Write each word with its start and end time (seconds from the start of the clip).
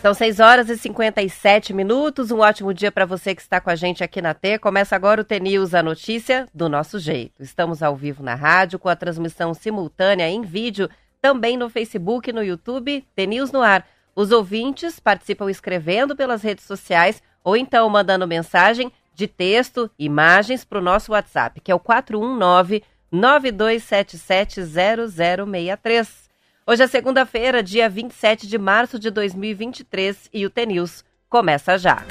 São 0.00 0.14
6 0.14 0.40
horas 0.40 0.70
e 0.70 0.78
57 0.78 1.74
minutos. 1.74 2.30
Um 2.30 2.38
ótimo 2.38 2.72
dia 2.72 2.90
para 2.90 3.04
você 3.04 3.34
que 3.34 3.42
está 3.42 3.60
com 3.60 3.68
a 3.68 3.74
gente 3.74 4.02
aqui 4.02 4.22
na 4.22 4.32
T. 4.32 4.58
Começa 4.58 4.96
agora 4.96 5.20
o 5.20 5.24
T-News, 5.24 5.74
a 5.74 5.82
notícia 5.82 6.48
do 6.54 6.70
nosso 6.70 6.98
jeito. 6.98 7.42
Estamos 7.42 7.82
ao 7.82 7.94
vivo 7.94 8.22
na 8.22 8.34
rádio, 8.34 8.78
com 8.78 8.88
a 8.88 8.96
transmissão 8.96 9.52
simultânea 9.52 10.26
em 10.26 10.40
vídeo, 10.40 10.88
também 11.20 11.54
no 11.54 11.68
Facebook 11.68 12.30
e 12.30 12.32
no 12.32 12.42
YouTube, 12.42 13.04
T-News 13.14 13.52
no 13.52 13.60
ar. 13.60 13.86
Os 14.16 14.30
ouvintes 14.30 14.98
participam 14.98 15.50
escrevendo 15.50 16.16
pelas 16.16 16.42
redes 16.42 16.64
sociais 16.64 17.22
ou 17.44 17.54
então 17.54 17.86
mandando 17.90 18.26
mensagem 18.26 18.90
de 19.14 19.26
texto, 19.26 19.90
imagens 19.98 20.64
para 20.64 20.78
o 20.78 20.82
nosso 20.82 21.12
WhatsApp, 21.12 21.60
que 21.60 21.70
é 21.70 21.74
o 21.74 21.78
419 21.78 22.82
9277 23.12 24.62
0063. 24.62 26.29
Hoje 26.70 26.84
é 26.84 26.86
segunda-feira, 26.86 27.64
dia 27.64 27.88
27 27.88 28.46
de 28.46 28.56
março 28.56 28.96
de 28.96 29.10
2023 29.10 30.30
e 30.32 30.46
o 30.46 30.50
TNews 30.50 31.04
começa 31.28 31.76
já. 31.76 32.04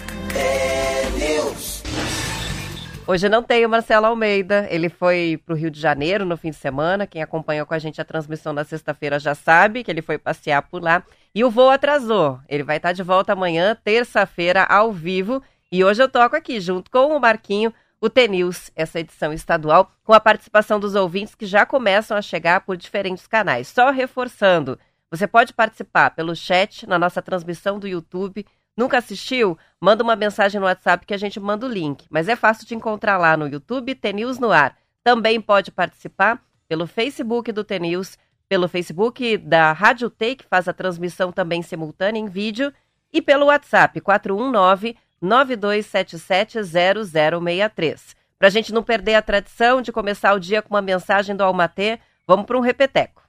Hoje 3.07 3.29
não 3.29 3.41
tem 3.41 3.65
o 3.65 3.69
Marcelo 3.69 4.07
Almeida, 4.07 4.67
ele 4.69 4.89
foi 4.89 5.41
para 5.45 5.53
o 5.53 5.57
Rio 5.57 5.71
de 5.71 5.79
Janeiro 5.79 6.25
no 6.25 6.35
fim 6.35 6.49
de 6.49 6.57
semana. 6.57 7.07
Quem 7.07 7.23
acompanhou 7.23 7.65
com 7.65 7.73
a 7.73 7.79
gente 7.79 8.01
a 8.01 8.03
transmissão 8.03 8.51
na 8.51 8.65
sexta-feira 8.65 9.17
já 9.17 9.33
sabe 9.33 9.81
que 9.81 9.89
ele 9.89 10.01
foi 10.01 10.17
passear 10.17 10.61
por 10.63 10.83
lá. 10.83 11.03
E 11.33 11.41
o 11.41 11.49
voo 11.49 11.69
atrasou. 11.69 12.37
Ele 12.49 12.63
vai 12.63 12.75
estar 12.75 12.91
de 12.91 13.01
volta 13.01 13.31
amanhã, 13.31 13.77
terça-feira, 13.81 14.65
ao 14.65 14.91
vivo. 14.91 15.41
E 15.71 15.85
hoje 15.85 16.03
eu 16.03 16.09
toco 16.09 16.35
aqui, 16.35 16.59
junto 16.59 16.91
com 16.91 17.15
o 17.15 17.19
Marquinho, 17.21 17.73
o 18.01 18.09
TNews, 18.09 18.71
essa 18.75 18.99
edição 18.99 19.33
estadual, 19.33 19.91
com 20.03 20.13
a 20.13 20.19
participação 20.19 20.79
dos 20.79 20.95
ouvintes 20.95 21.35
que 21.35 21.45
já 21.45 21.65
começam 21.65 22.15
a 22.15 22.21
chegar 22.21 22.61
por 22.61 22.77
diferentes 22.77 23.27
canais. 23.27 23.67
Só 23.67 23.91
reforçando, 23.91 24.79
você 25.11 25.27
pode 25.27 25.53
participar 25.53 26.11
pelo 26.11 26.35
chat 26.35 26.87
na 26.87 26.97
nossa 26.97 27.21
transmissão 27.21 27.77
do 27.77 27.87
YouTube. 27.87 28.45
Nunca 28.77 28.99
assistiu? 28.99 29.57
Manda 29.81 30.03
uma 30.03 30.15
mensagem 30.15 30.59
no 30.59 30.67
WhatsApp 30.67 31.05
que 31.05 31.13
a 31.13 31.17
gente 31.17 31.39
manda 31.39 31.65
o 31.65 31.69
link. 31.69 32.05
Mas 32.09 32.29
é 32.29 32.35
fácil 32.35 32.65
de 32.65 32.75
encontrar 32.75 33.17
lá 33.17 33.35
no 33.35 33.47
YouTube, 33.47 33.95
TNews 33.95 34.39
no 34.39 34.51
ar. 34.51 34.77
Também 35.03 35.41
pode 35.41 35.71
participar 35.71 36.41
pelo 36.67 36.87
Facebook 36.87 37.51
do 37.51 37.63
TNews, 37.63 38.17
pelo 38.47 38.67
Facebook 38.67 39.37
da 39.37 39.73
Rádio 39.73 40.09
T, 40.09 40.35
que 40.35 40.45
faz 40.45 40.67
a 40.67 40.73
transmissão 40.73 41.31
também 41.31 41.61
simultânea 41.61 42.19
em 42.19 42.27
vídeo, 42.27 42.71
e 43.11 43.21
pelo 43.21 43.47
WhatsApp 43.47 43.99
419 43.99 44.95
92770063. 45.23 48.15
Para 48.37 48.47
a 48.47 48.51
gente 48.51 48.73
não 48.73 48.81
perder 48.81 49.15
a 49.15 49.21
tradição 49.21 49.81
de 49.81 49.91
começar 49.91 50.33
o 50.33 50.39
dia 50.39 50.61
com 50.61 50.73
uma 50.73 50.81
mensagem 50.81 51.35
do 51.35 51.43
Almatê, 51.43 51.99
vamos 52.25 52.45
para 52.45 52.57
um 52.57 52.61
repeteco. 52.61 53.21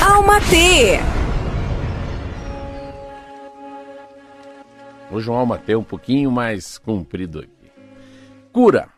Almatê! 0.00 1.00
Hoje 5.10 5.28
um 5.28 5.34
Almatê 5.34 5.74
um 5.74 5.82
pouquinho 5.82 6.30
mais 6.30 6.78
comprido 6.78 7.40
aqui. 7.40 7.72
Cura. 8.52 8.88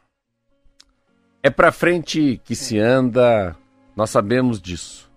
É 1.43 1.49
para 1.49 1.73
frente 1.73 2.39
que 2.45 2.55
se 2.55 2.79
anda, 2.79 3.57
nós 3.97 4.11
sabemos 4.11 4.61
disso. 4.61 5.11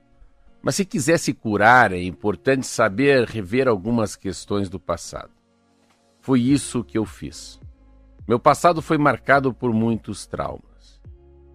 Mas 0.61 0.75
se 0.75 0.85
quiser 0.85 1.19
se 1.19 1.33
curar, 1.33 1.91
é 1.91 2.01
importante 2.01 2.65
saber 2.65 3.27
rever 3.27 3.67
algumas 3.67 4.15
questões 4.15 4.69
do 4.69 4.79
passado. 4.79 5.29
Foi 6.25 6.41
isso 6.41 6.83
que 6.83 6.97
eu 6.97 7.05
fiz. 7.05 7.59
Meu 8.27 8.39
passado 8.39 8.81
foi 8.81 8.97
marcado 8.97 9.53
por 9.53 9.71
muitos 9.71 10.25
traumas. 10.25 10.99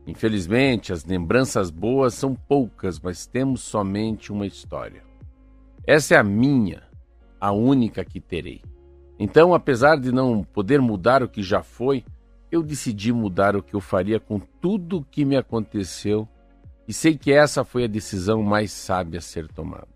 Infelizmente, 0.07 0.93
as 0.93 1.05
lembranças 1.05 1.71
boas 1.71 2.15
são 2.15 2.37
poucas, 2.37 3.01
mas 3.01 3.27
temos 3.27 3.63
somente 3.63 4.31
uma 4.31 4.47
história. 4.47 5.03
Essa 5.85 6.15
é 6.15 6.19
a 6.19 6.23
minha, 6.23 6.85
a 7.41 7.51
única 7.51 8.05
que 8.05 8.21
terei. 8.21 8.63
Então, 9.19 9.55
apesar 9.55 9.99
de 9.99 10.13
não 10.13 10.45
poder 10.45 10.81
mudar 10.81 11.21
o 11.21 11.29
que 11.29 11.43
já 11.43 11.65
foi, 11.65 12.05
eu 12.49 12.63
decidi 12.63 13.13
mudar 13.13 13.57
o 13.57 13.65
que 13.65 13.75
eu 13.75 13.81
faria 13.81 14.21
com 14.21 14.39
tudo 14.39 14.99
o 14.99 15.05
que 15.05 15.25
me 15.25 15.37
aconteceu 15.37 16.29
e 16.87 16.93
sei 16.93 17.19
que 17.19 17.33
essa 17.33 17.65
foi 17.65 17.83
a 17.83 17.89
decisão 17.89 18.41
mais 18.41 18.71
sábia 18.71 19.19
a 19.19 19.21
ser 19.21 19.49
tomada 19.49 19.90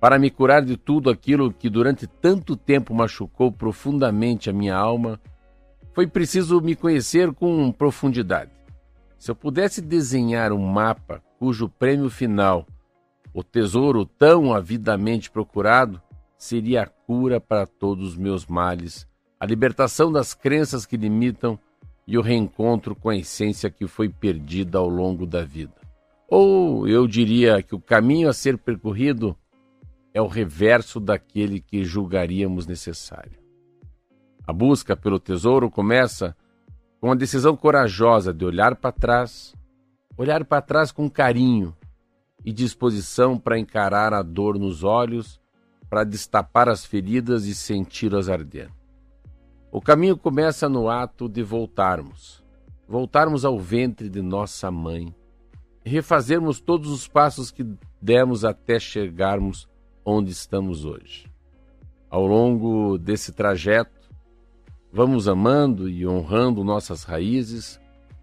para 0.00 0.18
me 0.18 0.30
curar 0.30 0.64
de 0.64 0.78
tudo 0.78 1.10
aquilo 1.10 1.52
que 1.52 1.68
durante 1.68 2.06
tanto 2.06 2.56
tempo 2.56 2.94
machucou 2.94 3.52
profundamente 3.52 4.48
a 4.48 4.52
minha 4.52 4.74
alma, 4.74 5.20
foi 5.92 6.06
preciso 6.06 6.60
me 6.60 6.74
conhecer 6.74 7.32
com 7.34 7.70
profundidade. 7.70 8.50
Se 9.18 9.30
eu 9.30 9.34
pudesse 9.34 9.82
desenhar 9.82 10.52
um 10.52 10.66
mapa 10.66 11.22
cujo 11.38 11.68
prêmio 11.68 12.08
final, 12.08 12.66
o 13.34 13.44
tesouro 13.44 14.06
tão 14.06 14.54
avidamente 14.54 15.30
procurado, 15.30 16.00
seria 16.38 16.82
a 16.82 16.86
cura 16.86 17.38
para 17.38 17.66
todos 17.66 18.12
os 18.12 18.16
meus 18.16 18.46
males, 18.46 19.06
a 19.38 19.44
libertação 19.44 20.10
das 20.10 20.32
crenças 20.32 20.86
que 20.86 20.96
limitam 20.96 21.58
e 22.06 22.16
o 22.16 22.22
reencontro 22.22 22.94
com 22.94 23.10
a 23.10 23.16
essência 23.16 23.70
que 23.70 23.86
foi 23.86 24.08
perdida 24.08 24.78
ao 24.78 24.88
longo 24.88 25.26
da 25.26 25.44
vida. 25.44 25.74
Ou 26.26 26.88
eu 26.88 27.06
diria 27.06 27.62
que 27.62 27.74
o 27.74 27.80
caminho 27.80 28.28
a 28.28 28.32
ser 28.32 28.56
percorrido 28.56 29.36
é 30.12 30.20
o 30.20 30.26
reverso 30.26 30.98
daquele 30.98 31.60
que 31.60 31.84
julgaríamos 31.84 32.66
necessário. 32.66 33.38
A 34.46 34.52
busca 34.52 34.96
pelo 34.96 35.20
tesouro 35.20 35.70
começa 35.70 36.36
com 37.00 37.12
a 37.12 37.14
decisão 37.14 37.56
corajosa 37.56 38.32
de 38.34 38.44
olhar 38.44 38.76
para 38.76 38.92
trás, 38.92 39.54
olhar 40.16 40.44
para 40.44 40.60
trás 40.60 40.90
com 40.90 41.08
carinho 41.08 41.74
e 42.44 42.52
disposição 42.52 43.38
para 43.38 43.58
encarar 43.58 44.12
a 44.12 44.22
dor 44.22 44.58
nos 44.58 44.82
olhos, 44.82 45.40
para 45.88 46.04
destapar 46.04 46.68
as 46.68 46.84
feridas 46.84 47.46
e 47.46 47.54
senti-las 47.54 48.28
ardendo. 48.28 48.74
O 49.72 49.80
caminho 49.80 50.16
começa 50.16 50.68
no 50.68 50.88
ato 50.88 51.28
de 51.28 51.42
voltarmos, 51.42 52.44
voltarmos 52.88 53.44
ao 53.44 53.58
ventre 53.58 54.08
de 54.08 54.20
nossa 54.20 54.70
mãe, 54.70 55.14
refazermos 55.84 56.60
todos 56.60 56.90
os 56.90 57.06
passos 57.06 57.50
que 57.50 57.64
demos 58.02 58.44
até 58.44 58.80
chegarmos 58.80 59.69
onde 60.10 60.32
estamos 60.32 60.84
hoje. 60.84 61.26
Ao 62.08 62.26
longo 62.26 62.98
desse 62.98 63.32
trajeto, 63.32 64.10
vamos 64.92 65.28
amando 65.28 65.88
e 65.88 66.06
honrando 66.06 66.64
nossas 66.64 67.04
raízes, 67.04 67.80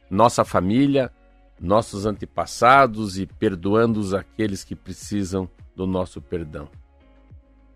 nossa 0.10 0.44
família, 0.44 1.12
nossos 1.60 2.06
antepassados 2.06 3.18
e 3.18 3.26
perdoando 3.26 4.16
aqueles 4.16 4.64
que 4.64 4.76
precisam 4.76 5.50
do 5.76 5.88
nosso 5.88 6.22
perdão. 6.22 6.68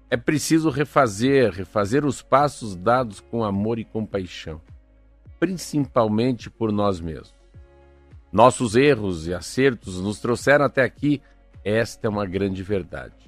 É 0.10 0.18
preciso 0.18 0.70
refazer, 0.70 1.54
refazer 1.54 2.06
os 2.06 2.22
passos 2.22 2.76
dados 2.76 3.22
com 3.22 3.46
amor 3.46 3.80
e 3.80 3.86
compaixão, 3.86 4.62
principalmente 5.40 6.50
por 6.50 6.70
nós 6.74 7.00
mesmos. 7.00 7.34
Nossos 8.30 8.76
erros 8.76 9.26
e 9.28 9.34
acertos 9.34 10.02
nos 10.02 10.20
trouxeram 10.20 10.66
até 10.66 10.84
aqui, 10.84 11.22
esta 11.64 12.08
é 12.08 12.10
uma 12.10 12.26
grande 12.26 12.62
verdade 12.62 13.21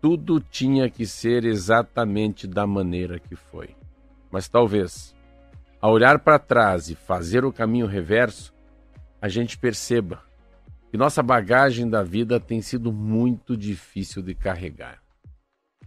tudo 0.00 0.40
tinha 0.40 0.88
que 0.88 1.06
ser 1.06 1.44
exatamente 1.44 2.46
da 2.46 2.66
maneira 2.66 3.18
que 3.18 3.36
foi. 3.36 3.76
Mas 4.30 4.48
talvez, 4.48 5.14
ao 5.80 5.92
olhar 5.92 6.18
para 6.20 6.38
trás 6.38 6.88
e 6.88 6.94
fazer 6.94 7.44
o 7.44 7.52
caminho 7.52 7.86
reverso, 7.86 8.54
a 9.20 9.28
gente 9.28 9.58
perceba 9.58 10.22
que 10.90 10.96
nossa 10.96 11.22
bagagem 11.22 11.88
da 11.88 12.02
vida 12.02 12.40
tem 12.40 12.62
sido 12.62 12.92
muito 12.92 13.56
difícil 13.56 14.22
de 14.22 14.34
carregar, 14.34 15.00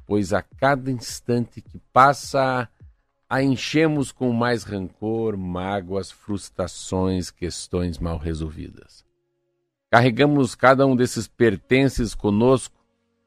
pois 0.06 0.32
a 0.32 0.42
cada 0.42 0.92
instante 0.92 1.62
que 1.62 1.80
passa 1.92 2.70
a 3.28 3.42
enchemos 3.42 4.12
com 4.12 4.32
mais 4.32 4.64
rancor, 4.64 5.36
mágoas, 5.36 6.12
frustrações, 6.12 7.32
questões 7.32 7.98
mal 7.98 8.18
resolvidas. 8.18 9.04
Carregamos 9.90 10.54
cada 10.54 10.86
um 10.86 10.96
desses 10.96 11.28
pertences 11.28 12.14
conosco 12.14 12.83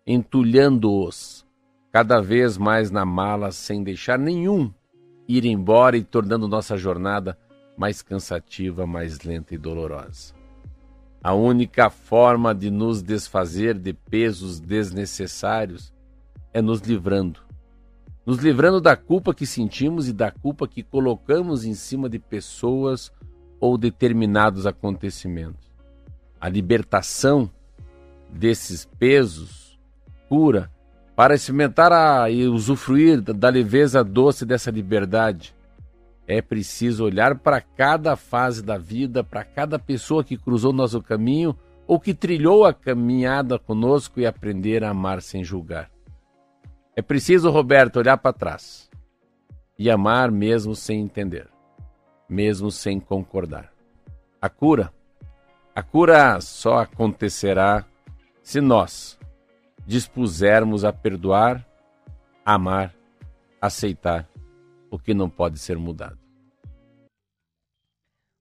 entulhando-os 0.06 1.44
cada 1.90 2.20
vez 2.20 2.56
mais 2.56 2.90
na 2.90 3.04
mala 3.04 3.50
sem 3.50 3.82
deixar 3.82 4.18
nenhum 4.18 4.72
ir 5.28 5.44
embora 5.44 5.96
e 5.96 6.04
tornando 6.04 6.46
nossa 6.46 6.76
jornada 6.76 7.36
mais 7.76 8.02
cansativa, 8.02 8.86
mais 8.86 9.20
lenta 9.22 9.54
e 9.54 9.58
dolorosa. 9.58 10.34
A 11.22 11.34
única 11.34 11.90
forma 11.90 12.54
de 12.54 12.70
nos 12.70 13.02
desfazer 13.02 13.74
de 13.74 13.92
pesos 13.92 14.60
desnecessários 14.60 15.92
é 16.54 16.62
nos 16.62 16.80
livrando. 16.80 17.40
Nos 18.24 18.38
livrando 18.38 18.80
da 18.80 18.96
culpa 18.96 19.34
que 19.34 19.46
sentimos 19.46 20.08
e 20.08 20.12
da 20.12 20.30
culpa 20.30 20.68
que 20.68 20.82
colocamos 20.82 21.64
em 21.64 21.74
cima 21.74 22.08
de 22.08 22.18
pessoas 22.18 23.12
ou 23.58 23.76
determinados 23.76 24.66
acontecimentos. 24.66 25.66
A 26.40 26.48
libertação 26.48 27.50
desses 28.30 28.84
pesos 28.84 29.65
pura, 30.28 30.70
para 31.14 31.34
experimentar 31.34 31.92
a, 31.92 32.30
e 32.30 32.46
usufruir 32.46 33.20
da 33.20 33.48
leveza 33.48 34.04
doce 34.04 34.44
dessa 34.44 34.70
liberdade, 34.70 35.54
é 36.26 36.42
preciso 36.42 37.04
olhar 37.04 37.38
para 37.38 37.60
cada 37.60 38.16
fase 38.16 38.62
da 38.62 38.76
vida, 38.76 39.22
para 39.22 39.44
cada 39.44 39.78
pessoa 39.78 40.24
que 40.24 40.36
cruzou 40.36 40.72
nosso 40.72 41.00
caminho 41.00 41.56
ou 41.86 42.00
que 42.00 42.12
trilhou 42.12 42.64
a 42.64 42.74
caminhada 42.74 43.58
conosco 43.58 44.18
e 44.18 44.26
aprender 44.26 44.82
a 44.82 44.90
amar 44.90 45.22
sem 45.22 45.44
julgar. 45.44 45.88
É 46.96 47.00
preciso, 47.00 47.50
Roberto, 47.50 47.98
olhar 47.98 48.18
para 48.18 48.32
trás 48.32 48.90
e 49.78 49.90
amar 49.90 50.30
mesmo 50.30 50.74
sem 50.74 51.00
entender, 51.00 51.48
mesmo 52.28 52.70
sem 52.70 52.98
concordar. 52.98 53.72
A 54.40 54.48
cura, 54.48 54.92
a 55.74 55.82
cura 55.82 56.40
só 56.40 56.78
acontecerá 56.78 57.84
se 58.42 58.60
nós 58.60 59.18
dispusermos 59.86 60.84
a 60.84 60.92
perdoar, 60.92 61.64
amar, 62.44 62.94
aceitar 63.60 64.28
o 64.90 64.98
que 64.98 65.14
não 65.14 65.30
pode 65.30 65.58
ser 65.58 65.78
mudado. 65.78 66.18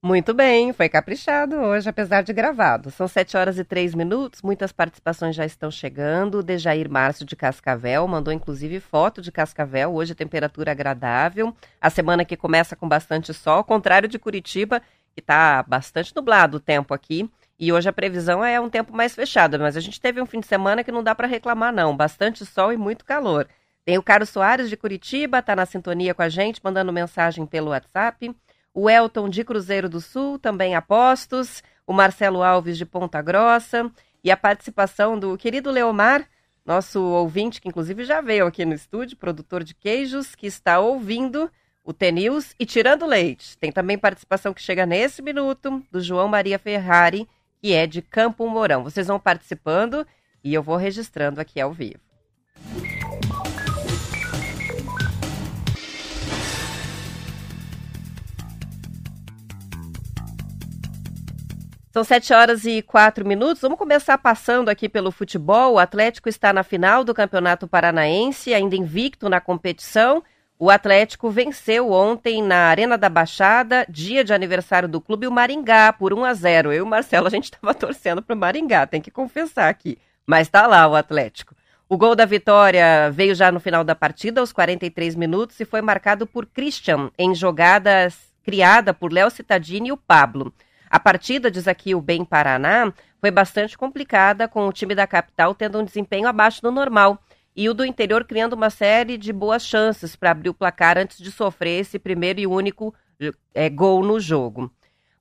Muito 0.03 0.35
bem, 0.35 0.71
foi 0.71 0.87
caprichado 0.87 1.55
hoje, 1.55 1.89
apesar 1.89 2.21
de 2.21 2.31
gravado. 2.31 2.91
São 2.91 3.07
7 3.07 3.35
horas 3.37 3.57
e 3.57 3.63
3 3.63 3.95
minutos, 3.95 4.43
muitas 4.43 4.71
participações 4.71 5.35
já 5.35 5.43
estão 5.45 5.71
chegando. 5.71 6.39
O 6.39 6.43
Dejair 6.43 6.87
Márcio 6.87 7.25
de 7.25 7.35
Cascavel 7.35 8.07
mandou 8.07 8.31
inclusive 8.31 8.79
foto 8.79 9.19
de 9.19 9.31
Cascavel, 9.31 9.91
hoje 9.91 10.13
temperatura 10.13 10.71
agradável. 10.71 11.55
A 11.81 11.89
semana 11.89 12.23
que 12.23 12.37
começa 12.37 12.75
com 12.75 12.87
bastante 12.87 13.33
sol, 13.33 13.55
ao 13.55 13.63
contrário 13.63 14.07
de 14.07 14.19
Curitiba, 14.19 14.79
que 15.11 15.21
está 15.21 15.63
bastante 15.63 16.15
nublado 16.15 16.57
o 16.57 16.59
tempo 16.59 16.93
aqui. 16.93 17.27
E 17.57 17.71
hoje 17.71 17.87
a 17.87 17.93
previsão 17.93 18.43
é 18.43 18.59
um 18.59 18.69
tempo 18.69 18.95
mais 18.95 19.15
fechado, 19.15 19.57
mas 19.59 19.77
a 19.77 19.79
gente 19.79 19.99
teve 19.99 20.21
um 20.21 20.25
fim 20.25 20.39
de 20.39 20.47
semana 20.47 20.83
que 20.83 20.91
não 20.91 21.03
dá 21.03 21.15
para 21.15 21.27
reclamar 21.27 21.73
não, 21.73 21.95
bastante 21.95 22.45
sol 22.45 22.73
e 22.73 22.77
muito 22.77 23.05
calor. 23.05 23.47
Tem 23.85 23.97
o 23.97 24.03
Carlos 24.03 24.29
Soares 24.29 24.69
de 24.69 24.75
Curitiba, 24.75 25.39
está 25.39 25.55
na 25.55 25.65
sintonia 25.65 26.13
com 26.13 26.21
a 26.21 26.29
gente, 26.29 26.59
mandando 26.63 26.91
mensagem 26.91 27.45
pelo 27.45 27.69
WhatsApp 27.69 28.35
o 28.75 28.89
Elton 28.89 29.29
de 29.29 29.43
Cruzeiro 29.45 29.87
do 29.87 30.01
Sul, 30.01 30.37
também 30.37 30.75
apostos, 30.75 31.63
o 31.87 31.93
Marcelo 31.93 32.43
Alves 32.43 32.77
de 32.77 32.85
Ponta 32.85 33.21
Grossa 33.21 33.89
e 34.21 34.29
a 34.29 34.35
participação 34.35 35.17
do 35.17 35.37
querido 35.37 35.71
Leomar, 35.71 36.27
nosso 36.65 37.01
ouvinte, 37.01 37.61
que 37.61 37.69
inclusive 37.69 38.03
já 38.03 38.19
veio 38.19 38.45
aqui 38.45 38.65
no 38.65 38.73
estúdio, 38.73 39.15
produtor 39.15 39.63
de 39.63 39.73
queijos, 39.73 40.35
que 40.35 40.45
está 40.45 40.79
ouvindo 40.79 41.49
o 41.85 41.93
T-News 41.93 42.53
e 42.59 42.65
tirando 42.65 43.05
leite. 43.05 43.57
Tem 43.57 43.71
também 43.71 43.97
participação 43.97 44.53
que 44.53 44.61
chega 44.61 44.85
nesse 44.85 45.21
minuto 45.21 45.81
do 45.89 46.01
João 46.01 46.27
Maria 46.27 46.59
Ferrari, 46.59 47.29
que 47.65 47.73
é 47.73 47.87
de 47.87 47.99
Campo 47.99 48.47
Mourão. 48.47 48.83
Vocês 48.83 49.07
vão 49.07 49.19
participando 49.19 50.05
e 50.43 50.53
eu 50.53 50.61
vou 50.61 50.75
registrando 50.75 51.41
aqui 51.41 51.59
ao 51.59 51.73
vivo. 51.73 51.99
São 61.91 62.03
sete 62.03 62.31
horas 62.35 62.65
e 62.65 62.83
quatro 62.83 63.25
minutos. 63.25 63.63
Vamos 63.63 63.79
começar 63.79 64.19
passando 64.19 64.69
aqui 64.69 64.87
pelo 64.87 65.11
futebol. 65.11 65.73
O 65.73 65.79
Atlético 65.79 66.29
está 66.29 66.53
na 66.53 66.61
final 66.61 67.03
do 67.03 67.15
Campeonato 67.15 67.67
Paranaense, 67.67 68.53
ainda 68.53 68.75
invicto 68.75 69.27
na 69.27 69.41
competição. 69.41 70.21
O 70.57 70.69
Atlético 70.69 71.29
venceu 71.29 71.91
ontem 71.91 72.41
na 72.41 72.67
Arena 72.69 72.97
da 72.97 73.09
Baixada, 73.09 73.85
dia 73.89 74.23
de 74.23 74.33
aniversário 74.33 74.87
do 74.87 75.01
clube, 75.01 75.27
o 75.27 75.31
Maringá, 75.31 75.91
por 75.91 76.13
1 76.13 76.23
a 76.23 76.33
0. 76.33 76.71
Eu 76.71 76.77
e 76.77 76.81
o 76.81 76.85
Marcelo, 76.85 77.27
a 77.27 77.29
gente 77.29 77.45
estava 77.45 77.73
torcendo 77.75 78.21
para 78.21 78.33
o 78.33 78.37
Maringá, 78.39 78.87
tem 78.87 79.01
que 79.01 79.11
confessar 79.11 79.67
aqui. 79.67 79.97
Mas 80.25 80.47
está 80.47 80.65
lá 80.65 80.87
o 80.87 80.95
Atlético. 80.95 81.53
O 81.89 81.97
gol 81.97 82.15
da 82.15 82.25
vitória 82.25 83.11
veio 83.11 83.35
já 83.35 83.51
no 83.51 83.59
final 83.59 83.83
da 83.83 83.93
partida, 83.93 84.39
aos 84.39 84.53
43 84.53 85.13
minutos, 85.15 85.59
e 85.59 85.65
foi 85.65 85.81
marcado 85.81 86.25
por 86.25 86.45
Christian, 86.45 87.11
em 87.17 87.35
jogadas 87.35 88.17
criada 88.41 88.93
por 88.93 89.11
Léo 89.11 89.29
Cittadini 89.29 89.89
e 89.89 89.91
o 89.91 89.97
Pablo. 89.97 90.53
A 90.89 90.99
partida, 90.99 91.51
diz 91.51 91.67
aqui 91.67 91.93
o 91.93 92.01
Bem 92.01 92.23
Paraná, 92.23 92.93
foi 93.19 93.29
bastante 93.29 93.77
complicada, 93.77 94.47
com 94.47 94.65
o 94.67 94.71
time 94.71 94.95
da 94.95 95.05
capital 95.05 95.53
tendo 95.53 95.79
um 95.79 95.83
desempenho 95.83 96.29
abaixo 96.29 96.61
do 96.61 96.71
normal 96.71 97.19
e 97.55 97.69
o 97.69 97.73
do 97.73 97.85
interior 97.85 98.25
criando 98.25 98.53
uma 98.53 98.69
série 98.69 99.17
de 99.17 99.31
boas 99.31 99.65
chances 99.65 100.15
para 100.15 100.31
abrir 100.31 100.49
o 100.49 100.53
placar 100.53 100.97
antes 100.97 101.17
de 101.17 101.31
sofrer 101.31 101.79
esse 101.79 101.97
primeiro 101.97 102.39
e 102.39 102.47
único 102.47 102.93
é, 103.53 103.69
gol 103.69 104.03
no 104.03 104.19
jogo. 104.19 104.71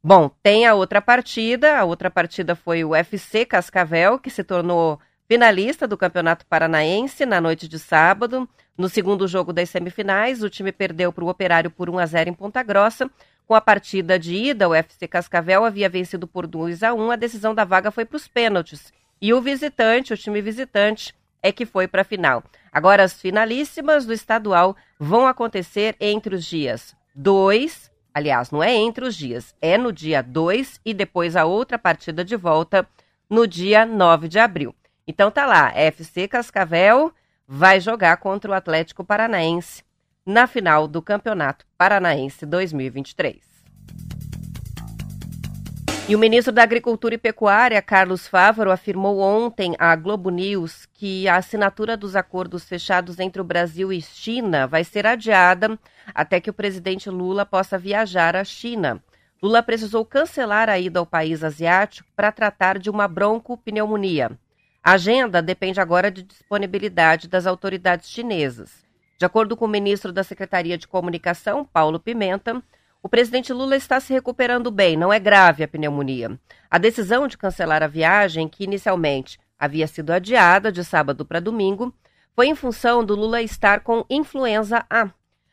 Bom, 0.02 0.30
tem 0.42 0.66
a 0.66 0.74
outra 0.74 1.00
partida. 1.00 1.78
A 1.78 1.84
outra 1.84 2.10
partida 2.10 2.54
foi 2.54 2.84
o 2.84 2.94
FC 2.94 3.46
Cascavel, 3.46 4.18
que 4.18 4.28
se 4.28 4.42
tornou 4.44 4.98
finalista 5.26 5.86
do 5.88 5.96
Campeonato 5.96 6.44
Paranaense 6.46 7.24
na 7.24 7.40
noite 7.40 7.66
de 7.68 7.78
sábado. 7.78 8.48
No 8.76 8.88
segundo 8.88 9.26
jogo 9.28 9.52
das 9.52 9.70
semifinais, 9.70 10.42
o 10.42 10.50
time 10.50 10.72
perdeu 10.72 11.12
para 11.12 11.24
o 11.24 11.28
Operário 11.28 11.70
por 11.70 11.88
1 11.88 11.98
a 11.98 12.06
0 12.06 12.30
em 12.30 12.34
Ponta 12.34 12.62
Grossa, 12.62 13.08
com 13.46 13.54
a 13.54 13.60
partida 13.60 14.18
de 14.18 14.34
ida, 14.34 14.68
o 14.68 14.74
FC 14.74 15.06
Cascavel 15.06 15.64
havia 15.64 15.88
vencido 15.88 16.26
por 16.26 16.46
2 16.46 16.82
a 16.82 16.94
1. 16.94 17.10
A 17.10 17.16
decisão 17.16 17.54
da 17.54 17.64
vaga 17.64 17.90
foi 17.90 18.04
para 18.04 18.16
os 18.16 18.26
pênaltis. 18.26 18.92
E 19.20 19.34
o 19.34 19.40
visitante, 19.40 20.14
o 20.14 20.16
time 20.16 20.40
visitante, 20.40 21.14
é 21.44 21.52
que 21.52 21.66
foi 21.66 21.86
para 21.86 22.00
a 22.00 22.04
final. 22.04 22.42
Agora, 22.72 23.04
as 23.04 23.12
finalíssimas 23.12 24.06
do 24.06 24.14
estadual 24.14 24.74
vão 24.98 25.26
acontecer 25.26 25.94
entre 26.00 26.34
os 26.34 26.44
dias 26.46 26.96
2, 27.14 27.92
aliás, 28.14 28.50
não 28.50 28.62
é 28.62 28.74
entre 28.74 29.04
os 29.04 29.14
dias, 29.14 29.54
é 29.60 29.76
no 29.76 29.92
dia 29.92 30.22
2 30.22 30.80
e 30.82 30.94
depois 30.94 31.36
a 31.36 31.44
outra 31.44 31.78
partida 31.78 32.24
de 32.24 32.34
volta 32.34 32.88
no 33.28 33.46
dia 33.46 33.84
9 33.84 34.26
de 34.26 34.38
abril. 34.38 34.74
Então 35.06 35.30
tá 35.30 35.44
lá, 35.44 35.70
FC 35.76 36.26
Cascavel 36.26 37.12
vai 37.46 37.78
jogar 37.78 38.16
contra 38.16 38.50
o 38.50 38.54
Atlético 38.54 39.04
Paranaense 39.04 39.84
na 40.24 40.46
final 40.46 40.88
do 40.88 41.02
Campeonato 41.02 41.66
Paranaense 41.76 42.46
2023. 42.46 43.53
E 46.06 46.14
o 46.14 46.18
ministro 46.18 46.52
da 46.52 46.62
Agricultura 46.62 47.14
e 47.14 47.18
Pecuária, 47.18 47.80
Carlos 47.80 48.28
Fávaro, 48.28 48.70
afirmou 48.70 49.20
ontem 49.20 49.74
à 49.78 49.96
Globo 49.96 50.28
News 50.28 50.86
que 50.92 51.26
a 51.26 51.36
assinatura 51.36 51.96
dos 51.96 52.14
acordos 52.14 52.64
fechados 52.64 53.18
entre 53.18 53.40
o 53.40 53.44
Brasil 53.44 53.90
e 53.90 54.02
China 54.02 54.66
vai 54.66 54.84
ser 54.84 55.06
adiada 55.06 55.78
até 56.14 56.40
que 56.40 56.50
o 56.50 56.52
presidente 56.52 57.08
Lula 57.08 57.46
possa 57.46 57.78
viajar 57.78 58.36
à 58.36 58.44
China. 58.44 59.02
Lula 59.42 59.62
precisou 59.62 60.04
cancelar 60.04 60.68
a 60.68 60.78
ida 60.78 60.98
ao 60.98 61.06
país 61.06 61.42
asiático 61.42 62.06
para 62.14 62.30
tratar 62.30 62.78
de 62.78 62.90
uma 62.90 63.08
broncopneumonia. 63.08 64.32
A 64.82 64.92
agenda 64.92 65.40
depende 65.40 65.80
agora 65.80 66.10
de 66.10 66.22
disponibilidade 66.22 67.28
das 67.28 67.46
autoridades 67.46 68.10
chinesas. 68.10 68.84
De 69.18 69.24
acordo 69.24 69.56
com 69.56 69.64
o 69.64 69.68
ministro 69.68 70.12
da 70.12 70.22
Secretaria 70.22 70.76
de 70.76 70.86
Comunicação, 70.86 71.64
Paulo 71.64 71.98
Pimenta, 71.98 72.62
o 73.04 73.08
presidente 73.08 73.52
Lula 73.52 73.76
está 73.76 74.00
se 74.00 74.14
recuperando 74.14 74.70
bem, 74.70 74.96
não 74.96 75.12
é 75.12 75.20
grave 75.20 75.62
a 75.62 75.68
pneumonia. 75.68 76.40
A 76.70 76.78
decisão 76.78 77.28
de 77.28 77.36
cancelar 77.36 77.82
a 77.82 77.86
viagem, 77.86 78.48
que 78.48 78.64
inicialmente 78.64 79.38
havia 79.58 79.86
sido 79.86 80.10
adiada 80.10 80.72
de 80.72 80.82
sábado 80.82 81.22
para 81.22 81.38
domingo, 81.38 81.94
foi 82.34 82.46
em 82.46 82.54
função 82.54 83.04
do 83.04 83.14
Lula 83.14 83.42
estar 83.42 83.80
com 83.80 84.06
influenza 84.08 84.86
A. 84.88 85.10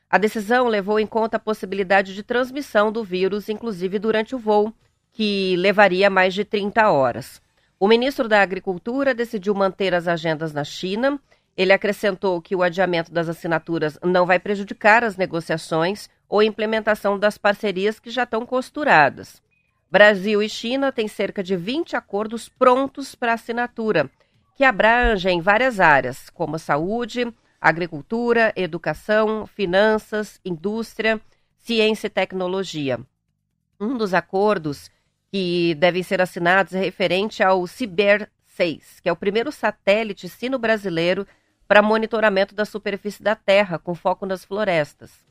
A 0.09 0.17
decisão 0.17 0.69
levou 0.69 0.97
em 0.97 1.05
conta 1.05 1.35
a 1.35 1.41
possibilidade 1.41 2.15
de 2.15 2.23
transmissão 2.23 2.89
do 2.89 3.03
vírus, 3.03 3.49
inclusive 3.49 3.99
durante 3.99 4.33
o 4.33 4.39
voo, 4.39 4.73
que 5.11 5.57
levaria 5.57 6.09
mais 6.09 6.33
de 6.33 6.45
30 6.45 6.89
horas. 6.89 7.41
O 7.77 7.85
ministro 7.85 8.29
da 8.29 8.41
Agricultura 8.41 9.13
decidiu 9.13 9.53
manter 9.53 9.93
as 9.93 10.07
agendas 10.07 10.53
na 10.53 10.63
China 10.63 11.19
ele 11.55 11.73
acrescentou 11.73 12.41
que 12.41 12.55
o 12.55 12.63
adiamento 12.63 13.11
das 13.11 13.27
assinaturas 13.27 13.99
não 14.03 14.25
vai 14.25 14.39
prejudicar 14.39 15.03
as 15.03 15.17
negociações 15.17 16.09
ou 16.31 16.41
implementação 16.41 17.19
das 17.19 17.37
parcerias 17.37 17.99
que 17.99 18.09
já 18.09 18.23
estão 18.23 18.45
costuradas. 18.45 19.41
Brasil 19.91 20.41
e 20.41 20.47
China 20.47 20.89
têm 20.89 21.05
cerca 21.05 21.43
de 21.43 21.57
20 21.57 21.97
acordos 21.97 22.47
prontos 22.47 23.13
para 23.13 23.33
assinatura, 23.33 24.09
que 24.55 24.63
abrangem 24.63 25.41
várias 25.41 25.81
áreas, 25.81 26.29
como 26.29 26.57
saúde, 26.57 27.27
agricultura, 27.59 28.53
educação, 28.55 29.45
finanças, 29.45 30.39
indústria, 30.45 31.19
ciência 31.57 32.07
e 32.07 32.09
tecnologia. 32.09 32.97
Um 33.77 33.97
dos 33.97 34.13
acordos 34.13 34.89
que 35.29 35.75
devem 35.75 36.01
ser 36.01 36.21
assinados 36.21 36.73
é 36.73 36.79
referente 36.79 37.43
ao 37.43 37.67
Ciber 37.67 38.31
6, 38.45 39.01
que 39.01 39.09
é 39.09 39.11
o 39.11 39.17
primeiro 39.17 39.51
satélite 39.51 40.29
sino-brasileiro 40.29 41.27
para 41.67 41.81
monitoramento 41.81 42.55
da 42.55 42.63
superfície 42.63 43.21
da 43.21 43.35
Terra, 43.35 43.77
com 43.77 43.93
foco 43.93 44.25
nas 44.25 44.45
florestas. 44.45 45.30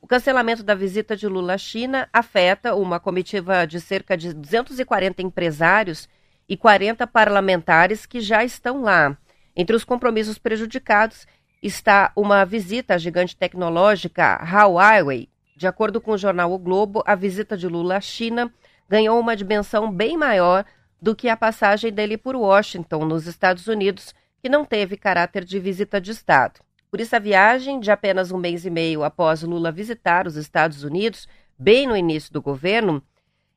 O 0.00 0.06
cancelamento 0.06 0.62
da 0.62 0.74
visita 0.74 1.14
de 1.14 1.28
Lula 1.28 1.54
à 1.54 1.58
China 1.58 2.08
afeta 2.12 2.74
uma 2.74 2.98
comitiva 2.98 3.66
de 3.66 3.80
cerca 3.80 4.16
de 4.16 4.32
240 4.32 5.20
empresários 5.20 6.08
e 6.48 6.56
40 6.56 7.06
parlamentares 7.06 8.06
que 8.06 8.20
já 8.20 8.42
estão 8.42 8.82
lá. 8.82 9.16
Entre 9.54 9.76
os 9.76 9.84
compromissos 9.84 10.38
prejudicados 10.38 11.26
está 11.62 12.12
uma 12.16 12.44
visita 12.44 12.94
à 12.94 12.98
gigante 12.98 13.36
tecnológica 13.36 14.40
Huawei. 14.42 15.28
De 15.54 15.66
acordo 15.66 16.00
com 16.00 16.12
o 16.12 16.18
jornal 16.18 16.50
O 16.50 16.58
Globo, 16.58 17.02
a 17.04 17.14
visita 17.14 17.54
de 17.54 17.68
Lula 17.68 17.98
à 17.98 18.00
China 18.00 18.52
ganhou 18.88 19.20
uma 19.20 19.36
dimensão 19.36 19.92
bem 19.92 20.16
maior 20.16 20.64
do 21.00 21.14
que 21.14 21.28
a 21.28 21.36
passagem 21.36 21.92
dele 21.92 22.16
por 22.16 22.34
Washington, 22.34 23.04
nos 23.04 23.26
Estados 23.26 23.66
Unidos, 23.66 24.14
que 24.42 24.48
não 24.48 24.64
teve 24.64 24.96
caráter 24.96 25.44
de 25.44 25.58
visita 25.60 26.00
de 26.00 26.10
Estado. 26.10 26.60
Por 26.90 27.00
isso, 27.00 27.14
a 27.14 27.18
viagem, 27.18 27.78
de 27.78 27.90
apenas 27.90 28.32
um 28.32 28.38
mês 28.38 28.66
e 28.66 28.70
meio 28.70 29.04
após 29.04 29.42
Lula 29.42 29.70
visitar 29.70 30.26
os 30.26 30.36
Estados 30.36 30.82
Unidos, 30.82 31.28
bem 31.58 31.86
no 31.86 31.96
início 31.96 32.32
do 32.32 32.42
governo, 32.42 33.02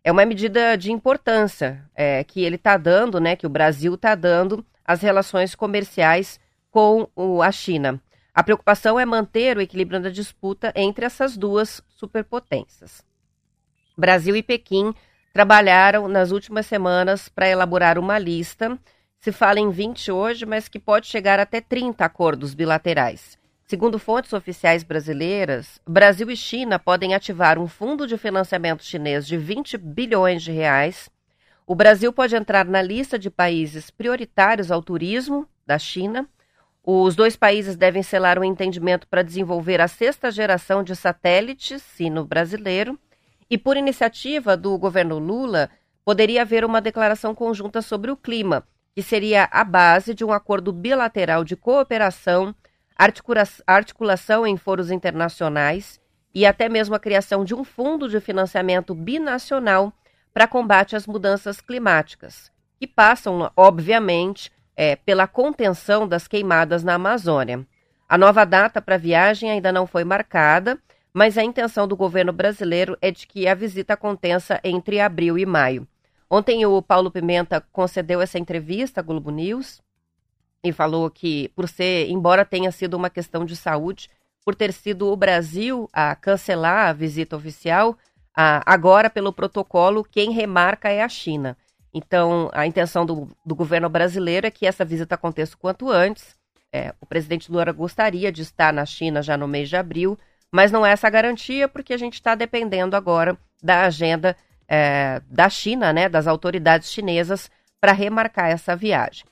é 0.03 0.11
uma 0.11 0.25
medida 0.25 0.75
de 0.77 0.91
importância 0.91 1.83
é, 1.95 2.23
que 2.23 2.43
ele 2.43 2.57
está 2.57 2.77
dando, 2.77 3.19
né, 3.19 3.35
que 3.35 3.47
o 3.47 3.49
Brasil 3.49 3.95
está 3.95 4.13
dando 4.13 4.63
às 4.85 5.01
relações 5.01 5.55
comerciais 5.55 6.39
com 6.69 7.07
o, 7.15 7.41
a 7.41 7.51
China. 7.51 7.99
A 8.33 8.43
preocupação 8.43 8.99
é 8.99 9.05
manter 9.05 9.57
o 9.57 9.61
equilíbrio 9.61 10.01
da 10.01 10.09
disputa 10.09 10.73
entre 10.75 11.05
essas 11.05 11.37
duas 11.37 11.81
superpotências. 11.87 13.03
Brasil 13.97 14.35
e 14.35 14.43
Pequim 14.43 14.93
trabalharam 15.31 16.07
nas 16.07 16.31
últimas 16.31 16.65
semanas 16.65 17.29
para 17.29 17.47
elaborar 17.47 17.97
uma 17.97 18.17
lista. 18.17 18.77
Se 19.23 19.31
fala 19.31 19.57
em 19.57 19.69
20 19.69 20.11
hoje, 20.11 20.45
mas 20.45 20.67
que 20.67 20.77
pode 20.77 21.07
chegar 21.07 21.39
até 21.39 21.61
30 21.61 22.03
acordos 22.03 22.53
bilaterais. 22.53 23.37
Segundo 23.65 23.97
fontes 23.97 24.33
oficiais 24.33 24.83
brasileiras, 24.83 25.79
Brasil 25.87 26.29
e 26.29 26.35
China 26.35 26.77
podem 26.77 27.15
ativar 27.15 27.57
um 27.57 27.65
fundo 27.65 28.05
de 28.05 28.17
financiamento 28.17 28.83
chinês 28.83 29.25
de 29.25 29.37
20 29.37 29.77
bilhões 29.77 30.43
de 30.43 30.51
reais. 30.51 31.09
O 31.65 31.73
Brasil 31.73 32.11
pode 32.11 32.35
entrar 32.35 32.65
na 32.65 32.81
lista 32.81 33.17
de 33.17 33.29
países 33.29 33.89
prioritários 33.89 34.69
ao 34.69 34.83
turismo 34.83 35.47
da 35.65 35.79
China. 35.79 36.27
Os 36.83 37.15
dois 37.15 37.37
países 37.37 37.77
devem 37.77 38.03
selar 38.03 38.37
um 38.37 38.43
entendimento 38.43 39.07
para 39.07 39.23
desenvolver 39.23 39.79
a 39.79 39.87
sexta 39.87 40.29
geração 40.31 40.83
de 40.83 40.97
satélites 40.97 41.81
sino 41.81 42.25
brasileiro. 42.25 42.99
E 43.49 43.57
por 43.57 43.77
iniciativa 43.77 44.57
do 44.57 44.77
governo 44.77 45.17
Lula, 45.17 45.69
poderia 46.03 46.41
haver 46.41 46.65
uma 46.65 46.81
declaração 46.81 47.33
conjunta 47.33 47.81
sobre 47.81 48.11
o 48.11 48.17
clima, 48.17 48.67
que 48.95 49.01
seria 49.01 49.47
a 49.51 49.63
base 49.63 50.13
de 50.13 50.23
um 50.23 50.31
acordo 50.31 50.71
bilateral 50.71 51.43
de 51.43 51.55
cooperação 51.55 52.55
articula 52.95 53.43
articulação 53.65 54.45
em 54.45 54.55
foros 54.55 54.91
internacionais 54.91 55.99
e 56.33 56.45
até 56.45 56.69
mesmo 56.69 56.95
a 56.95 56.99
criação 56.99 57.43
de 57.43 57.53
um 57.53 57.63
fundo 57.63 58.07
de 58.07 58.19
financiamento 58.19 58.93
binacional 58.93 59.91
para 60.33 60.47
combate 60.47 60.95
às 60.95 61.05
mudanças 61.05 61.61
climáticas, 61.61 62.51
que 62.79 62.87
passam, 62.87 63.51
obviamente, 63.55 64.51
é, 64.75 64.95
pela 64.95 65.27
contenção 65.27 66.07
das 66.07 66.27
queimadas 66.27 66.83
na 66.83 66.95
Amazônia. 66.95 67.65
A 68.09 68.17
nova 68.17 68.45
data 68.45 68.81
para 68.81 68.95
a 68.95 68.99
viagem 68.99 69.51
ainda 69.51 69.71
não 69.71 69.85
foi 69.85 70.03
marcada, 70.03 70.79
mas 71.13 71.37
a 71.37 71.43
intenção 71.43 71.87
do 71.87 71.95
governo 71.95 72.33
brasileiro 72.33 72.97
é 72.99 73.11
de 73.11 73.27
que 73.27 73.47
a 73.47 73.53
visita 73.53 73.93
aconteça 73.93 74.59
entre 74.63 74.99
abril 74.99 75.37
e 75.37 75.45
maio. 75.45 75.87
Ontem 76.35 76.65
o 76.65 76.81
Paulo 76.81 77.11
Pimenta 77.11 77.61
concedeu 77.71 78.19
essa 78.19 78.39
entrevista 78.39 79.01
à 79.01 79.03
Globo 79.03 79.29
News 79.29 79.83
e 80.63 80.73
falou 80.73 81.07
que, 81.07 81.49
por 81.49 81.69
ser, 81.69 82.09
embora 82.09 82.43
tenha 82.43 82.71
sido 82.71 82.95
uma 82.95 83.07
questão 83.07 83.45
de 83.45 83.55
saúde, 83.55 84.09
por 84.43 84.55
ter 84.55 84.73
sido 84.73 85.11
o 85.11 85.15
Brasil 85.15 85.87
a 85.93 86.15
cancelar 86.15 86.87
a 86.87 86.91
visita 86.93 87.35
oficial, 87.35 87.95
agora, 88.65 89.11
pelo 89.11 89.31
protocolo, 89.31 90.03
quem 90.03 90.31
remarca 90.31 90.89
é 90.89 91.03
a 91.03 91.07
China. 91.07 91.55
Então, 91.93 92.49
a 92.51 92.65
intenção 92.65 93.05
do, 93.05 93.29
do 93.45 93.53
governo 93.53 93.87
brasileiro 93.87 94.47
é 94.47 94.49
que 94.49 94.65
essa 94.65 94.83
visita 94.83 95.13
aconteça 95.13 95.53
o 95.53 95.59
quanto 95.59 95.91
antes. 95.91 96.35
É, 96.71 96.95
o 96.99 97.05
presidente 97.05 97.51
Lula 97.51 97.71
gostaria 97.71 98.31
de 98.31 98.41
estar 98.41 98.73
na 98.73 98.87
China 98.87 99.21
já 99.21 99.37
no 99.37 99.47
mês 99.47 99.69
de 99.69 99.75
abril, 99.75 100.17
mas 100.51 100.71
não 100.71 100.83
é 100.83 100.93
essa 100.93 101.11
garantia, 101.11 101.67
porque 101.67 101.93
a 101.93 101.97
gente 101.97 102.15
está 102.15 102.33
dependendo 102.33 102.95
agora 102.95 103.37
da 103.61 103.85
agenda 103.85 104.35
é, 104.73 105.21
da 105.29 105.47
China, 105.51 105.93
né, 105.93 106.09
das 106.09 106.25
autoridades 106.25 106.91
chinesas, 106.91 107.51
para 107.79 107.91
remarcar 107.91 108.49
essa 108.49 108.75
viagem. 108.75 109.23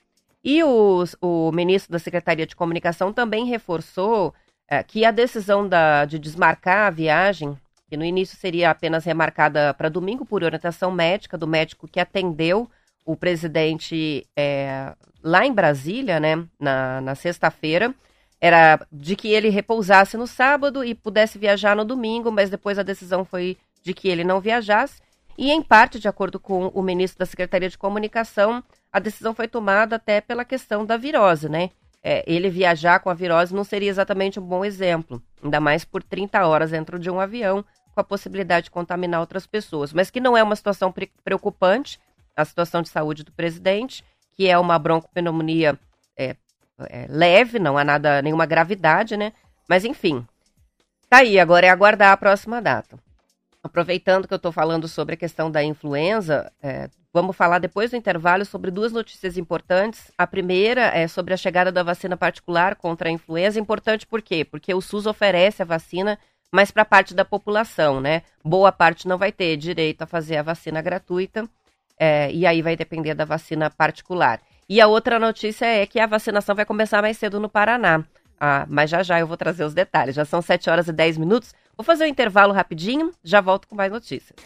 E 0.44 0.64
os, 0.64 1.16
o 1.20 1.52
ministro 1.52 1.92
da 1.92 1.98
Secretaria 1.98 2.46
de 2.46 2.56
Comunicação 2.56 3.12
também 3.12 3.48
reforçou 3.48 4.36
é, 4.68 4.84
que 4.84 5.04
a 5.04 5.10
decisão 5.10 5.68
da, 5.68 6.06
de 6.06 6.20
desmarcar 6.20 6.86
a 6.86 6.92
viagem, 6.92 7.58
que 7.90 7.98
no 7.98 8.06
início 8.06 8.38
seria 8.38 8.70
apenas 8.70 9.04
remarcada 9.04 9.74
para 9.74 9.90
domingo 9.90 10.26
por 10.26 10.44
orientação 10.44 10.92
médica 10.92 11.40
do 11.40 11.48
médico 11.48 11.88
que 11.88 12.00
atendeu 12.00 12.70
o 13.04 13.16
presidente 13.16 14.28
é, 14.36 14.94
lá 15.24 15.44
em 15.44 15.52
Brasília, 15.52 16.20
né, 16.20 16.46
na, 16.60 17.02
na 17.02 17.16
sexta-feira, 17.16 17.96
era 18.40 18.80
de 18.92 19.16
que 19.16 19.30
ele 19.30 19.50
repousasse 19.50 20.18
no 20.18 20.28
sábado 20.28 20.84
e 20.84 20.94
pudesse 20.94 21.40
viajar 21.40 21.76
no 21.76 21.84
domingo, 21.84 22.32
mas 22.32 22.52
depois 22.52 22.78
a 22.78 22.84
decisão 22.84 23.26
foi 23.26 23.58
de 23.82 23.92
que 23.92 24.08
ele 24.08 24.24
não 24.24 24.40
viajasse. 24.40 25.02
E, 25.38 25.52
em 25.52 25.62
parte, 25.62 26.00
de 26.00 26.08
acordo 26.08 26.40
com 26.40 26.68
o 26.68 26.82
ministro 26.82 27.20
da 27.20 27.26
Secretaria 27.26 27.70
de 27.70 27.78
Comunicação, 27.78 28.64
a 28.92 29.00
decisão 29.00 29.34
foi 29.34 29.48
tomada 29.48 29.96
até 29.96 30.22
pela 30.22 30.46
questão 30.46 30.86
da 30.86 30.98
virose, 30.98 31.50
né? 31.50 31.70
É, 32.04 32.24
ele 32.26 32.50
viajar 32.50 33.00
com 33.00 33.10
a 33.10 33.14
virose 33.14 33.54
não 33.54 33.64
seria 33.64 33.90
exatamente 33.90 34.40
um 34.40 34.44
bom 34.44 34.66
exemplo, 34.66 35.22
ainda 35.44 35.60
mais 35.60 35.86
por 35.86 36.02
30 36.02 36.46
horas 36.48 36.72
dentro 36.72 36.98
de 36.98 37.12
um 37.12 37.20
avião, 37.20 37.64
com 37.94 38.00
a 38.02 38.04
possibilidade 38.04 38.66
de 38.66 38.72
contaminar 38.72 39.20
outras 39.20 39.46
pessoas. 39.46 39.94
Mas 39.94 40.10
que 40.10 40.20
não 40.20 40.36
é 40.36 40.42
uma 40.42 40.56
situação 40.56 40.92
pre 40.92 41.12
preocupante, 41.24 42.00
a 42.36 42.44
situação 42.44 42.82
de 42.82 42.90
saúde 42.90 43.24
do 43.24 43.32
presidente, 43.32 44.04
que 44.32 44.48
é 44.48 44.58
uma 44.58 44.80
broncopneumonia 44.80 45.78
é, 46.18 46.36
é, 46.90 47.06
leve, 47.10 47.60
não 47.60 47.78
há 47.78 47.84
nada, 47.84 48.22
nenhuma 48.22 48.46
gravidade, 48.46 49.16
né? 49.16 49.34
Mas 49.70 49.86
enfim, 49.86 50.26
tá 51.08 51.18
aí, 51.18 51.40
agora 51.40 51.68
é 51.68 51.70
aguardar 51.70 52.12
a 52.12 52.18
próxima 52.18 52.62
data. 52.62 52.98
Aproveitando 53.64 54.28
que 54.28 54.34
eu 54.34 54.38
estou 54.38 54.52
falando 54.52 54.88
sobre 54.88 55.14
a 55.14 55.18
questão 55.18 55.52
da 55.52 55.64
influenza, 55.64 56.52
é, 56.64 56.90
vamos 57.14 57.36
falar 57.36 57.60
depois 57.60 57.92
do 57.92 57.96
intervalo 57.96 58.44
sobre 58.44 58.72
duas 58.72 58.92
notícias 58.92 59.38
importantes. 59.38 60.12
A 60.18 60.26
primeira 60.26 60.88
é 60.88 61.08
sobre 61.08 61.34
a 61.34 61.38
chegada 61.38 61.72
da 61.72 61.84
vacina 61.84 62.18
particular 62.18 62.76
contra 62.76 63.08
a 63.08 63.12
influenza. 63.12 63.60
Importante 63.60 64.08
por 64.08 64.22
quê? 64.22 64.44
Porque 64.44 64.74
o 64.74 64.82
SUS 64.82 65.06
oferece 65.06 65.62
a 65.62 65.66
vacina, 65.66 66.18
mas 66.52 66.72
para 66.72 66.84
parte 66.84 67.14
da 67.14 67.24
população, 67.24 68.02
né? 68.02 68.24
Boa 68.44 68.72
parte 68.72 69.08
não 69.08 69.20
vai 69.20 69.32
ter 69.32 69.56
direito 69.58 70.02
a 70.02 70.08
fazer 70.08 70.38
a 70.38 70.44
vacina 70.44 70.82
gratuita, 70.82 71.48
é, 72.00 72.32
e 72.32 72.48
aí 72.48 72.64
vai 72.64 72.76
depender 72.76 73.14
da 73.14 73.26
vacina 73.26 73.70
particular. 73.70 74.42
E 74.68 74.82
a 74.82 74.88
outra 74.88 75.20
notícia 75.20 75.66
é 75.66 75.86
que 75.86 76.00
a 76.00 76.08
vacinação 76.08 76.56
vai 76.56 76.66
começar 76.66 77.00
mais 77.00 77.16
cedo 77.16 77.40
no 77.40 77.48
Paraná. 77.48 78.04
Ah, 78.40 78.66
mas 78.68 78.90
já 78.90 79.04
já 79.04 79.20
eu 79.20 79.28
vou 79.28 79.38
trazer 79.38 79.64
os 79.64 79.74
detalhes. 79.76 80.16
Já 80.16 80.26
são 80.26 80.42
7 80.42 80.68
horas 80.68 80.88
e 80.88 80.92
10 80.92 81.20
minutos. 81.20 81.54
Vou 81.82 81.84
fazer 81.84 82.04
um 82.04 82.08
intervalo 82.08 82.54
rapidinho, 82.54 83.12
já 83.24 83.42
volto 83.42 83.68
com 83.68 83.74
mais 83.74 83.92
notícias. 83.92 84.38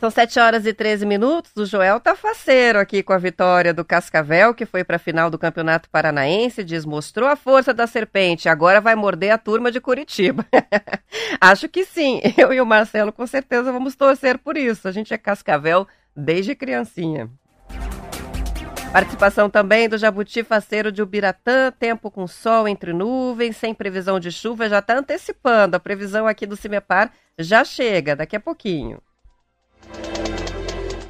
São 0.00 0.10
7 0.10 0.40
horas 0.40 0.64
e 0.64 0.72
13 0.72 1.04
minutos. 1.04 1.52
O 1.54 1.66
Joel 1.66 2.00
tá 2.00 2.16
faceiro 2.16 2.78
aqui 2.78 3.02
com 3.02 3.12
a 3.12 3.18
vitória 3.18 3.74
do 3.74 3.84
Cascavel, 3.84 4.54
que 4.54 4.64
foi 4.64 4.82
para 4.82 4.96
a 4.96 4.98
final 4.98 5.28
do 5.28 5.38
Campeonato 5.38 5.90
Paranaense. 5.90 6.64
Diz: 6.64 6.86
mostrou 6.86 7.28
a 7.28 7.36
força 7.36 7.74
da 7.74 7.86
serpente, 7.86 8.48
agora 8.48 8.80
vai 8.80 8.94
morder 8.94 9.30
a 9.30 9.36
turma 9.36 9.70
de 9.70 9.78
Curitiba. 9.78 10.46
Acho 11.38 11.68
que 11.68 11.84
sim. 11.84 12.22
Eu 12.38 12.50
e 12.50 12.62
o 12.62 12.64
Marcelo 12.64 13.12
com 13.12 13.26
certeza 13.26 13.70
vamos 13.70 13.94
torcer 13.94 14.38
por 14.38 14.56
isso. 14.56 14.88
A 14.88 14.90
gente 14.90 15.12
é 15.12 15.18
Cascavel 15.18 15.86
desde 16.16 16.54
criancinha. 16.54 17.28
Participação 18.94 19.50
também 19.50 19.86
do 19.86 19.98
Jabuti 19.98 20.42
Faceiro 20.42 20.90
de 20.90 21.02
Ubiratã, 21.02 21.70
tempo 21.78 22.10
com 22.10 22.26
sol 22.26 22.66
entre 22.66 22.94
nuvens, 22.94 23.58
sem 23.58 23.74
previsão 23.74 24.18
de 24.18 24.32
chuva, 24.32 24.66
já 24.66 24.78
está 24.78 24.96
antecipando. 24.98 25.76
A 25.76 25.80
previsão 25.80 26.26
aqui 26.26 26.46
do 26.46 26.56
Cimepar 26.56 27.12
já 27.38 27.62
chega 27.64 28.16
daqui 28.16 28.34
a 28.34 28.40
pouquinho. 28.40 28.98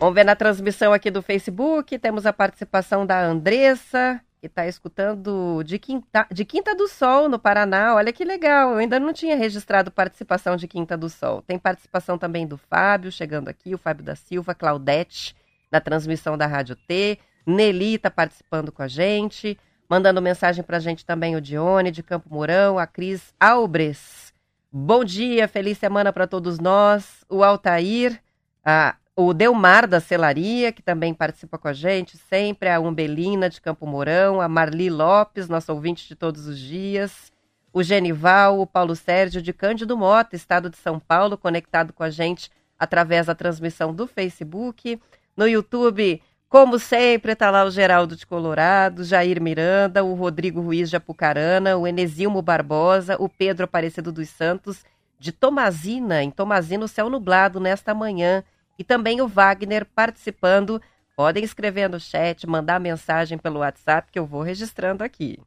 Vamos 0.00 0.14
ver 0.14 0.25
na 0.25 0.35
transmissão 0.35 0.95
aqui 0.95 1.11
do 1.11 1.21
Facebook, 1.21 1.99
temos 1.99 2.25
a 2.25 2.33
participação 2.33 3.04
da 3.04 3.23
Andressa, 3.23 4.19
que 4.40 4.47
está 4.47 4.66
escutando 4.66 5.62
de 5.62 5.78
Quinta, 5.78 6.26
de 6.33 6.42
Quinta 6.47 6.75
do 6.75 6.88
Sol, 6.88 7.28
no 7.28 7.38
Paraná. 7.38 7.95
Olha 7.95 8.11
que 8.11 8.25
legal, 8.25 8.71
eu 8.71 8.78
ainda 8.78 8.99
não 8.99 9.12
tinha 9.12 9.37
registrado 9.37 9.90
participação 9.90 10.57
de 10.57 10.66
Quinta 10.66 10.97
do 10.97 11.11
Sol. 11.11 11.42
Tem 11.42 11.59
participação 11.59 12.16
também 12.16 12.47
do 12.47 12.57
Fábio, 12.57 13.12
chegando 13.12 13.49
aqui, 13.49 13.75
o 13.75 13.78
Fábio 13.78 14.02
da 14.02 14.16
Silva, 14.16 14.54
Claudete, 14.54 15.37
na 15.71 15.83
transmissão 15.83 16.38
da 16.38 16.47
Rádio 16.47 16.76
T. 16.76 17.19
Nelly 17.47 17.97
está 17.97 18.11
participando 18.11 18.73
com 18.73 18.83
a 18.83 18.88
gente, 18.88 19.59
mandando 19.87 20.23
mensagem 20.23 20.64
para 20.64 20.78
a 20.78 20.80
gente 20.80 21.04
também 21.04 21.37
o 21.37 21.42
Dione, 21.42 21.90
de 21.90 22.02
Campo 22.02 22.33
Mourão, 22.33 22.78
a 22.78 22.87
Cris 22.87 23.35
Albres. 23.38 24.33
Bom 24.73 25.04
dia, 25.04 25.47
feliz 25.47 25.76
semana 25.76 26.11
para 26.11 26.26
todos 26.26 26.59
nós. 26.59 27.23
O 27.28 27.45
Altair, 27.45 28.19
a 28.64 28.97
o 29.27 29.35
Delmar 29.35 29.87
da 29.87 30.00
Celaria, 30.00 30.73
que 30.73 30.83
também 30.83 31.12
participa 31.12 31.59
com 31.59 31.69
a 31.69 31.73
gente 31.73 32.17
sempre, 32.17 32.71
a 32.71 32.81
Umbelina 32.81 33.50
de 33.50 33.61
Campo 33.61 33.87
Mourão, 33.87 34.41
a 34.41 34.49
Marli 34.49 34.89
Lopes, 34.89 35.49
nosso 35.49 35.73
ouvinte 35.73 36.09
de 36.09 36.15
todos 36.15 36.47
os 36.47 36.59
dias, 36.59 37.31
o 37.73 37.83
Genival, 37.83 38.61
o 38.61 38.67
Paulo 38.67 38.97
Sérgio 38.97 39.43
de 39.43 39.53
Cândido 39.53 39.97
Mota, 39.97 40.35
estado 40.35 40.71
de 40.71 40.77
São 40.79 40.99
Paulo, 40.99 41.37
conectado 41.37 41.93
com 41.93 42.03
a 42.03 42.09
gente 42.09 42.50
através 42.79 43.27
da 43.27 43.35
transmissão 43.35 43.95
do 43.95 44.07
Facebook. 44.07 44.99
No 45.37 45.47
YouTube, 45.47 46.23
como 46.49 46.79
sempre, 46.79 47.33
está 47.33 47.50
lá 47.50 47.65
o 47.65 47.71
Geraldo 47.71 48.17
de 48.17 48.27
Colorado, 48.27 49.05
Jair 49.05 49.41
Miranda, 49.41 50.03
o 50.03 50.15
Rodrigo 50.15 50.61
Ruiz 50.61 50.89
de 50.89 50.97
Apucarana, 50.97 51.77
o 51.77 51.87
Enesilmo 51.87 52.41
Barbosa, 52.41 53.17
o 53.21 53.29
Pedro 53.29 53.65
Aparecido 53.65 54.11
dos 54.11 54.29
Santos, 54.31 54.85
de 55.19 55.31
Tomazina, 55.31 56.23
em 56.23 56.31
Tomazina, 56.31 56.85
o 56.85 56.89
céu 56.89 57.11
nublado 57.11 57.61
nesta 57.61 57.93
manhã 57.93 58.43
e 58.81 58.85
também 58.85 59.21
o 59.21 59.29
Wagner 59.29 59.85
participando. 59.85 60.81
Podem 61.15 61.45
escrever 61.45 61.87
no 61.87 62.01
chat, 62.01 62.47
mandar 62.47 62.81
mensagem 62.81 63.37
pelo 63.37 63.61
WhatsApp 63.61 64.11
que 64.11 64.19
eu 64.19 64.25
vou 64.25 64.41
registrando 64.41 65.05
aqui. 65.05 65.39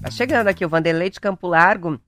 Tá 0.00 0.08
chegando 0.08 0.46
aqui 0.46 0.64
o 0.64 0.68
Vanderlei 0.68 1.10
de 1.10 1.18
Campo 1.18 1.48
Largo. 1.48 2.00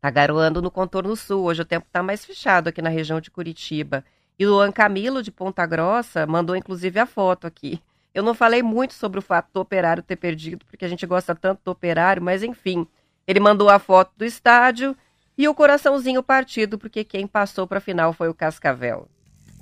Tá 0.00 0.08
garoando 0.08 0.62
no 0.62 0.70
contorno 0.70 1.16
sul. 1.16 1.46
Hoje 1.46 1.62
o 1.62 1.64
tempo 1.64 1.84
tá 1.90 2.00
mais 2.00 2.24
fechado 2.24 2.68
aqui 2.68 2.80
na 2.80 2.90
região 2.90 3.20
de 3.20 3.28
Curitiba. 3.28 4.04
E 4.38 4.46
Luan 4.46 4.70
Camilo, 4.70 5.20
de 5.20 5.32
Ponta 5.32 5.66
Grossa, 5.66 6.28
mandou 6.28 6.54
inclusive 6.54 7.00
a 7.00 7.04
foto 7.04 7.44
aqui. 7.44 7.82
Eu 8.14 8.22
não 8.22 8.34
falei 8.34 8.62
muito 8.62 8.94
sobre 8.94 9.18
o 9.18 9.22
fato 9.22 9.48
do 9.52 9.60
operário 9.60 10.00
ter 10.00 10.14
perdido, 10.14 10.64
porque 10.64 10.84
a 10.84 10.88
gente 10.88 11.04
gosta 11.06 11.34
tanto 11.34 11.60
do 11.64 11.72
operário, 11.72 12.22
mas 12.22 12.44
enfim. 12.44 12.86
Ele 13.26 13.40
mandou 13.40 13.68
a 13.68 13.80
foto 13.80 14.12
do 14.16 14.24
estádio 14.24 14.96
e 15.36 15.48
o 15.48 15.54
coraçãozinho 15.56 16.22
partido, 16.22 16.78
porque 16.78 17.02
quem 17.02 17.26
passou 17.26 17.66
para 17.66 17.78
a 17.78 17.80
final 17.80 18.12
foi 18.12 18.28
o 18.28 18.34
Cascavel. 18.34 19.08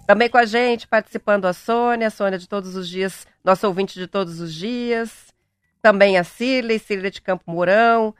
Também 0.09 0.31
com 0.31 0.39
a 0.39 0.47
gente, 0.47 0.89
participando 0.89 1.45
a 1.45 1.53
Sônia, 1.53 2.07
a 2.07 2.11
Sônia 2.11 2.39
de 2.39 2.49
todos 2.49 2.75
os 2.75 2.89
dias, 2.89 3.27
nosso 3.45 3.67
ouvinte 3.67 3.99
de 3.99 4.07
todos 4.07 4.41
os 4.41 4.55
dias. 4.55 5.35
Também 5.83 6.17
a 6.17 6.25
Cirlei, 6.25 6.79
Cirlei 6.79 7.11
de 7.11 7.21
Campo 7.21 7.45
Mourão. 7.47 8.15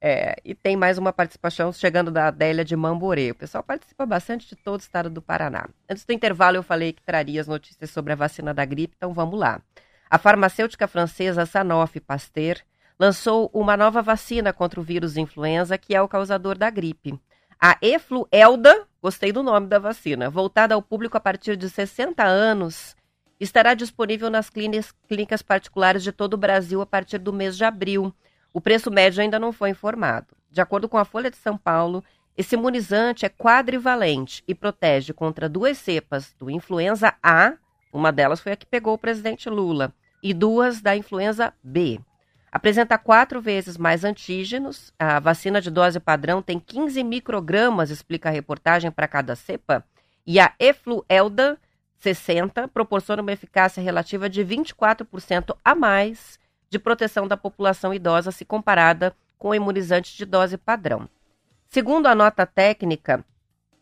É, 0.00 0.36
e 0.42 0.54
tem 0.54 0.74
mais 0.74 0.96
uma 0.96 1.12
participação 1.12 1.70
chegando 1.70 2.10
da 2.10 2.28
Adélia 2.28 2.64
de 2.64 2.74
Mamborê. 2.74 3.30
O 3.30 3.34
pessoal 3.34 3.62
participa 3.62 4.06
bastante 4.06 4.48
de 4.48 4.56
todo 4.56 4.80
o 4.80 4.82
estado 4.82 5.10
do 5.10 5.20
Paraná. 5.20 5.68
Antes 5.86 6.06
do 6.06 6.14
intervalo, 6.14 6.56
eu 6.56 6.62
falei 6.62 6.94
que 6.94 7.02
traria 7.02 7.42
as 7.42 7.46
notícias 7.46 7.90
sobre 7.90 8.14
a 8.14 8.16
vacina 8.16 8.54
da 8.54 8.64
gripe, 8.64 8.94
então 8.96 9.12
vamos 9.12 9.38
lá. 9.38 9.60
A 10.08 10.16
farmacêutica 10.16 10.88
francesa 10.88 11.44
Sanofi 11.44 12.00
Pasteur 12.00 12.56
lançou 12.98 13.50
uma 13.52 13.76
nova 13.76 14.00
vacina 14.00 14.50
contra 14.50 14.80
o 14.80 14.82
vírus 14.82 15.18
influenza, 15.18 15.76
que 15.76 15.94
é 15.94 16.00
o 16.00 16.08
causador 16.08 16.56
da 16.56 16.70
gripe. 16.70 17.20
A 17.60 17.76
Efluelda, 17.82 18.86
gostei 19.04 19.30
do 19.32 19.42
nome 19.42 19.66
da 19.66 19.78
vacina, 19.78 20.30
voltada 20.30 20.74
ao 20.74 20.80
público 20.80 21.14
a 21.14 21.20
partir 21.20 21.58
de 21.58 21.68
60 21.68 22.24
anos, 22.24 22.96
estará 23.38 23.74
disponível 23.74 24.30
nas 24.30 24.48
clínicas 24.48 25.42
particulares 25.42 26.02
de 26.02 26.10
todo 26.10 26.32
o 26.32 26.38
Brasil 26.38 26.80
a 26.80 26.86
partir 26.86 27.18
do 27.18 27.30
mês 27.30 27.54
de 27.54 27.64
abril. 27.66 28.14
O 28.50 28.62
preço 28.62 28.90
médio 28.90 29.20
ainda 29.20 29.38
não 29.38 29.52
foi 29.52 29.68
informado. 29.68 30.28
De 30.50 30.58
acordo 30.62 30.88
com 30.88 30.96
a 30.96 31.04
Folha 31.04 31.30
de 31.30 31.36
São 31.36 31.54
Paulo, 31.54 32.02
esse 32.34 32.54
imunizante 32.54 33.26
é 33.26 33.28
quadrivalente 33.28 34.42
e 34.48 34.54
protege 34.54 35.12
contra 35.12 35.50
duas 35.50 35.76
cepas 35.76 36.34
do 36.38 36.48
influenza 36.48 37.12
A, 37.22 37.52
uma 37.92 38.10
delas 38.10 38.40
foi 38.40 38.52
a 38.52 38.56
que 38.56 38.64
pegou 38.64 38.94
o 38.94 38.98
presidente 38.98 39.50
Lula, 39.50 39.92
e 40.22 40.32
duas 40.32 40.80
da 40.80 40.96
influenza 40.96 41.52
B. 41.62 42.00
Apresenta 42.54 42.96
quatro 42.96 43.40
vezes 43.40 43.76
mais 43.76 44.04
antígenos. 44.04 44.94
A 44.96 45.18
vacina 45.18 45.60
de 45.60 45.72
dose 45.72 45.98
padrão 45.98 46.40
tem 46.40 46.60
15 46.60 47.02
microgramas, 47.02 47.90
explica 47.90 48.28
a 48.28 48.32
reportagem, 48.32 48.92
para 48.92 49.08
cada 49.08 49.34
cepa. 49.34 49.84
E 50.24 50.38
a 50.38 50.52
Efluelda 50.60 51.58
60 51.98 52.68
proporciona 52.68 53.22
uma 53.22 53.32
eficácia 53.32 53.82
relativa 53.82 54.30
de 54.30 54.44
24% 54.44 55.56
a 55.64 55.74
mais 55.74 56.38
de 56.70 56.78
proteção 56.78 57.26
da 57.26 57.36
população 57.36 57.92
idosa 57.92 58.30
se 58.30 58.44
comparada 58.44 59.16
com 59.36 59.48
o 59.48 59.54
imunizante 59.56 60.16
de 60.16 60.24
dose 60.24 60.56
padrão. 60.56 61.08
Segundo 61.66 62.06
a 62.06 62.14
nota 62.14 62.46
técnica 62.46 63.24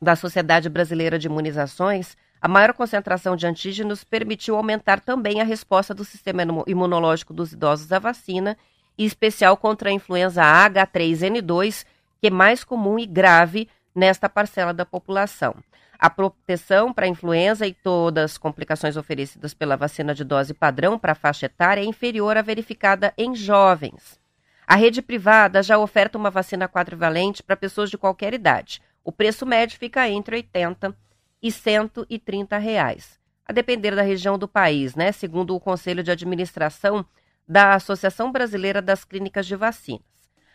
da 0.00 0.16
Sociedade 0.16 0.70
Brasileira 0.70 1.18
de 1.18 1.26
Imunizações, 1.26 2.16
a 2.42 2.48
maior 2.48 2.74
concentração 2.74 3.36
de 3.36 3.46
antígenos 3.46 4.02
permitiu 4.02 4.56
aumentar 4.56 4.98
também 4.98 5.40
a 5.40 5.44
resposta 5.44 5.94
do 5.94 6.04
sistema 6.04 6.42
imunológico 6.66 7.32
dos 7.32 7.52
idosos 7.52 7.92
à 7.92 8.00
vacina, 8.00 8.58
em 8.98 9.04
especial 9.04 9.56
contra 9.56 9.90
a 9.90 9.92
influenza 9.92 10.42
H3N2, 10.42 11.86
que 12.20 12.26
é 12.26 12.30
mais 12.30 12.64
comum 12.64 12.98
e 12.98 13.06
grave 13.06 13.68
nesta 13.94 14.28
parcela 14.28 14.74
da 14.74 14.84
população. 14.84 15.54
A 15.96 16.10
proteção 16.10 16.92
para 16.92 17.06
a 17.06 17.08
influenza 17.08 17.64
e 17.64 17.72
todas 17.72 18.32
as 18.32 18.38
complicações 18.38 18.96
oferecidas 18.96 19.54
pela 19.54 19.76
vacina 19.76 20.12
de 20.12 20.24
dose 20.24 20.52
padrão 20.52 20.98
para 20.98 21.12
a 21.12 21.14
faixa 21.14 21.46
etária 21.46 21.82
é 21.82 21.84
inferior 21.84 22.36
à 22.36 22.42
verificada 22.42 23.14
em 23.16 23.36
jovens. 23.36 24.18
A 24.66 24.74
rede 24.74 25.00
privada 25.00 25.62
já 25.62 25.78
oferta 25.78 26.18
uma 26.18 26.28
vacina 26.28 26.68
quadrivalente 26.68 27.40
para 27.40 27.56
pessoas 27.56 27.88
de 27.88 27.96
qualquer 27.96 28.34
idade. 28.34 28.82
O 29.04 29.12
preço 29.12 29.46
médio 29.46 29.78
fica 29.78 30.08
entre 30.08 30.34
80 30.34 30.88
e 30.88 31.11
130 31.50 32.56
reais, 32.58 33.18
a 33.44 33.52
depender 33.52 33.94
da 33.96 34.02
região 34.02 34.38
do 34.38 34.46
país, 34.46 34.94
né? 34.94 35.10
Segundo 35.12 35.54
o 35.54 35.60
Conselho 35.60 36.02
de 36.02 36.10
Administração 36.10 37.04
da 37.46 37.74
Associação 37.74 38.30
Brasileira 38.30 38.80
das 38.80 39.04
Clínicas 39.04 39.46
de 39.46 39.56
Vacinas. 39.56 40.02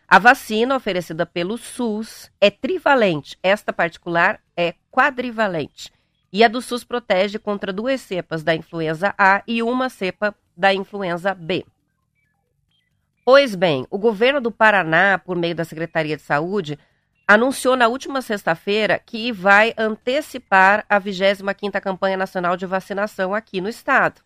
A 0.07 0.19
vacina 0.19 0.75
oferecida 0.75 1.25
pelo 1.25 1.57
SUS 1.57 2.31
é 2.39 2.49
trivalente, 2.49 3.37
esta 3.43 3.73
particular 3.73 4.39
é 4.55 4.73
quadrivalente. 4.89 5.91
E 6.31 6.43
a 6.43 6.47
do 6.47 6.61
SUS 6.61 6.85
protege 6.85 7.37
contra 7.37 7.73
duas 7.73 7.99
cepas 7.99 8.41
da 8.41 8.55
influenza 8.55 9.13
A 9.17 9.43
e 9.45 9.61
uma 9.61 9.89
cepa 9.89 10.33
da 10.55 10.73
influenza 10.73 11.33
B. 11.33 11.65
Pois 13.25 13.55
bem, 13.55 13.85
o 13.89 13.97
governo 13.97 14.39
do 14.39 14.49
Paraná, 14.49 15.17
por 15.17 15.35
meio 15.35 15.53
da 15.53 15.65
Secretaria 15.65 16.15
de 16.15 16.23
Saúde, 16.23 16.79
anunciou 17.27 17.75
na 17.75 17.89
última 17.89 18.21
sexta-feira 18.21 18.97
que 19.05 19.33
vai 19.33 19.73
antecipar 19.77 20.85
a 20.87 20.99
25ª 20.99 21.81
campanha 21.81 22.15
nacional 22.15 22.55
de 22.55 22.65
vacinação 22.65 23.35
aqui 23.35 23.59
no 23.59 23.67
estado. 23.67 24.21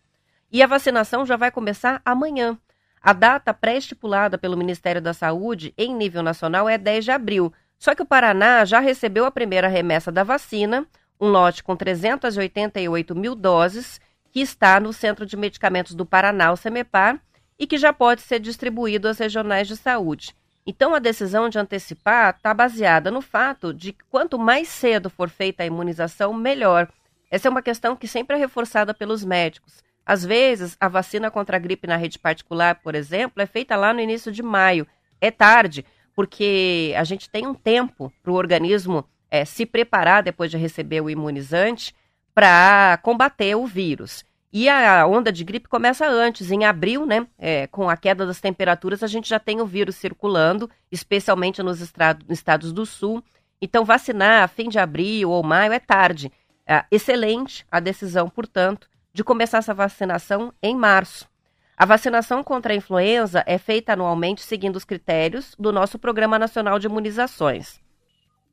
E 0.52 0.62
a 0.62 0.66
vacinação 0.68 1.26
já 1.26 1.36
vai 1.36 1.50
começar 1.50 2.00
amanhã. 2.04 2.56
A 3.02 3.12
data 3.12 3.52
pré-estipulada 3.52 4.38
pelo 4.38 4.56
Ministério 4.56 5.02
da 5.02 5.12
Saúde 5.12 5.74
em 5.76 5.92
nível 5.92 6.22
nacional 6.22 6.68
é 6.68 6.78
10 6.78 7.04
de 7.04 7.10
abril. 7.10 7.52
Só 7.76 7.96
que 7.96 8.02
o 8.02 8.06
Paraná 8.06 8.64
já 8.64 8.78
recebeu 8.78 9.24
a 9.24 9.30
primeira 9.30 9.66
remessa 9.66 10.12
da 10.12 10.22
vacina, 10.22 10.86
um 11.20 11.26
lote 11.28 11.64
com 11.64 11.74
388 11.74 13.16
mil 13.16 13.34
doses, 13.34 14.00
que 14.30 14.40
está 14.40 14.78
no 14.78 14.92
Centro 14.92 15.26
de 15.26 15.36
Medicamentos 15.36 15.94
do 15.94 16.06
Paraná, 16.06 16.52
o 16.52 16.56
CEMEPAR, 16.56 17.20
e 17.58 17.66
que 17.66 17.76
já 17.76 17.92
pode 17.92 18.22
ser 18.22 18.38
distribuído 18.38 19.08
às 19.08 19.18
regionais 19.18 19.66
de 19.66 19.76
saúde. 19.76 20.36
Então, 20.66 20.94
a 20.94 21.00
decisão 21.00 21.48
de 21.48 21.58
antecipar 21.58 22.36
está 22.36 22.54
baseada 22.54 23.10
no 23.10 23.20
fato 23.20 23.74
de 23.74 23.92
que 23.92 24.04
quanto 24.08 24.38
mais 24.38 24.68
cedo 24.68 25.10
for 25.10 25.28
feita 25.28 25.62
a 25.62 25.66
imunização, 25.66 26.32
melhor. 26.32 26.88
Essa 27.30 27.48
é 27.48 27.50
uma 27.50 27.62
questão 27.62 27.96
que 27.96 28.06
sempre 28.06 28.36
é 28.36 28.38
reforçada 28.38 28.94
pelos 28.94 29.24
médicos. 29.24 29.82
Às 30.06 30.24
vezes, 30.24 30.76
a 30.80 30.88
vacina 30.88 31.30
contra 31.30 31.56
a 31.56 31.60
gripe 31.60 31.86
na 31.86 31.96
rede 31.96 32.18
particular, 32.18 32.76
por 32.76 32.94
exemplo, 32.94 33.42
é 33.42 33.46
feita 33.46 33.74
lá 33.76 33.92
no 33.92 34.00
início 34.00 34.30
de 34.30 34.42
maio. 34.42 34.86
É 35.20 35.30
tarde, 35.30 35.84
porque 36.14 36.94
a 36.96 37.04
gente 37.04 37.28
tem 37.28 37.46
um 37.46 37.54
tempo 37.54 38.12
para 38.22 38.32
o 38.32 38.36
organismo 38.36 39.04
é, 39.30 39.44
se 39.44 39.64
preparar 39.64 40.22
depois 40.22 40.50
de 40.50 40.58
receber 40.58 41.00
o 41.00 41.10
imunizante 41.10 41.94
para 42.34 42.98
combater 43.02 43.54
o 43.54 43.66
vírus. 43.66 44.24
E 44.52 44.68
a 44.68 45.06
onda 45.06 45.32
de 45.32 45.44
gripe 45.44 45.66
começa 45.66 46.06
antes, 46.06 46.50
em 46.50 46.66
abril, 46.66 47.06
né? 47.06 47.26
É, 47.38 47.66
com 47.68 47.88
a 47.88 47.96
queda 47.96 48.26
das 48.26 48.38
temperaturas, 48.38 49.02
a 49.02 49.06
gente 49.06 49.26
já 49.26 49.40
tem 49.40 49.62
o 49.62 49.66
vírus 49.66 49.96
circulando, 49.96 50.68
especialmente 50.90 51.62
nos 51.62 51.80
estados 52.28 52.70
do 52.70 52.84
sul. 52.84 53.24
Então, 53.62 53.82
vacinar 53.82 54.42
a 54.42 54.48
fim 54.48 54.68
de 54.68 54.78
abril 54.78 55.30
ou 55.30 55.42
maio 55.42 55.72
é 55.72 55.78
tarde. 55.78 56.30
É 56.66 56.84
excelente 56.90 57.64
a 57.70 57.80
decisão, 57.80 58.28
portanto, 58.28 58.90
de 59.12 59.24
começar 59.24 59.58
essa 59.58 59.72
vacinação 59.72 60.52
em 60.62 60.76
março. 60.76 61.26
A 61.74 61.86
vacinação 61.86 62.44
contra 62.44 62.74
a 62.74 62.76
influenza 62.76 63.42
é 63.46 63.56
feita 63.56 63.94
anualmente 63.94 64.42
seguindo 64.42 64.76
os 64.76 64.84
critérios 64.84 65.54
do 65.58 65.72
nosso 65.72 65.98
Programa 65.98 66.38
Nacional 66.38 66.78
de 66.78 66.86
Imunizações. 66.86 67.80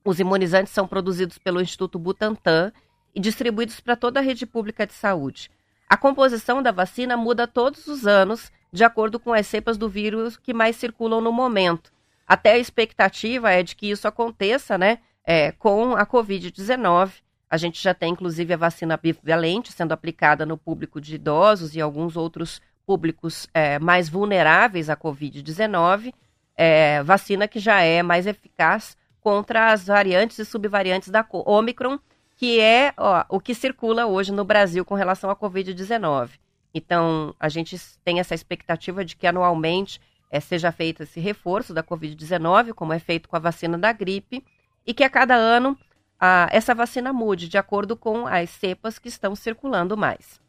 Os 0.06 0.18
imunizantes 0.20 0.72
são 0.72 0.88
produzidos 0.88 1.38
pelo 1.38 1.62
Instituto 1.62 2.00
Butantan 2.00 2.72
e 3.14 3.20
distribuídos 3.20 3.82
para 3.82 3.98
toda 3.98 4.22
a 4.22 4.24
rede 4.24 4.46
pública 4.46 4.88
de 4.88 4.94
saúde. 4.94 5.52
A 5.90 5.98
composição 5.98 6.62
da 6.62 6.72
vacina 6.72 7.18
muda 7.18 7.48
todos 7.48 7.88
os 7.88 8.06
anos, 8.06 8.52
de 8.72 8.84
acordo 8.84 9.20
com 9.20 9.34
as 9.34 9.48
cepas 9.48 9.76
do 9.76 9.90
vírus 9.90 10.38
que 10.38 10.54
mais 10.54 10.76
circulam 10.76 11.20
no 11.20 11.32
momento. 11.32 11.92
Até 12.28 12.52
a 12.52 12.58
expectativa 12.60 13.52
é 13.52 13.64
de 13.64 13.76
que 13.76 13.90
isso 13.90 14.08
aconteça, 14.08 14.78
né, 14.78 15.00
é, 15.26 15.52
com 15.52 15.96
a 15.96 16.06
Covid-19. 16.06 17.14
A 17.50 17.58
gente 17.58 17.82
já 17.82 17.96
tem, 17.96 18.14
inclusive, 18.14 18.54
a 18.54 18.58
vacina 18.58 18.96
bivalente 18.96 19.72
sendo 19.72 19.92
aplicada 19.92 20.46
no 20.46 20.56
público 20.56 21.02
de 21.02 21.16
idosos 21.16 21.76
e 21.76 21.82
alguns 21.82 22.16
outros 22.16 22.62
públicos 22.86 23.48
é, 23.52 23.80
mais 23.80 24.08
vulneráveis 24.08 24.92
à 24.92 24.96
Covid-19. 24.96 26.14
É, 26.56 27.02
vacina 27.02 27.48
que 27.48 27.60
já 27.60 27.82
é 27.82 28.04
mais 28.04 28.28
eficaz 28.28 28.96
contra 29.22 29.72
as 29.72 29.88
variantes 29.88 30.38
e 30.38 30.46
subvariantes 30.46 31.10
da 31.10 31.26
Omicron, 31.32 31.98
que 32.40 32.58
é 32.62 32.94
ó, 32.96 33.26
o 33.28 33.38
que 33.38 33.54
circula 33.54 34.06
hoje 34.06 34.32
no 34.32 34.46
Brasil 34.46 34.86
com 34.86 34.96
relação 34.96 35.30
à 35.30 35.36
Covid-19. 35.36 36.30
Então, 36.74 37.36
a 37.38 37.50
gente 37.50 37.78
tem 38.02 38.22
essa 38.22 38.34
expectativa 38.34 39.04
de 39.04 39.18
que 39.18 39.28
anualmente 39.28 40.00
é, 40.32 40.40
seja 40.40 40.72
feito 40.72 41.04
esse 41.04 41.20
reforço 41.20 41.74
da 41.74 41.84
Covid-19, 41.84 42.72
como 42.74 42.94
é 42.94 43.00
feito 43.00 43.28
com 43.28 43.36
a 43.36 43.40
vacina 43.40 43.78
da 43.78 43.92
gripe, 43.92 44.42
e 44.88 44.94
que 44.94 45.04
a 45.04 45.10
cada 45.10 45.36
ano 45.36 45.78
a, 46.18 46.48
essa 46.50 46.74
vacina 46.74 47.12
mude 47.12 47.50
de 47.50 47.58
acordo 47.58 47.98
com 47.98 48.26
as 48.26 48.50
cepas 48.52 48.98
que 48.98 49.10
estão 49.10 49.36
circulando 49.36 49.98
mais. 49.98 50.40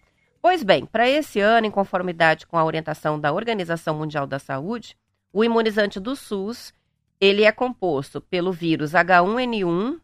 Pois 0.40 0.62
bem, 0.62 0.86
para 0.86 1.08
esse 1.08 1.40
ano, 1.40 1.66
em 1.66 1.72
conformidade 1.72 2.46
com 2.46 2.56
a 2.56 2.64
orientação 2.64 3.18
da 3.18 3.32
Organização 3.32 3.98
Mundial 3.98 4.28
da 4.28 4.38
Saúde, 4.38 4.96
o 5.32 5.42
imunizante 5.42 5.98
do 5.98 6.14
SUS 6.14 6.72
ele 7.20 7.42
é 7.42 7.50
composto 7.50 8.20
pelo 8.20 8.52
vírus 8.52 8.92
H1N1, 8.92 9.98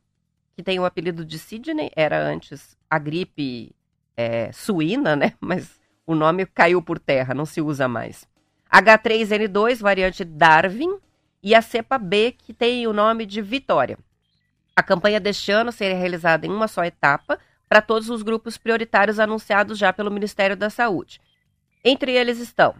que 0.56 0.62
tem 0.62 0.80
o 0.80 0.86
apelido 0.86 1.24
de 1.24 1.38
Sydney, 1.38 1.90
era 1.94 2.18
antes 2.18 2.76
a 2.88 2.98
gripe 2.98 3.76
é, 4.16 4.50
suína, 4.52 5.14
né? 5.14 5.34
Mas 5.40 5.78
o 6.06 6.14
nome 6.14 6.46
caiu 6.46 6.80
por 6.80 6.98
terra, 6.98 7.34
não 7.34 7.44
se 7.44 7.60
usa 7.60 7.86
mais. 7.86 8.26
H3N2, 8.72 9.80
variante 9.80 10.24
Darwin, 10.24 10.98
e 11.42 11.54
a 11.54 11.60
cepa 11.60 11.98
B, 11.98 12.32
que 12.32 12.54
tem 12.54 12.86
o 12.86 12.92
nome 12.92 13.26
de 13.26 13.42
Vitória. 13.42 13.98
A 14.74 14.82
campanha 14.82 15.20
deste 15.20 15.52
ano 15.52 15.70
será 15.70 15.94
realizada 15.94 16.46
em 16.46 16.50
uma 16.50 16.66
só 16.66 16.84
etapa 16.84 17.38
para 17.68 17.82
todos 17.82 18.08
os 18.08 18.22
grupos 18.22 18.56
prioritários 18.56 19.20
anunciados 19.20 19.78
já 19.78 19.92
pelo 19.92 20.10
Ministério 20.10 20.56
da 20.56 20.70
Saúde. 20.70 21.20
Entre 21.84 22.12
eles 22.12 22.38
estão 22.38 22.74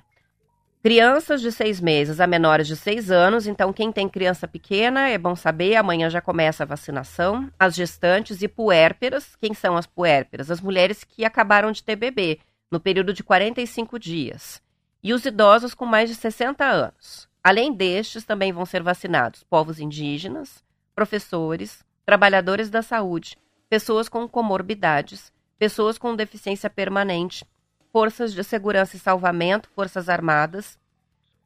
crianças 0.83 1.41
de 1.41 1.51
seis 1.51 1.81
meses 1.81 2.21
a 2.21 2.27
menores 2.27 2.67
de 2.67 2.77
seis 2.77 3.11
anos, 3.11 3.47
então 3.47 3.73
quem 3.73 3.91
tem 3.91 4.09
criança 4.09 4.47
pequena, 4.47 5.09
é 5.09 5.19
bom 5.19 5.35
saber, 5.35 5.77
amanhã 5.77 6.09
já 6.09 6.21
começa 6.21 6.63
a 6.63 6.67
vacinação, 6.67 7.51
as 7.59 7.75
gestantes 7.75 8.43
e 8.43 8.49
puérperas. 8.49 9.37
Quem 9.37 9.53
são 9.55 9.77
as 9.77 9.87
puérperas? 9.87 10.51
As 10.51 10.61
mulheres 10.61 11.05
que 11.05 11.25
acabaram 11.25 11.73
de 11.73 11.83
ter 11.83 11.97
bebê 11.97 12.39
no 12.71 12.81
período 12.81 13.13
de 13.13 13.23
45 13.23 13.99
dias. 13.99 14.63
E 15.03 15.13
os 15.13 15.25
idosos 15.25 15.75
com 15.75 15.87
mais 15.87 16.09
de 16.09 16.15
60 16.15 16.65
anos. 16.65 17.29
Além 17.43 17.73
destes, 17.73 18.25
também 18.25 18.53
vão 18.53 18.67
ser 18.67 18.83
vacinados 18.83 19.45
povos 19.45 19.79
indígenas, 19.79 20.65
professores, 20.95 21.85
trabalhadores 22.05 22.71
da 22.71 22.83
saúde, 22.83 23.37
pessoas 23.69 24.09
com 24.09 24.29
comorbidades, 24.29 25.33
pessoas 25.59 25.99
com 25.99 26.15
deficiência 26.17 26.69
permanente, 26.69 27.45
forças 27.97 28.35
de 28.35 28.45
segurança 28.45 28.95
e 28.95 28.99
salvamento, 28.99 29.71
forças 29.71 30.11
armadas, 30.11 30.79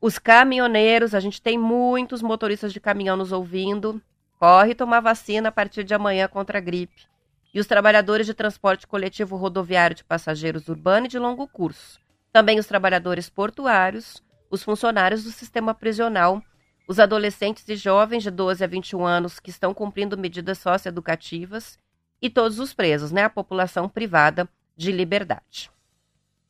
os 0.00 0.18
caminhoneiros, 0.18 1.14
a 1.14 1.20
gente 1.20 1.40
tem 1.40 1.56
muitos 1.56 2.22
motoristas 2.22 2.72
de 2.72 2.80
caminhão 2.80 3.16
nos 3.16 3.30
ouvindo. 3.30 4.02
Corre 4.36 4.74
tomar 4.74 4.98
vacina 4.98 5.50
a 5.50 5.52
partir 5.52 5.84
de 5.84 5.94
amanhã 5.94 6.26
contra 6.26 6.58
a 6.58 6.60
gripe. 6.60 7.06
E 7.54 7.60
os 7.60 7.68
trabalhadores 7.68 8.26
de 8.26 8.34
transporte 8.34 8.84
coletivo 8.84 9.36
rodoviário 9.36 9.94
de 9.94 10.02
passageiros 10.02 10.66
urbano 10.66 11.06
e 11.06 11.08
de 11.08 11.20
longo 11.20 11.46
curso. 11.46 12.00
Também 12.32 12.58
os 12.58 12.66
trabalhadores 12.66 13.30
portuários, 13.30 14.20
os 14.50 14.64
funcionários 14.64 15.22
do 15.22 15.30
sistema 15.30 15.72
prisional, 15.72 16.42
os 16.88 16.98
adolescentes 16.98 17.62
e 17.68 17.76
jovens 17.76 18.24
de 18.24 18.30
12 18.32 18.64
a 18.64 18.66
21 18.66 19.06
anos 19.06 19.38
que 19.38 19.50
estão 19.50 19.72
cumprindo 19.72 20.18
medidas 20.18 20.58
socioeducativas 20.58 21.78
e 22.20 22.28
todos 22.28 22.58
os 22.58 22.74
presos, 22.74 23.12
né? 23.12 23.22
A 23.22 23.30
população 23.30 23.88
privada 23.88 24.48
de 24.76 24.90
liberdade. 24.90 25.70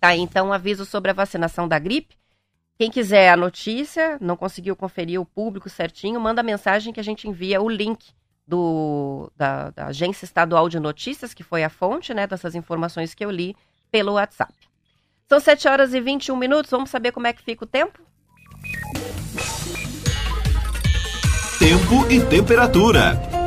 Tá, 0.01 0.17
então, 0.17 0.53
aviso 0.53 0.87
sobre 0.87 1.11
a 1.11 1.15
vacinação 1.15 1.69
da 1.69 1.79
gripe. 1.79 2.17
Quem 2.79 2.91
quiser 2.91 3.29
a 3.29 3.37
notícia, 3.37 4.17
não 4.19 4.35
conseguiu 4.35 4.75
conferir 4.75 5.21
o 5.21 5.27
público 5.27 5.69
certinho, 5.69 6.19
manda 6.19 6.43
mensagem 6.43 6.95
que 6.95 7.01
a 7.01 7.05
gente 7.05 7.29
envia 7.29 7.61
o 7.61 7.69
link 7.69 8.13
do, 8.47 9.31
da, 9.37 9.69
da 9.69 9.87
Agência 9.89 10.25
Estadual 10.25 10.67
de 10.71 10.81
Notícias, 10.81 11.35
que 11.35 11.43
foi 11.43 11.63
a 11.63 11.69
fonte 11.69 12.15
né, 12.15 12.27
dessas 12.27 12.55
informações 12.55 13.13
que 13.13 13.23
eu 13.23 13.31
li, 13.31 13.55
pelo 13.91 14.15
WhatsApp. 14.15 14.55
São 15.29 15.39
7 15.39 15.69
horas 15.69 15.93
e 15.93 16.01
21 16.01 16.35
minutos, 16.35 16.71
vamos 16.71 16.89
saber 16.89 17.13
como 17.13 17.27
é 17.27 17.35
que 17.35 17.43
fica 17.43 17.65
o 17.65 17.69
tempo? 17.69 18.01
Tempo 21.59 22.11
e 22.11 22.25
temperatura. 22.25 23.40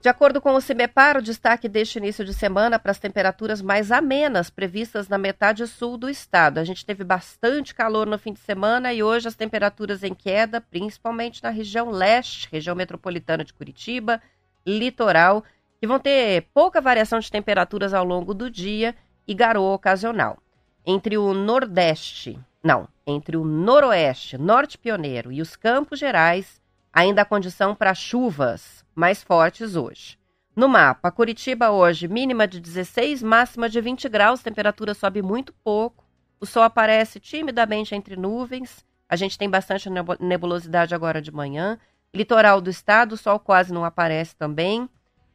De 0.00 0.08
acordo 0.08 0.40
com 0.40 0.54
o 0.54 0.60
CIMEPAR, 0.60 1.16
o 1.16 1.22
destaque 1.22 1.68
deste 1.68 1.98
início 1.98 2.24
de 2.24 2.32
semana 2.32 2.78
para 2.78 2.92
as 2.92 3.00
temperaturas 3.00 3.60
mais 3.60 3.90
amenas 3.90 4.48
previstas 4.48 5.08
na 5.08 5.18
metade 5.18 5.66
sul 5.66 5.98
do 5.98 6.08
estado. 6.08 6.58
A 6.58 6.64
gente 6.64 6.86
teve 6.86 7.02
bastante 7.02 7.74
calor 7.74 8.06
no 8.06 8.16
fim 8.16 8.32
de 8.32 8.38
semana 8.38 8.92
e 8.92 9.02
hoje 9.02 9.26
as 9.26 9.34
temperaturas 9.34 10.04
em 10.04 10.14
queda, 10.14 10.60
principalmente 10.60 11.42
na 11.42 11.50
região 11.50 11.90
leste, 11.90 12.48
região 12.50 12.76
metropolitana 12.76 13.44
de 13.44 13.52
Curitiba, 13.52 14.22
litoral, 14.64 15.42
que 15.80 15.86
vão 15.86 15.98
ter 15.98 16.46
pouca 16.54 16.80
variação 16.80 17.18
de 17.18 17.30
temperaturas 17.30 17.92
ao 17.92 18.04
longo 18.04 18.32
do 18.32 18.48
dia 18.48 18.94
e 19.26 19.34
garoa 19.34 19.74
ocasional. 19.74 20.38
Entre 20.86 21.18
o 21.18 21.34
nordeste, 21.34 22.38
não, 22.62 22.88
entre 23.04 23.36
o 23.36 23.44
noroeste, 23.44 24.38
norte 24.38 24.78
pioneiro 24.78 25.32
e 25.32 25.42
os 25.42 25.56
campos 25.56 25.98
gerais, 25.98 26.60
ainda 26.98 27.22
há 27.22 27.24
condição 27.24 27.76
para 27.76 27.94
chuvas 27.94 28.84
mais 28.92 29.22
fortes 29.22 29.76
hoje. 29.76 30.18
No 30.56 30.68
mapa, 30.68 31.12
Curitiba 31.12 31.70
hoje, 31.70 32.08
mínima 32.08 32.48
de 32.48 32.58
16, 32.58 33.22
máxima 33.22 33.68
de 33.68 33.80
20 33.80 34.08
graus, 34.08 34.42
temperatura 34.42 34.94
sobe 34.94 35.22
muito 35.22 35.54
pouco. 35.62 36.04
O 36.40 36.46
sol 36.46 36.64
aparece 36.64 37.20
timidamente 37.20 37.94
entre 37.94 38.16
nuvens. 38.16 38.84
A 39.08 39.14
gente 39.14 39.38
tem 39.38 39.48
bastante 39.48 39.88
nebulosidade 40.18 40.92
agora 40.92 41.22
de 41.22 41.30
manhã. 41.30 41.78
Litoral 42.12 42.60
do 42.60 42.68
estado, 42.68 43.12
o 43.12 43.16
sol 43.16 43.38
quase 43.38 43.72
não 43.72 43.84
aparece 43.84 44.34
também. 44.34 44.90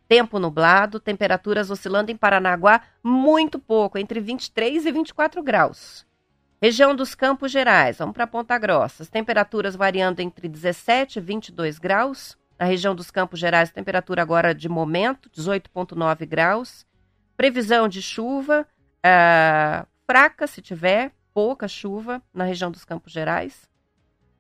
Tempo 0.06 0.40
nublado, 0.40 1.00
temperaturas 1.00 1.72
oscilando 1.72 2.12
em 2.12 2.18
Paranaguá 2.18 2.82
muito 3.02 3.58
pouco, 3.58 3.98
entre 3.98 4.20
23 4.20 4.86
e 4.86 4.92
24 4.92 5.42
graus. 5.42 6.06
Região 6.64 6.96
dos 6.96 7.14
Campos 7.14 7.52
Gerais, 7.52 7.98
vamos 7.98 8.14
para 8.14 8.26
Ponta 8.26 8.58
Grossa. 8.58 9.04
As 9.04 9.10
temperaturas 9.10 9.76
variando 9.76 10.22
entre 10.22 10.48
17 10.48 11.20
e 11.20 11.22
22 11.22 11.78
graus. 11.78 12.38
Na 12.58 12.66
região 12.66 12.96
dos 12.96 13.12
Campos 13.12 13.38
Gerais, 13.38 13.70
temperatura 13.70 14.22
agora 14.22 14.56
de 14.56 14.70
momento, 14.70 15.30
18,9 15.30 16.26
graus. 16.26 16.86
Previsão 17.36 17.90
de 17.90 18.02
chuva 18.02 18.66
uh, 19.06 19.86
fraca, 20.08 20.48
se 20.48 20.62
tiver, 20.62 21.12
pouca 21.34 21.68
chuva 21.68 22.24
na 22.34 22.46
região 22.46 22.72
dos 22.72 22.86
Campos 22.86 23.12
Gerais. 23.12 23.68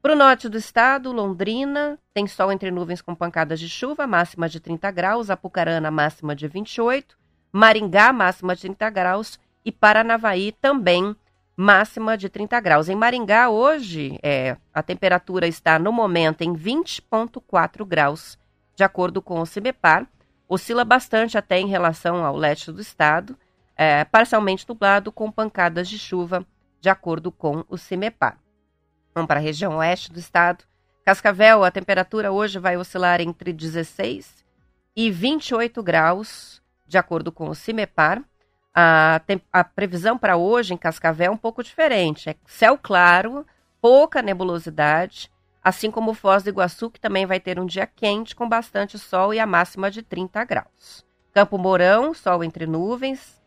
Para 0.01 0.13
o 0.13 0.17
norte 0.17 0.47
do 0.47 0.57
estado, 0.57 1.12
Londrina, 1.12 1.99
tem 2.13 2.25
sol 2.25 2.53
entre 2.53 2.71
nuvens 2.71 3.01
com 3.01 3.13
pancadas 3.13 3.59
de 3.59 3.67
chuva, 3.67 4.07
máxima 4.07 4.47
de 4.47 4.62
30 4.62 4.89
graus. 4.91 5.29
Apucarana, 5.29 5.91
máxima 5.91 6.33
de 6.33 6.47
28. 6.47 7.17
Maringá, 7.51 8.13
máxima 8.13 8.55
de 8.55 8.62
30 8.62 8.89
graus. 8.91 9.38
E 9.65 9.73
Paranavaí 9.73 10.53
também 10.53 11.13
máxima 11.55 12.17
de 12.17 12.29
30 12.29 12.59
graus. 12.59 12.89
Em 12.89 12.95
Maringá, 12.95 13.49
hoje, 13.49 14.19
é, 14.23 14.57
a 14.73 14.81
temperatura 14.81 15.47
está 15.47 15.77
no 15.77 15.91
momento 15.91 16.41
em 16.41 16.53
20,4 16.53 17.85
graus, 17.85 18.37
de 18.75 18.83
acordo 18.83 19.21
com 19.21 19.39
o 19.39 19.45
CIBEPAR. 19.45 20.07
Oscila 20.47 20.83
bastante 20.83 21.37
até 21.37 21.59
em 21.59 21.67
relação 21.67 22.23
ao 22.23 22.35
leste 22.35 22.71
do 22.71 22.81
estado, 22.81 23.37
é, 23.75 24.03
parcialmente 24.03 24.67
nublado 24.67 25.11
com 25.11 25.31
pancadas 25.31 25.87
de 25.87 25.97
chuva, 25.97 26.45
de 26.79 26.89
acordo 26.89 27.31
com 27.31 27.63
o 27.69 27.77
CIMEPAR. 27.77 28.37
Vamos 29.15 29.27
para 29.27 29.39
a 29.39 29.43
região 29.43 29.77
oeste 29.77 30.11
do 30.11 30.19
estado. 30.19 30.63
Cascavel, 31.05 31.63
a 31.63 31.71
temperatura 31.71 32.31
hoje 32.31 32.59
vai 32.59 32.77
oscilar 32.77 33.21
entre 33.21 33.53
16 33.53 34.43
e 34.95 35.09
28 35.09 35.81
graus, 35.81 36.61
de 36.87 36.97
acordo 36.97 37.31
com 37.31 37.49
o 37.49 37.55
CIMEPAR. 37.55 38.23
A, 38.73 39.21
a 39.51 39.63
previsão 39.63 40.17
para 40.17 40.36
hoje 40.36 40.73
em 40.73 40.77
Cascavel 40.77 41.27
é 41.27 41.29
um 41.29 41.38
pouco 41.38 41.63
diferente. 41.63 42.29
É 42.29 42.36
céu 42.45 42.77
claro, 42.81 43.45
pouca 43.79 44.21
nebulosidade, 44.21 45.29
assim 45.63 45.91
como 45.91 46.13
Foz 46.13 46.43
do 46.43 46.49
Iguaçu, 46.49 46.89
que 46.89 46.99
também 46.99 47.25
vai 47.25 47.39
ter 47.39 47.59
um 47.59 47.65
dia 47.65 47.86
quente 47.86 48.36
com 48.36 48.49
bastante 48.49 48.97
sol 48.97 49.33
e 49.33 49.39
a 49.39 49.45
máxima 49.45 49.91
de 49.91 50.01
30 50.01 50.43
graus. 50.43 51.05
Campo 51.33 51.57
Mourão, 51.57 52.13
sol 52.13 52.43
entre 52.43 52.65
nuvens, 52.65 53.41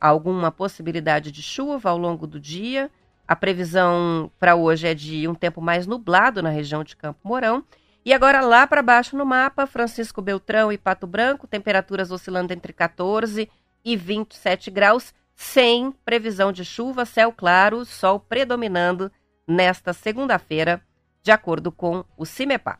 alguma 0.00 0.50
possibilidade 0.50 1.30
de 1.32 1.42
chuva 1.42 1.90
ao 1.90 1.98
longo 1.98 2.26
do 2.26 2.38
dia. 2.38 2.90
A 3.26 3.34
previsão 3.34 4.30
para 4.38 4.54
hoje 4.54 4.86
é 4.86 4.94
de 4.94 5.26
um 5.26 5.34
tempo 5.34 5.60
mais 5.60 5.86
nublado 5.86 6.42
na 6.42 6.50
região 6.50 6.84
de 6.84 6.96
Campo 6.96 7.20
Mourão. 7.24 7.64
E 8.04 8.12
agora 8.12 8.42
lá 8.42 8.66
para 8.66 8.82
baixo 8.82 9.16
no 9.16 9.24
mapa, 9.24 9.66
Francisco 9.66 10.20
Beltrão 10.20 10.70
e 10.70 10.76
Pato 10.76 11.06
Branco, 11.06 11.46
temperaturas 11.46 12.10
oscilando 12.10 12.52
entre 12.52 12.72
14 12.72 13.42
e 13.42 13.48
27 13.84 14.70
graus, 14.70 15.12
sem 15.34 15.92
previsão 16.04 16.50
de 16.52 16.64
chuva, 16.64 17.04
céu 17.04 17.30
claro, 17.30 17.84
sol 17.84 18.18
predominando 18.18 19.12
nesta 19.46 19.92
segunda-feira, 19.92 20.82
de 21.22 21.30
acordo 21.30 21.70
com 21.70 22.04
o 22.16 22.24
CIMEPAR. 22.24 22.78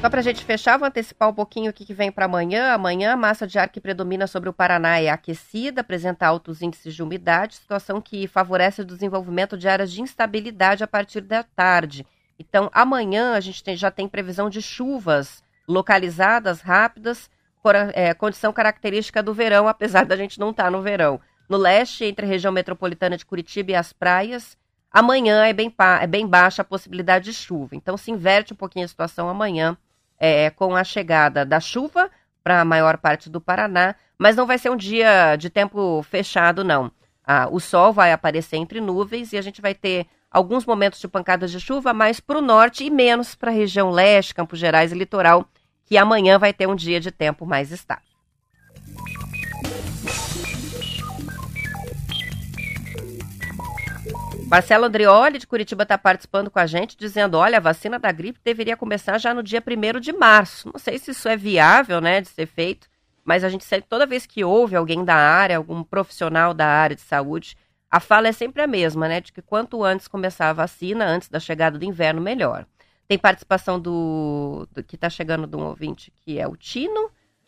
Só 0.00 0.08
para 0.08 0.20
a 0.20 0.22
gente 0.22 0.42
fechar, 0.46 0.78
vou 0.78 0.88
antecipar 0.88 1.28
um 1.28 1.34
pouquinho 1.34 1.70
o 1.70 1.74
que, 1.74 1.84
que 1.84 1.92
vem 1.92 2.10
para 2.10 2.24
amanhã. 2.24 2.72
Amanhã, 2.72 3.12
a 3.12 3.16
massa 3.16 3.46
de 3.46 3.58
ar 3.58 3.68
que 3.68 3.82
predomina 3.82 4.26
sobre 4.26 4.48
o 4.48 4.52
Paraná 4.52 4.98
é 4.98 5.10
aquecida, 5.10 5.82
apresenta 5.82 6.26
altos 6.26 6.62
índices 6.62 6.94
de 6.94 7.02
umidade, 7.02 7.56
situação 7.56 8.00
que 8.00 8.26
favorece 8.26 8.80
o 8.80 8.84
desenvolvimento 8.84 9.58
de 9.58 9.68
áreas 9.68 9.92
de 9.92 10.00
instabilidade 10.00 10.82
a 10.82 10.86
partir 10.86 11.20
da 11.20 11.42
tarde. 11.42 12.06
Então, 12.38 12.70
amanhã 12.72 13.34
a 13.34 13.40
gente 13.40 13.62
tem, 13.62 13.76
já 13.76 13.90
tem 13.90 14.08
previsão 14.08 14.48
de 14.48 14.62
chuvas 14.62 15.42
localizadas, 15.70 16.60
rápidas, 16.60 17.30
por, 17.62 17.74
é, 17.74 18.12
condição 18.14 18.52
característica 18.52 19.22
do 19.22 19.32
verão, 19.32 19.68
apesar 19.68 20.04
da 20.04 20.16
gente 20.16 20.38
não 20.38 20.50
estar 20.50 20.64
tá 20.64 20.70
no 20.70 20.82
verão. 20.82 21.20
No 21.48 21.56
leste, 21.56 22.04
entre 22.04 22.24
a 22.24 22.28
região 22.28 22.52
metropolitana 22.52 23.16
de 23.16 23.26
Curitiba 23.26 23.72
e 23.72 23.74
as 23.74 23.92
praias, 23.92 24.56
amanhã 24.90 25.44
é 25.44 25.52
bem, 25.52 25.74
é 26.00 26.06
bem 26.06 26.26
baixa 26.26 26.62
a 26.62 26.64
possibilidade 26.64 27.26
de 27.26 27.34
chuva. 27.34 27.74
Então 27.74 27.96
se 27.96 28.10
inverte 28.10 28.52
um 28.52 28.56
pouquinho 28.56 28.84
a 28.84 28.88
situação 28.88 29.28
amanhã 29.28 29.76
é, 30.18 30.50
com 30.50 30.74
a 30.74 30.84
chegada 30.84 31.44
da 31.44 31.60
chuva 31.60 32.10
para 32.42 32.60
a 32.60 32.64
maior 32.64 32.98
parte 32.98 33.28
do 33.28 33.40
Paraná, 33.40 33.94
mas 34.18 34.36
não 34.36 34.46
vai 34.46 34.58
ser 34.58 34.70
um 34.70 34.76
dia 34.76 35.36
de 35.36 35.50
tempo 35.50 36.02
fechado, 36.02 36.64
não. 36.64 36.90
Ah, 37.24 37.48
o 37.50 37.60
sol 37.60 37.92
vai 37.92 38.12
aparecer 38.12 38.56
entre 38.56 38.80
nuvens 38.80 39.32
e 39.32 39.38
a 39.38 39.42
gente 39.42 39.60
vai 39.60 39.74
ter 39.74 40.06
alguns 40.30 40.64
momentos 40.64 41.00
de 41.00 41.08
pancadas 41.08 41.50
de 41.50 41.60
chuva 41.60 41.92
mais 41.92 42.20
para 42.20 42.38
o 42.38 42.42
norte 42.42 42.84
e 42.84 42.90
menos 42.90 43.34
para 43.34 43.50
a 43.50 43.54
região 43.54 43.90
leste, 43.90 44.34
Campos 44.34 44.58
Gerais 44.58 44.92
e 44.92 44.94
litoral, 44.94 45.48
que 45.90 45.98
amanhã 45.98 46.38
vai 46.38 46.52
ter 46.52 46.68
um 46.68 46.76
dia 46.76 47.00
de 47.00 47.10
tempo 47.10 47.44
mais 47.44 47.72
estável. 47.72 48.04
Marcelo 54.48 54.84
Andrioli, 54.84 55.38
de 55.38 55.48
Curitiba, 55.48 55.82
está 55.82 55.98
participando 55.98 56.48
com 56.48 56.60
a 56.60 56.66
gente, 56.66 56.96
dizendo: 56.96 57.36
olha, 57.36 57.58
a 57.58 57.60
vacina 57.60 57.98
da 57.98 58.12
gripe 58.12 58.38
deveria 58.44 58.76
começar 58.76 59.18
já 59.18 59.34
no 59.34 59.42
dia 59.42 59.60
1 59.60 59.98
de 59.98 60.12
março. 60.12 60.70
Não 60.72 60.78
sei 60.78 60.96
se 60.96 61.10
isso 61.10 61.28
é 61.28 61.36
viável, 61.36 62.00
né, 62.00 62.20
de 62.20 62.28
ser 62.28 62.46
feito, 62.46 62.88
mas 63.24 63.42
a 63.42 63.48
gente 63.48 63.64
sabe 63.64 63.84
toda 63.88 64.06
vez 64.06 64.26
que 64.26 64.44
houve 64.44 64.76
alguém 64.76 65.04
da 65.04 65.16
área, 65.16 65.56
algum 65.56 65.82
profissional 65.82 66.54
da 66.54 66.66
área 66.66 66.94
de 66.94 67.02
saúde, 67.02 67.56
a 67.90 67.98
fala 67.98 68.28
é 68.28 68.32
sempre 68.32 68.62
a 68.62 68.66
mesma, 68.68 69.08
né, 69.08 69.20
de 69.20 69.32
que 69.32 69.42
quanto 69.42 69.82
antes 69.82 70.06
começar 70.06 70.50
a 70.50 70.52
vacina, 70.52 71.04
antes 71.04 71.28
da 71.28 71.40
chegada 71.40 71.76
do 71.76 71.84
inverno, 71.84 72.20
melhor. 72.20 72.64
Tem 73.10 73.18
participação 73.18 73.80
do, 73.80 74.68
do 74.70 74.84
que 74.84 74.94
está 74.94 75.10
chegando 75.10 75.44
de 75.44 75.56
um 75.56 75.66
ouvinte, 75.66 76.12
que 76.24 76.38
é 76.38 76.46
o 76.46 76.56
Tino. 76.56 77.06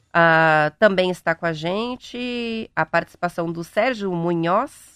Uh, 0.08 0.74
também 0.80 1.08
está 1.10 1.36
com 1.36 1.46
a 1.46 1.52
gente 1.52 2.68
a 2.74 2.84
participação 2.84 3.50
do 3.50 3.62
Sérgio 3.62 4.12
Munhoz 4.12 4.92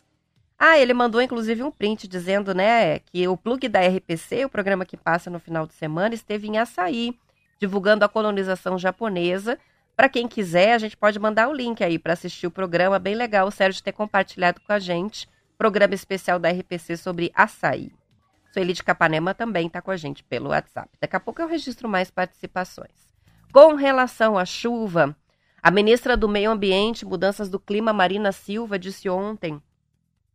ah, 0.58 0.78
ele 0.78 0.94
mandou 0.94 1.20
inclusive 1.20 1.62
um 1.62 1.70
print 1.70 2.08
dizendo, 2.08 2.54
né, 2.54 2.98
que 3.00 3.28
o 3.28 3.36
plug 3.36 3.68
da 3.68 3.80
RPC, 3.80 4.46
o 4.46 4.48
programa 4.48 4.86
que 4.86 4.96
passa 4.96 5.28
no 5.28 5.38
final 5.38 5.66
de 5.66 5.74
semana, 5.74 6.14
esteve 6.14 6.48
em 6.48 6.58
Açaí, 6.58 7.14
divulgando 7.60 8.04
a 8.04 8.08
colonização 8.08 8.78
japonesa. 8.78 9.58
Para 9.94 10.08
quem 10.08 10.26
quiser, 10.26 10.72
a 10.72 10.78
gente 10.78 10.96
pode 10.96 11.18
mandar 11.18 11.48
o 11.48 11.54
link 11.54 11.84
aí 11.84 11.98
para 11.98 12.14
assistir 12.14 12.46
o 12.46 12.50
programa, 12.50 12.98
bem 12.98 13.14
legal 13.14 13.46
o 13.48 13.50
Sérgio 13.50 13.82
ter 13.82 13.92
compartilhado 13.92 14.60
com 14.62 14.72
a 14.72 14.78
gente, 14.78 15.28
programa 15.58 15.94
especial 15.94 16.38
da 16.38 16.50
RPC 16.50 16.96
sobre 16.96 17.30
Açaí. 17.34 17.92
Sueli 18.56 18.72
de 18.72 18.82
Capanema 18.82 19.34
também 19.34 19.66
está 19.66 19.82
com 19.82 19.90
a 19.90 19.98
gente 19.98 20.24
pelo 20.24 20.48
WhatsApp. 20.48 20.88
Daqui 20.98 21.14
a 21.14 21.20
pouco 21.20 21.42
eu 21.42 21.46
registro 21.46 21.86
mais 21.86 22.10
participações. 22.10 23.14
Com 23.52 23.74
relação 23.74 24.38
à 24.38 24.46
chuva, 24.46 25.14
a 25.62 25.70
ministra 25.70 26.16
do 26.16 26.26
Meio 26.26 26.50
Ambiente 26.50 27.02
e 27.02 27.04
Mudanças 27.04 27.50
do 27.50 27.60
Clima, 27.60 27.92
Marina 27.92 28.32
Silva, 28.32 28.78
disse 28.78 29.10
ontem 29.10 29.60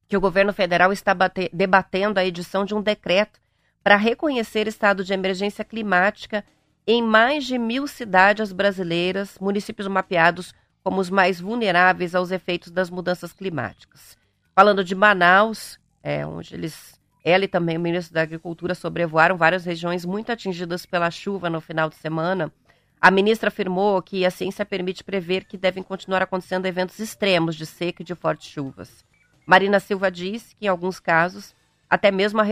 que 0.08 0.16
o 0.16 0.22
governo 0.22 0.54
federal 0.54 0.94
está 0.94 1.16
debatendo 1.52 2.20
a 2.20 2.26
edição 2.26 2.64
de 2.64 2.76
um 2.76 2.82
decreto 2.82 3.40
para 3.84 3.96
reconhecer 3.96 4.68
estado 4.68 5.04
de 5.04 5.14
emergência 5.14 5.66
climática 5.66 6.46
em 6.86 7.02
mais 7.02 7.44
de 7.44 7.58
mil 7.58 7.88
cidades 7.88 8.52
brasileiras, 8.52 9.36
municípios 9.42 9.88
mapeados 9.88 10.54
como 10.84 11.02
os 11.02 11.10
mais 11.10 11.40
vulneráveis 11.40 12.14
aos 12.14 12.30
efeitos 12.30 12.70
das 12.70 12.92
mudanças 12.92 13.34
climáticas. 13.34 14.16
Falando 14.54 14.84
de 14.84 14.94
Manaus, 14.94 15.80
é, 16.04 16.24
onde 16.24 16.54
eles, 16.54 17.01
ela 17.24 17.46
e 17.46 17.48
também 17.48 17.78
o 17.78 17.82
ministro 17.82 18.14
da 18.14 18.22
Agricultura 18.22 18.74
sobrevoaram 18.74 19.38
várias 19.38 19.66
regiões 19.66 20.06
muito 20.06 20.32
atingidas 20.32 20.86
pela 20.86 21.12
chuva 21.12 21.50
no 21.50 21.62
final 21.62 21.90
de 21.90 21.96
semana, 21.96 22.52
a 23.00 23.10
ministra 23.10 23.48
afirmou 23.48 24.00
que 24.02 24.26
a 24.26 24.30
ciência 24.30 24.64
permite 24.64 25.04
prever 25.04 25.46
que 25.46 25.58
devem 25.58 25.82
continuar 25.82 26.22
acontecendo 26.22 26.68
eventos 26.68 27.00
extremos 27.00 27.56
de 27.56 27.66
seca 27.66 28.04
e 28.04 28.06
de 28.06 28.14
fortes 28.14 28.48
chuvas. 28.48 29.04
Marina 29.44 29.80
Silva 29.80 30.12
diz 30.12 30.54
que, 30.54 30.66
em 30.66 30.70
alguns 30.70 31.00
casos, 31.00 31.56
até 31.90 32.12
mesmo 32.12 32.40
a, 32.40 32.46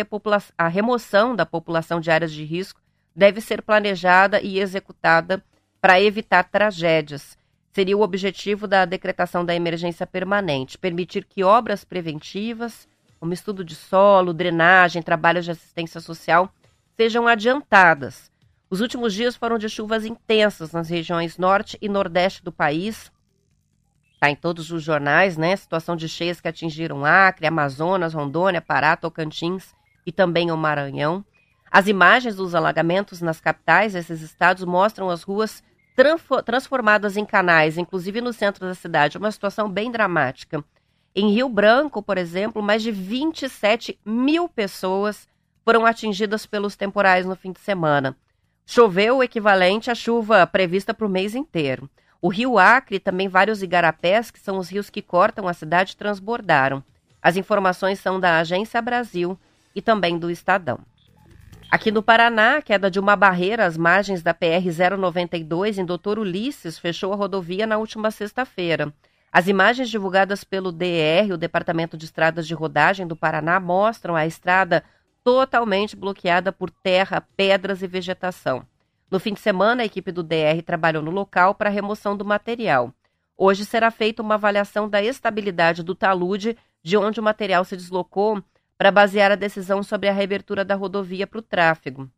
a 0.58 0.68
remoção 0.68 1.36
da 1.36 1.46
população 1.46 2.00
de 2.00 2.10
áreas 2.10 2.32
de 2.32 2.44
risco 2.44 2.82
deve 3.16 3.42
ser 3.42 3.62
planejada 3.62 4.42
e 4.42 4.60
executada 4.60 5.44
para 5.80 6.02
evitar 6.02 6.44
tragédias. 6.44 7.38
Seria 7.72 7.96
o 7.96 8.02
objetivo 8.02 8.68
da 8.68 8.86
decretação 8.86 9.46
da 9.46 9.54
emergência 9.54 10.08
permanente, 10.08 10.78
permitir 10.78 11.26
que 11.26 11.44
obras 11.44 11.86
preventivas, 11.86 12.88
como 13.20 13.34
estudo 13.34 13.64
de 13.64 13.76
solo, 13.76 14.34
drenagem, 14.34 15.02
trabalhos 15.02 15.46
de 15.46 15.52
assistência 15.52 16.00
social, 16.00 16.54
sejam 16.96 17.28
adiantadas. 17.28 18.32
Os 18.70 18.82
últimos 18.82 19.14
dias 19.14 19.36
foram 19.36 19.58
de 19.58 19.68
chuvas 19.68 20.06
intensas 20.06 20.72
nas 20.72 20.90
regiões 20.90 21.38
norte 21.38 21.78
e 21.82 21.90
nordeste 21.90 22.44
do 22.44 22.52
país, 22.52 23.12
Está 24.20 24.30
em 24.30 24.36
todos 24.36 24.70
os 24.70 24.84
jornais, 24.84 25.38
né? 25.38 25.56
Situação 25.56 25.96
de 25.96 26.10
cheias 26.10 26.42
que 26.42 26.48
atingiram 26.50 27.06
Acre, 27.06 27.48
Amazonas, 27.48 28.14
Rondônia, 28.14 28.60
Pará, 28.60 28.98
Tocantins 28.98 29.74
e 30.06 30.12
também 30.12 30.52
o 30.52 30.58
Maranhão. 30.58 31.24
As 31.72 31.88
imagens 31.88 32.36
dos 32.36 32.54
alagamentos 32.54 33.22
nas 33.22 33.40
capitais 33.40 33.94
desses 33.94 34.22
estados 34.22 34.66
mostram 34.66 35.10
as 35.10 35.24
ruas 35.24 35.64
transformadas 36.44 37.16
em 37.16 37.24
canais, 37.24 37.78
inclusive 37.78 38.20
no 38.20 38.34
centro 38.34 38.68
da 38.68 38.76
cidade. 38.76 39.18
Uma 39.18 39.32
situação 39.32 39.70
bem 39.70 39.90
dramática. 39.90 40.62
Em 41.22 41.34
Rio 41.34 41.50
Branco, 41.50 42.02
por 42.02 42.18
exemplo, 42.18 42.64
mais 42.64 42.82
de 42.82 42.92
27 42.92 44.00
mil 44.06 44.48
pessoas 44.48 45.28
foram 45.66 45.86
atingidas 45.86 46.46
pelos 46.46 46.78
temporais 46.78 47.26
no 47.26 47.36
fim 47.36 47.52
de 47.52 47.60
semana. 47.60 48.16
Choveu 48.66 49.18
o 49.18 49.24
equivalente 49.24 49.92
à 49.92 49.96
chuva 49.96 50.48
prevista 50.48 50.94
para 50.94 51.06
o 51.06 51.10
mês 51.10 51.36
inteiro. 51.36 51.90
O 52.22 52.30
rio 52.30 52.58
Acre 52.58 52.96
e 52.96 53.00
também 53.02 53.28
vários 53.28 53.62
igarapés, 53.62 54.32
que 54.32 54.40
são 54.40 54.58
os 54.58 54.70
rios 54.70 54.90
que 54.90 55.02
cortam 55.02 55.46
a 55.46 55.54
cidade, 55.54 55.98
transbordaram. 55.98 56.82
As 57.22 57.36
informações 57.36 58.00
são 58.00 58.18
da 58.18 58.40
Agência 58.40 58.82
Brasil 58.82 59.38
e 59.76 59.82
também 59.82 60.18
do 60.18 60.32
Estadão. 60.32 60.80
Aqui 61.70 61.92
no 61.92 62.02
Paraná, 62.02 62.60
a 62.60 62.62
queda 62.62 62.90
de 62.90 62.98
uma 62.98 63.18
barreira 63.18 63.66
às 63.66 63.76
margens 63.76 64.24
da 64.24 64.34
PR-092 64.34 65.80
em 65.80 65.86
Doutor 65.86 66.18
Ulisses 66.18 66.80
fechou 66.80 67.12
a 67.12 67.18
rodovia 67.18 67.68
na 67.68 67.78
última 67.78 68.10
sexta-feira. 68.10 68.94
As 69.32 69.48
imagens 69.48 69.90
divulgadas 69.90 70.44
pelo 70.44 70.72
DR, 70.72 71.32
o 71.32 71.38
Departamento 71.38 71.96
de 71.96 72.06
Estradas 72.06 72.48
de 72.48 72.54
Rodagem 72.56 73.06
do 73.06 73.16
Paraná, 73.16 73.60
mostram 73.60 74.16
a 74.16 74.26
estrada 74.26 74.84
totalmente 75.24 75.96
bloqueada 75.96 76.52
por 76.52 76.72
terra, 76.72 77.22
pedras 77.38 77.84
e 77.84 77.88
vegetação. 77.88 78.66
No 79.10 79.20
fim 79.20 79.34
de 79.34 79.40
semana, 79.40 79.84
a 79.84 79.86
equipe 79.86 80.12
do 80.12 80.24
DR 80.24 80.62
trabalhou 80.66 81.04
no 81.04 81.12
local 81.12 81.54
para 81.54 81.70
a 81.70 81.74
remoção 81.74 82.18
do 82.18 82.26
material. 82.26 82.94
Hoje 83.38 83.66
será 83.66 83.92
feita 83.92 84.22
uma 84.22 84.36
avaliação 84.36 84.90
da 84.90 85.02
estabilidade 85.02 85.84
do 85.84 85.96
talude 85.96 86.58
de 86.84 86.98
onde 86.98 87.20
o 87.20 87.24
material 87.24 87.64
se 87.64 87.78
deslocou 87.78 88.44
para 88.78 88.92
basear 88.92 89.32
a 89.32 89.36
decisão 89.36 89.84
sobre 89.84 90.10
a 90.10 90.14
reabertura 90.14 90.66
da 90.66 90.76
rodovia 90.76 91.28
para 91.28 91.40
o 91.40 91.44
tráfego. 91.44 92.10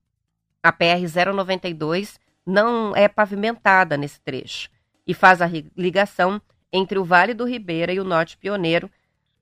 A 0.63 0.71
PR-092 0.71 2.19
não 2.45 2.95
é 2.95 3.07
pavimentada 3.07 3.97
nesse 3.97 4.21
trecho 4.21 4.69
e 5.05 5.13
faz 5.13 5.41
a 5.41 5.49
ligação 5.75 6.41
entre 6.71 6.97
o 6.97 7.03
Vale 7.03 7.33
do 7.33 7.45
Ribeira 7.45 7.91
e 7.91 7.99
o 7.99 8.03
Norte 8.03 8.37
Pioneiro, 8.37 8.89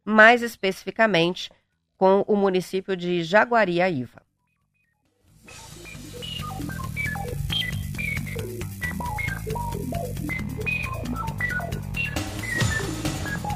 mais 0.03 0.41
especificamente 0.41 1.51
com 1.97 2.23
o 2.27 2.35
município 2.35 2.95
de 2.95 3.23
Jaguariaíva. 3.23 4.21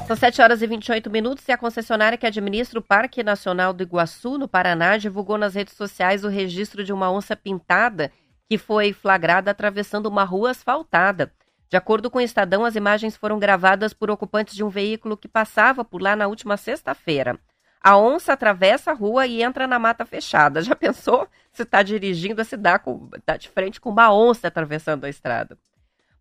São 0.06 0.14
7 0.14 0.42
horas 0.42 0.60
e 0.60 0.66
28 0.66 1.10
minutos 1.10 1.48
e 1.48 1.52
a 1.52 1.56
concessionária 1.56 2.18
que 2.18 2.26
administra 2.26 2.78
o 2.78 2.82
Parque 2.82 3.22
Nacional 3.22 3.72
do 3.72 3.82
Iguaçu, 3.82 4.36
no 4.36 4.46
Paraná, 4.46 4.98
divulgou 4.98 5.38
nas 5.38 5.54
redes 5.54 5.74
sociais 5.74 6.24
o 6.24 6.28
registro 6.28 6.84
de 6.84 6.92
uma 6.92 7.10
onça 7.10 7.34
pintada 7.34 8.12
que 8.46 8.58
foi 8.58 8.92
flagrada 8.92 9.50
atravessando 9.50 10.06
uma 10.06 10.22
rua 10.22 10.50
asfaltada. 10.50 11.32
De 11.74 11.78
acordo 11.78 12.08
com 12.08 12.18
o 12.18 12.20
Estadão, 12.20 12.64
as 12.64 12.76
imagens 12.76 13.16
foram 13.16 13.36
gravadas 13.36 13.92
por 13.92 14.08
ocupantes 14.08 14.54
de 14.54 14.62
um 14.62 14.68
veículo 14.68 15.16
que 15.16 15.26
passava 15.26 15.84
por 15.84 16.00
lá 16.00 16.14
na 16.14 16.28
última 16.28 16.56
sexta-feira. 16.56 17.36
A 17.82 17.96
onça 17.96 18.32
atravessa 18.32 18.92
a 18.92 18.94
rua 18.94 19.26
e 19.26 19.42
entra 19.42 19.66
na 19.66 19.76
mata 19.76 20.06
fechada. 20.06 20.62
Já 20.62 20.76
pensou 20.76 21.26
se 21.50 21.64
está 21.64 21.82
dirigindo, 21.82 22.44
se 22.44 22.56
dá 22.56 22.78
com, 22.78 23.08
tá 23.26 23.36
de 23.36 23.48
frente 23.48 23.80
com 23.80 23.90
uma 23.90 24.14
onça 24.14 24.46
atravessando 24.46 25.02
a 25.02 25.08
estrada? 25.08 25.58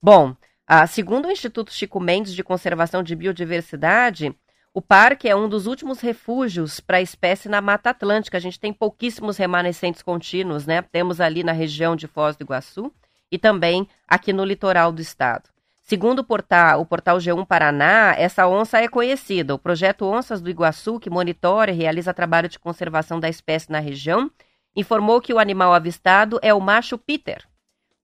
Bom, 0.02 0.36
ah, 0.66 0.88
segundo 0.88 1.28
o 1.28 1.32
Instituto 1.32 1.72
Chico 1.72 2.00
Mendes 2.00 2.34
de 2.34 2.44
Conservação 2.44 3.04
de 3.04 3.16
Biodiversidade, 3.16 4.36
o 4.74 4.82
parque 4.82 5.30
é 5.30 5.36
um 5.36 5.48
dos 5.48 5.68
últimos 5.68 6.00
refúgios 6.00 6.80
para 6.80 6.98
a 6.98 7.02
espécie 7.02 7.48
na 7.48 7.62
Mata 7.62 7.92
Atlântica. 7.92 8.38
A 8.38 8.42
gente 8.42 8.60
tem 8.60 8.74
pouquíssimos 8.74 9.38
remanescentes 9.38 10.02
contínuos, 10.02 10.66
né? 10.66 10.82
Temos 10.82 11.22
ali 11.22 11.44
na 11.44 11.52
região 11.52 11.96
de 11.96 12.08
Foz 12.08 12.36
do 12.36 12.42
Iguaçu 12.42 12.92
e 13.34 13.38
também 13.40 13.88
aqui 14.08 14.32
no 14.32 14.46
litoral 14.46 14.92
do 14.92 15.02
estado. 15.02 15.50
Segundo 15.82 16.20
o 16.20 16.24
portal, 16.24 16.80
o 16.82 16.86
portal 16.86 17.18
G1 17.18 17.46
Paraná, 17.48 18.14
essa 18.16 18.48
onça 18.48 18.78
é 18.78 18.88
conhecida. 18.88 19.56
O 19.56 19.60
projeto 19.60 20.06
Onças 20.06 20.40
do 20.40 20.50
Iguaçu, 20.50 21.00
que 21.00 21.10
monitora 21.10 21.72
e 21.72 21.76
realiza 21.76 22.14
trabalho 22.14 22.48
de 22.48 22.60
conservação 22.60 23.20
da 23.20 23.28
espécie 23.28 23.72
na 23.72 23.80
região, 23.80 24.30
informou 24.76 25.20
que 25.20 25.34
o 25.34 25.40
animal 25.40 25.74
avistado 25.74 26.40
é 26.44 26.54
o 26.54 26.62
macho 26.62 26.96
Peter, 26.98 27.44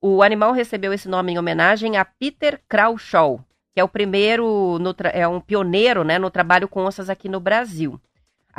o 0.02 0.24
animal 0.24 0.54
recebeu 0.54 0.94
esse 0.94 1.10
nome 1.10 1.34
em 1.34 1.38
homenagem 1.38 1.98
a 1.98 2.06
Peter 2.06 2.62
Crawshaw, 2.70 3.44
que 3.74 3.82
é 3.82 3.84
o 3.84 3.90
primeiro, 3.90 4.78
é 5.14 5.28
um 5.28 5.42
pioneiro 5.42 6.06
né, 6.06 6.18
no 6.18 6.32
trabalho 6.32 6.70
com 6.70 6.86
onças 6.86 7.10
aqui 7.10 7.28
no 7.28 7.40
Brasil. 7.40 8.00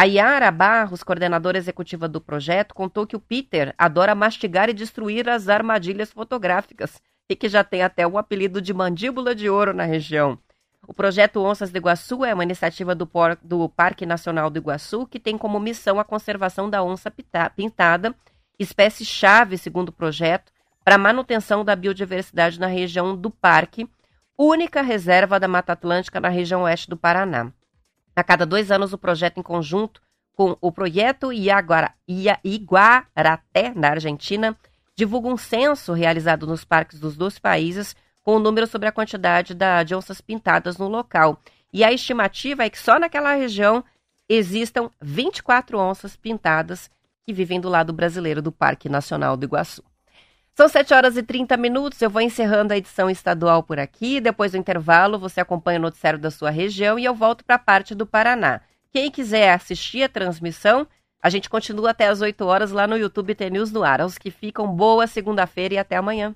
A 0.01 0.05
Yara 0.05 0.51
Barros, 0.51 1.03
coordenadora 1.03 1.59
executiva 1.59 2.09
do 2.09 2.23
projeto, 2.23 2.75
contou 2.75 3.07
que 3.07 3.15
o 3.15 3.21
Peter 3.21 3.75
adora 3.77 4.15
mastigar 4.15 4.71
e 4.71 4.73
destruir 4.73 5.29
as 5.29 5.47
armadilhas 5.47 6.11
fotográficas 6.11 7.03
e 7.29 7.37
que 7.37 7.51
já 7.51 7.63
tem 7.63 7.83
até 7.83 8.07
o 8.07 8.17
apelido 8.17 8.63
de 8.63 8.73
mandíbula 8.73 9.35
de 9.35 9.51
ouro 9.51 9.75
na 9.75 9.85
região. 9.85 10.39
O 10.89 10.95
projeto 10.95 11.45
Onças 11.45 11.71
do 11.71 11.77
Iguaçu 11.77 12.25
é 12.25 12.33
uma 12.33 12.45
iniciativa 12.45 12.95
do, 12.95 13.07
do 13.43 13.69
Parque 13.69 14.07
Nacional 14.07 14.49
do 14.49 14.59
Iguaçu 14.59 15.07
que 15.07 15.21
tem 15.21 15.37
como 15.37 15.61
missão 15.61 16.01
a 16.01 16.05
conservação 16.05 16.71
da 16.71 16.83
onça 16.83 17.13
pintada, 17.55 18.15
espécie-chave, 18.59 19.59
segundo 19.59 19.91
o 19.91 19.93
projeto, 19.93 20.51
para 20.83 20.97
manutenção 20.97 21.63
da 21.63 21.77
biodiversidade 21.77 22.59
na 22.59 22.69
região 22.69 23.15
do 23.15 23.31
parque, 23.31 23.87
única 24.39 24.81
reserva 24.81 25.39
da 25.39 25.47
Mata 25.47 25.75
Atlântica 25.75 26.19
na 26.19 26.31
região 26.31 26.63
oeste 26.63 26.89
do 26.89 26.97
Paraná. 26.97 27.53
A 28.21 28.23
cada 28.23 28.45
dois 28.45 28.71
anos, 28.71 28.93
o 28.93 28.99
projeto, 28.99 29.41
em 29.41 29.43
conjunto 29.43 30.03
com 30.35 30.55
o 30.61 30.71
projeto 30.71 31.33
Iaguara, 31.33 31.95
Iguaraté, 32.45 33.73
na 33.75 33.89
Argentina, 33.93 34.55
divulga 34.95 35.27
um 35.27 35.39
censo 35.39 35.95
realizado 35.95 36.47
nos 36.47 36.63
parques 36.63 37.01
dos 37.01 37.17
dois 37.17 37.39
países 37.39 37.97
com 38.23 38.33
o 38.33 38.37
um 38.37 38.39
número 38.39 38.67
sobre 38.67 38.87
a 38.89 38.93
quantidade 38.93 39.55
da, 39.55 39.83
de 39.83 39.95
onças 39.95 40.21
pintadas 40.21 40.77
no 40.77 40.87
local. 40.87 41.41
E 41.73 41.83
a 41.83 41.95
estimativa 41.95 42.63
é 42.63 42.69
que 42.69 42.79
só 42.79 42.99
naquela 42.99 43.33
região 43.33 43.83
existam 44.29 44.91
24 45.01 45.79
onças 45.79 46.15
pintadas 46.15 46.91
que 47.25 47.33
vivem 47.33 47.59
do 47.59 47.71
lado 47.71 47.91
brasileiro 47.91 48.43
do 48.43 48.53
Parque 48.53 48.87
Nacional 48.87 49.35
do 49.35 49.47
Iguaçu. 49.47 49.83
São 50.55 50.69
7 50.69 50.93
horas 50.93 51.17
e 51.17 51.23
30 51.23 51.57
minutos. 51.57 52.01
Eu 52.03 52.11
vou 52.11 52.21
encerrando 52.21 52.73
a 52.73 52.77
edição 52.77 53.09
estadual 53.09 53.63
por 53.63 53.79
aqui. 53.79 54.21
Depois 54.21 54.53
do 54.53 54.59
intervalo, 54.59 55.19
você 55.19 55.41
acompanha 55.41 55.79
o 55.79 55.83
noticiário 55.83 56.19
da 56.19 56.31
sua 56.31 56.51
região 56.51 56.99
e 56.99 57.05
eu 57.05 57.15
volto 57.15 57.45
para 57.45 57.57
a 57.57 57.59
parte 57.59 57.95
do 57.95 58.07
Paraná. 58.07 58.61
Quem 58.93 59.11
quiser 59.11 59.53
assistir 59.53 60.03
a 60.03 60.09
transmissão, 60.09 60.87
a 61.23 61.31
gente 61.31 61.49
continua 61.49 61.91
até 61.91 62.09
as 62.09 62.21
8 62.21 62.45
horas 62.45 62.73
lá 62.73 62.87
no 62.87 62.97
YouTube 62.97 63.35
T 63.35 63.49
News 63.51 63.71
no 63.71 63.85
ar. 63.85 64.01
Aos 64.01 64.19
que 64.19 64.31
ficam, 64.31 64.67
boa 64.67 65.07
segunda-feira 65.07 65.75
e 65.75 65.79
até 65.79 65.97
amanhã. 65.97 66.35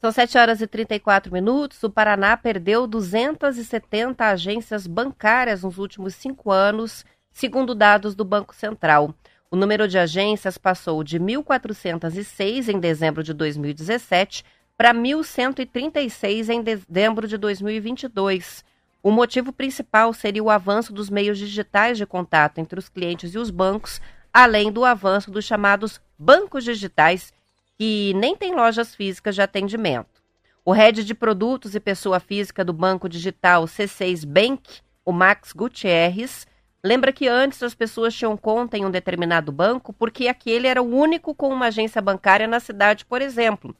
São 0.00 0.12
7 0.12 0.38
horas 0.38 0.60
e 0.60 0.66
34 0.66 1.32
minutos. 1.32 1.82
O 1.82 1.90
Paraná 1.90 2.36
perdeu 2.36 2.86
270 2.86 4.24
agências 4.24 4.86
bancárias 4.86 5.64
nos 5.64 5.76
últimos 5.76 6.14
cinco 6.14 6.52
anos, 6.52 7.04
segundo 7.32 7.74
dados 7.74 8.14
do 8.14 8.24
Banco 8.24 8.54
Central. 8.54 9.12
O 9.50 9.56
número 9.56 9.88
de 9.88 9.98
agências 9.98 10.56
passou 10.56 11.02
de 11.02 11.18
1.406 11.18 12.68
em 12.68 12.78
dezembro 12.78 13.24
de 13.24 13.32
2017 13.32 14.44
para 14.76 14.94
1.136 14.94 16.48
em 16.48 16.62
dezembro 16.62 17.26
de 17.26 17.36
2022. 17.36 18.64
O 19.02 19.10
motivo 19.10 19.52
principal 19.52 20.12
seria 20.12 20.44
o 20.44 20.50
avanço 20.50 20.92
dos 20.92 21.10
meios 21.10 21.38
digitais 21.38 21.98
de 21.98 22.06
contato 22.06 22.58
entre 22.58 22.78
os 22.78 22.88
clientes 22.88 23.34
e 23.34 23.38
os 23.38 23.50
bancos, 23.50 24.00
além 24.32 24.70
do 24.70 24.84
avanço 24.84 25.30
dos 25.30 25.44
chamados 25.44 26.00
bancos 26.16 26.62
digitais 26.62 27.32
que 27.78 28.12
nem 28.14 28.36
tem 28.36 28.54
lojas 28.56 28.92
físicas 28.92 29.36
de 29.36 29.40
atendimento. 29.40 30.20
O 30.64 30.72
head 30.72 31.04
de 31.04 31.14
produtos 31.14 31.76
e 31.76 31.80
pessoa 31.80 32.18
física 32.18 32.64
do 32.64 32.72
banco 32.72 33.08
digital 33.08 33.64
C6 33.64 34.26
Bank, 34.26 34.80
o 35.04 35.12
Max 35.12 35.52
Gutierrez, 35.52 36.44
lembra 36.82 37.12
que 37.12 37.28
antes 37.28 37.62
as 37.62 37.76
pessoas 37.76 38.14
tinham 38.14 38.36
conta 38.36 38.76
em 38.76 38.84
um 38.84 38.90
determinado 38.90 39.52
banco 39.52 39.92
porque 39.92 40.26
aquele 40.26 40.66
era 40.66 40.82
o 40.82 40.92
único 40.92 41.32
com 41.34 41.48
uma 41.50 41.66
agência 41.66 42.02
bancária 42.02 42.48
na 42.48 42.58
cidade, 42.58 43.06
por 43.06 43.22
exemplo. 43.22 43.74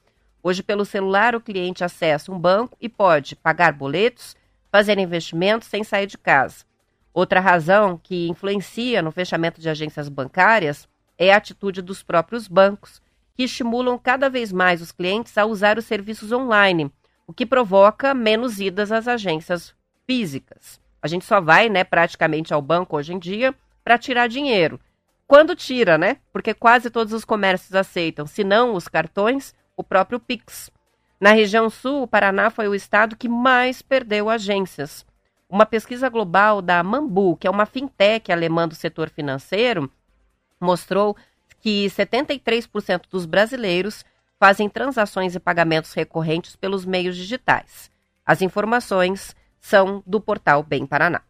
Hoje, 0.45 0.63
pelo 0.63 0.85
celular, 0.85 1.35
o 1.35 1.41
cliente 1.41 1.83
acessa 1.83 2.31
um 2.31 2.39
banco 2.39 2.77
e 2.81 2.89
pode 2.89 3.35
pagar 3.35 3.73
boletos, 3.73 4.37
fazer 4.71 4.97
investimentos 4.99 5.67
sem 5.67 5.83
sair 5.83 6.07
de 6.07 6.17
casa. 6.17 6.65
Outra 7.13 7.41
razão 7.41 7.99
que 8.01 8.29
influencia 8.29 9.03
no 9.03 9.11
fechamento 9.11 9.61
de 9.61 9.69
agências 9.69 10.09
bancárias 10.09 10.89
é 11.19 11.33
a 11.33 11.37
atitude 11.37 11.83
dos 11.83 12.01
próprios 12.01 12.47
bancos, 12.47 13.03
que 13.39 13.45
estimulam 13.45 13.97
cada 13.97 14.29
vez 14.29 14.51
mais 14.51 14.83
os 14.83 14.91
clientes 14.91 15.39
a 15.39 15.47
usar 15.47 15.79
os 15.79 15.85
serviços 15.85 16.33
online, 16.33 16.91
o 17.25 17.33
que 17.33 17.47
provoca 17.47 18.13
menos 18.13 18.59
idas 18.59 18.91
às 18.91 19.07
agências 19.07 19.73
físicas. 20.05 20.81
A 21.01 21.07
gente 21.07 21.25
só 21.25 21.41
vai, 21.41 21.69
né, 21.69 21.85
praticamente 21.85 22.53
ao 22.53 22.61
banco 22.61 22.97
hoje 22.97 23.15
em 23.15 23.19
dia 23.19 23.55
para 23.85 23.97
tirar 23.97 24.27
dinheiro. 24.27 24.81
Quando 25.25 25.55
tira, 25.55 25.97
né? 25.97 26.17
Porque 26.33 26.53
quase 26.53 26.91
todos 26.91 27.13
os 27.13 27.25
comércios 27.25 27.77
aceitam, 27.77 28.27
se 28.27 28.43
não 28.43 28.75
os 28.75 28.89
cartões, 28.89 29.55
o 29.77 29.85
próprio 29.85 30.19
Pix. 30.19 30.69
Na 31.21 31.31
região 31.31 31.71
sul, 31.71 32.03
o 32.03 32.09
Paraná 32.09 32.51
foi 32.51 32.67
o 32.67 32.75
estado 32.75 33.15
que 33.15 33.29
mais 33.29 33.81
perdeu 33.81 34.29
agências. 34.29 35.07
Uma 35.49 35.65
pesquisa 35.65 36.09
global 36.09 36.61
da 36.61 36.83
Mambu, 36.83 37.37
que 37.37 37.47
é 37.47 37.51
uma 37.51 37.67
fintech 37.67 38.33
alemã 38.33 38.67
do 38.67 38.75
setor 38.75 39.09
financeiro, 39.09 39.89
mostrou 40.61 41.17
que 41.61 41.87
73% 41.87 43.03
dos 43.11 43.27
brasileiros 43.27 44.05
fazem 44.39 44.69
transações 44.69 45.35
e 45.35 45.41
pagamentos 45.41 45.93
recorrentes 45.93 46.55
pelos 46.57 46.85
meios 46.85 47.17
digitais. 47.17 47.91
As 48.25 48.43
informações 48.43 49.35
são 49.61 50.03
do 50.07 50.21
portal 50.21 50.63
Bem 50.63 50.87
Paraná. 50.87 51.23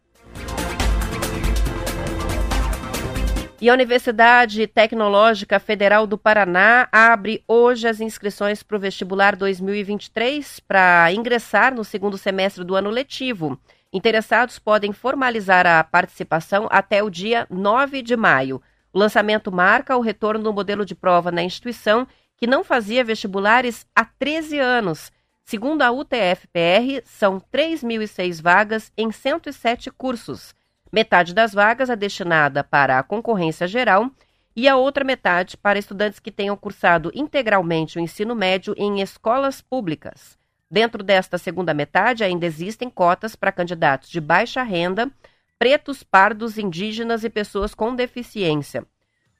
E 3.61 3.69
a 3.69 3.73
Universidade 3.73 4.65
Tecnológica 4.67 5.59
Federal 5.59 6.07
do 6.07 6.17
Paraná 6.17 6.87
abre 6.93 7.43
hoje 7.45 7.89
as 7.89 7.99
inscrições 7.99 8.63
para 8.63 8.77
o 8.77 8.79
vestibular 8.79 9.35
2023 9.35 10.61
para 10.61 11.11
ingressar 11.11 11.75
no 11.75 11.83
segundo 11.83 12.17
semestre 12.17 12.63
do 12.63 12.73
ano 12.73 12.89
letivo. 12.89 13.59
Interessados 13.91 14.59
podem 14.59 14.93
formalizar 14.93 15.67
a 15.67 15.83
participação 15.83 16.69
até 16.71 17.03
o 17.03 17.09
dia 17.09 17.45
9 17.49 18.01
de 18.01 18.15
maio. 18.15 18.61
O 18.91 18.99
lançamento 18.99 19.51
marca 19.51 19.95
o 19.95 20.01
retorno 20.01 20.43
do 20.43 20.53
modelo 20.53 20.85
de 20.85 20.95
prova 20.95 21.31
na 21.31 21.43
instituição, 21.43 22.07
que 22.35 22.47
não 22.47 22.63
fazia 22.63 23.03
vestibulares 23.03 23.85
há 23.95 24.03
13 24.03 24.57
anos. 24.59 25.11
Segundo 25.45 25.81
a 25.81 25.91
UTF-PR, 25.91 27.03
são 27.05 27.39
3.006 27.39 28.41
vagas 28.41 28.91
em 28.97 29.11
107 29.11 29.91
cursos. 29.91 30.53
Metade 30.91 31.33
das 31.33 31.53
vagas 31.53 31.89
é 31.89 31.95
destinada 31.95 32.63
para 32.63 32.97
a 32.97 33.03
concorrência 33.03 33.67
geral 33.67 34.09
e 34.55 34.67
a 34.67 34.75
outra 34.75 35.03
metade 35.03 35.55
para 35.55 35.77
estudantes 35.77 36.19
que 36.19 36.31
tenham 36.31 36.57
cursado 36.57 37.11
integralmente 37.13 37.97
o 37.97 38.01
ensino 38.01 38.35
médio 38.35 38.73
em 38.77 39.01
escolas 39.01 39.61
públicas. 39.61 40.37
Dentro 40.69 41.03
desta 41.03 41.37
segunda 41.37 41.73
metade, 41.73 42.23
ainda 42.23 42.45
existem 42.45 42.89
cotas 42.89 43.35
para 43.35 43.51
candidatos 43.51 44.09
de 44.09 44.19
baixa 44.19 44.61
renda 44.61 45.11
pretos, 45.59 46.01
pardos, 46.01 46.57
indígenas 46.57 47.25
e 47.25 47.29
pessoas 47.29 47.75
com 47.75 47.93
deficiência. 47.93 48.85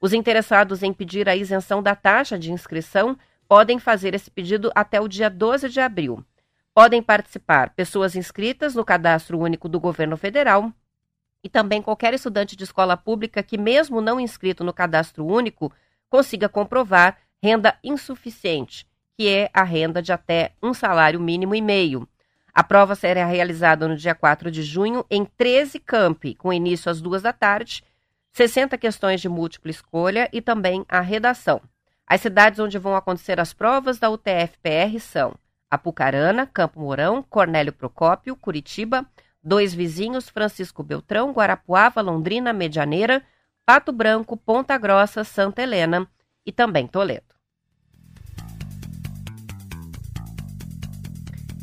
Os 0.02 0.12
interessados 0.12 0.82
em 0.82 0.92
pedir 0.92 1.28
a 1.30 1.34
isenção 1.34 1.82
da 1.82 1.96
taxa 1.96 2.38
de 2.38 2.52
inscrição 2.52 3.18
podem 3.48 3.78
fazer 3.78 4.14
esse 4.14 4.30
pedido 4.30 4.70
até 4.74 5.00
o 5.00 5.08
dia 5.08 5.30
12 5.30 5.70
de 5.70 5.80
abril. 5.80 6.22
Podem 6.74 7.02
participar 7.02 7.70
pessoas 7.70 8.14
inscritas 8.14 8.74
no 8.74 8.84
Cadastro 8.84 9.38
Único 9.38 9.68
do 9.68 9.80
Governo 9.80 10.16
Federal 10.16 10.70
e 11.42 11.48
também 11.48 11.80
qualquer 11.80 12.12
estudante 12.12 12.54
de 12.54 12.64
escola 12.64 12.98
pública 12.98 13.42
que, 13.42 13.56
mesmo 13.56 14.02
não 14.02 14.20
inscrito 14.20 14.62
no 14.62 14.74
Cadastro 14.74 15.26
Único, 15.26 15.72
consiga 16.08 16.48
comprovar 16.48 17.16
renda 17.42 17.78
insuficiente, 17.82 18.86
que 19.16 19.26
é 19.26 19.50
a 19.54 19.62
renda 19.62 20.02
de 20.02 20.12
até 20.12 20.52
um 20.62 20.74
salário 20.74 21.18
mínimo 21.18 21.54
e 21.54 21.62
meio. 21.62 22.06
A 22.60 22.62
prova 22.62 22.94
será 22.94 23.24
realizada 23.24 23.88
no 23.88 23.96
dia 23.96 24.14
4 24.14 24.50
de 24.50 24.62
junho 24.62 25.02
em 25.10 25.24
13 25.24 25.80
campi, 25.80 26.34
com 26.34 26.52
início 26.52 26.90
às 26.90 27.00
duas 27.00 27.22
da 27.22 27.32
tarde, 27.32 27.82
60 28.32 28.76
questões 28.76 29.18
de 29.18 29.30
múltipla 29.30 29.70
escolha 29.70 30.28
e 30.30 30.42
também 30.42 30.84
a 30.86 31.00
redação. 31.00 31.62
As 32.06 32.20
cidades 32.20 32.60
onde 32.60 32.76
vão 32.76 32.94
acontecer 32.94 33.40
as 33.40 33.54
provas 33.54 33.98
da 33.98 34.10
UTF-PR 34.10 35.00
são 35.00 35.34
Apucarana, 35.70 36.46
Campo 36.46 36.80
Mourão, 36.80 37.22
Cornélio 37.22 37.72
Procópio, 37.72 38.36
Curitiba, 38.36 39.06
Dois 39.42 39.72
Vizinhos, 39.72 40.28
Francisco 40.28 40.82
Beltrão, 40.82 41.32
Guarapuava, 41.32 42.02
Londrina, 42.02 42.52
Medianeira, 42.52 43.22
Pato 43.64 43.90
Branco, 43.90 44.36
Ponta 44.36 44.76
Grossa, 44.76 45.24
Santa 45.24 45.62
Helena 45.62 46.06
e 46.44 46.52
também 46.52 46.86
Toledo. 46.86 47.39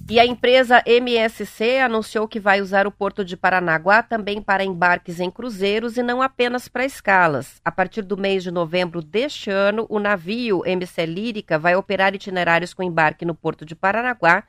E 0.10 0.22
a 0.22 0.26
empresa 0.26 0.82
MSC 0.86 1.80
anunciou 1.80 2.30
que 2.30 2.40
vai 2.40 2.62
usar 2.62 2.88
o 2.88 2.92
porto 2.92 3.26
de 3.26 3.36
Paranaguá 3.36 4.02
também 4.02 4.42
para 4.42 4.64
embarques 4.64 5.20
em 5.20 5.30
cruzeiros 5.30 5.98
e 5.98 6.02
não 6.02 6.22
apenas 6.22 6.70
para 6.70 6.86
escalas. 6.86 7.60
A 7.64 7.70
partir 7.70 8.04
do 8.04 8.16
mês 8.16 8.42
de 8.42 8.50
novembro 8.50 9.02
deste 9.02 9.50
ano, 9.50 9.86
o 9.90 10.00
navio 10.00 10.66
MC 10.66 11.06
Lírica 11.06 11.60
vai 11.60 11.76
operar 11.76 12.16
itinerários 12.16 12.74
com 12.74 12.82
embarque 12.82 13.26
no 13.26 13.36
porto 13.36 13.66
de 13.66 13.76
Paranaguá, 13.76 14.46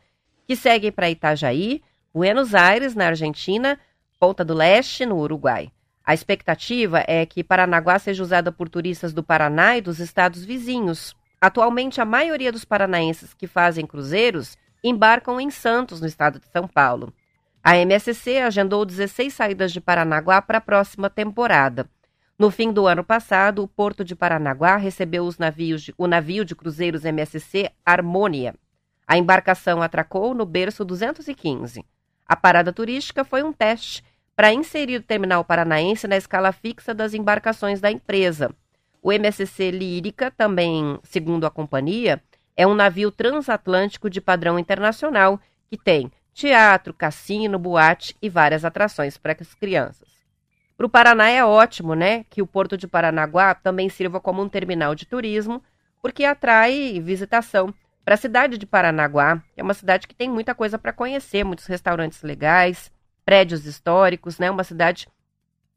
que 0.46 0.54
seguem 0.54 0.92
para 0.92 1.10
Itajaí, 1.10 1.82
Buenos 2.14 2.54
Aires, 2.54 2.94
na 2.94 3.08
Argentina, 3.08 3.80
Ponta 4.20 4.44
do 4.44 4.54
Leste, 4.54 5.04
no 5.04 5.18
Uruguai. 5.18 5.72
A 6.04 6.14
expectativa 6.14 7.02
é 7.04 7.26
que 7.26 7.42
Paranaguá 7.42 7.98
seja 7.98 8.22
usada 8.22 8.52
por 8.52 8.68
turistas 8.68 9.12
do 9.12 9.24
Paraná 9.24 9.76
e 9.76 9.80
dos 9.80 9.98
estados 9.98 10.44
vizinhos. 10.44 11.16
Atualmente, 11.40 12.00
a 12.00 12.04
maioria 12.04 12.52
dos 12.52 12.64
paranaenses 12.64 13.34
que 13.34 13.48
fazem 13.48 13.84
cruzeiros 13.84 14.56
embarcam 14.88 15.40
em 15.40 15.50
Santos, 15.50 16.00
no 16.00 16.06
estado 16.06 16.38
de 16.38 16.46
São 16.48 16.66
Paulo. 16.66 17.12
A 17.62 17.76
MSC 17.76 18.38
agendou 18.38 18.84
16 18.84 19.32
saídas 19.32 19.72
de 19.72 19.80
Paranaguá 19.80 20.40
para 20.40 20.58
a 20.58 20.60
próxima 20.60 21.10
temporada. 21.10 21.88
No 22.38 22.50
fim 22.50 22.72
do 22.72 22.86
ano 22.86 23.02
passado, 23.02 23.62
o 23.62 23.68
porto 23.68 24.04
de 24.04 24.14
Paranaguá 24.14 24.76
recebeu 24.76 25.28
de, 25.28 25.94
o 25.98 26.06
navio 26.06 26.44
de 26.44 26.54
cruzeiros 26.54 27.04
MSC 27.04 27.70
Harmonia. 27.84 28.54
A 29.06 29.18
embarcação 29.18 29.82
atracou 29.82 30.34
no 30.34 30.46
berço 30.46 30.84
215. 30.84 31.84
A 32.26 32.36
parada 32.36 32.72
turística 32.72 33.24
foi 33.24 33.42
um 33.42 33.52
teste 33.52 34.04
para 34.36 34.52
inserir 34.52 34.98
o 34.98 35.02
terminal 35.02 35.44
paranaense 35.44 36.06
na 36.06 36.16
escala 36.16 36.52
fixa 36.52 36.94
das 36.94 37.12
embarcações 37.12 37.80
da 37.80 37.90
empresa. 37.90 38.54
O 39.02 39.12
MSC 39.12 39.72
Lírica, 39.72 40.30
também 40.30 40.98
segundo 41.02 41.44
a 41.44 41.50
companhia, 41.50 42.22
é 42.58 42.66
um 42.66 42.74
navio 42.74 43.12
transatlântico 43.12 44.10
de 44.10 44.20
padrão 44.20 44.58
internacional 44.58 45.40
que 45.70 45.78
tem 45.78 46.10
teatro, 46.34 46.92
cassino, 46.92 47.56
boate 47.56 48.16
e 48.20 48.28
várias 48.28 48.64
atrações 48.64 49.16
para 49.16 49.36
as 49.40 49.54
crianças. 49.54 50.08
Para 50.76 50.86
o 50.86 50.88
Paraná 50.88 51.28
é 51.28 51.44
ótimo, 51.44 51.94
né, 51.94 52.24
que 52.24 52.42
o 52.42 52.46
Porto 52.48 52.76
de 52.76 52.88
Paranaguá 52.88 53.54
também 53.54 53.88
sirva 53.88 54.20
como 54.20 54.42
um 54.42 54.48
terminal 54.48 54.92
de 54.96 55.06
turismo, 55.06 55.62
porque 56.02 56.24
atrai 56.24 57.00
visitação 57.00 57.72
para 58.04 58.14
a 58.14 58.18
cidade 58.18 58.58
de 58.58 58.66
Paranaguá, 58.66 59.40
é 59.56 59.62
uma 59.62 59.74
cidade 59.74 60.08
que 60.08 60.14
tem 60.14 60.28
muita 60.28 60.52
coisa 60.52 60.76
para 60.76 60.92
conhecer, 60.92 61.44
muitos 61.44 61.66
restaurantes 61.66 62.22
legais, 62.22 62.90
prédios 63.24 63.66
históricos, 63.66 64.36
né, 64.40 64.50
uma 64.50 64.64
cidade 64.64 65.06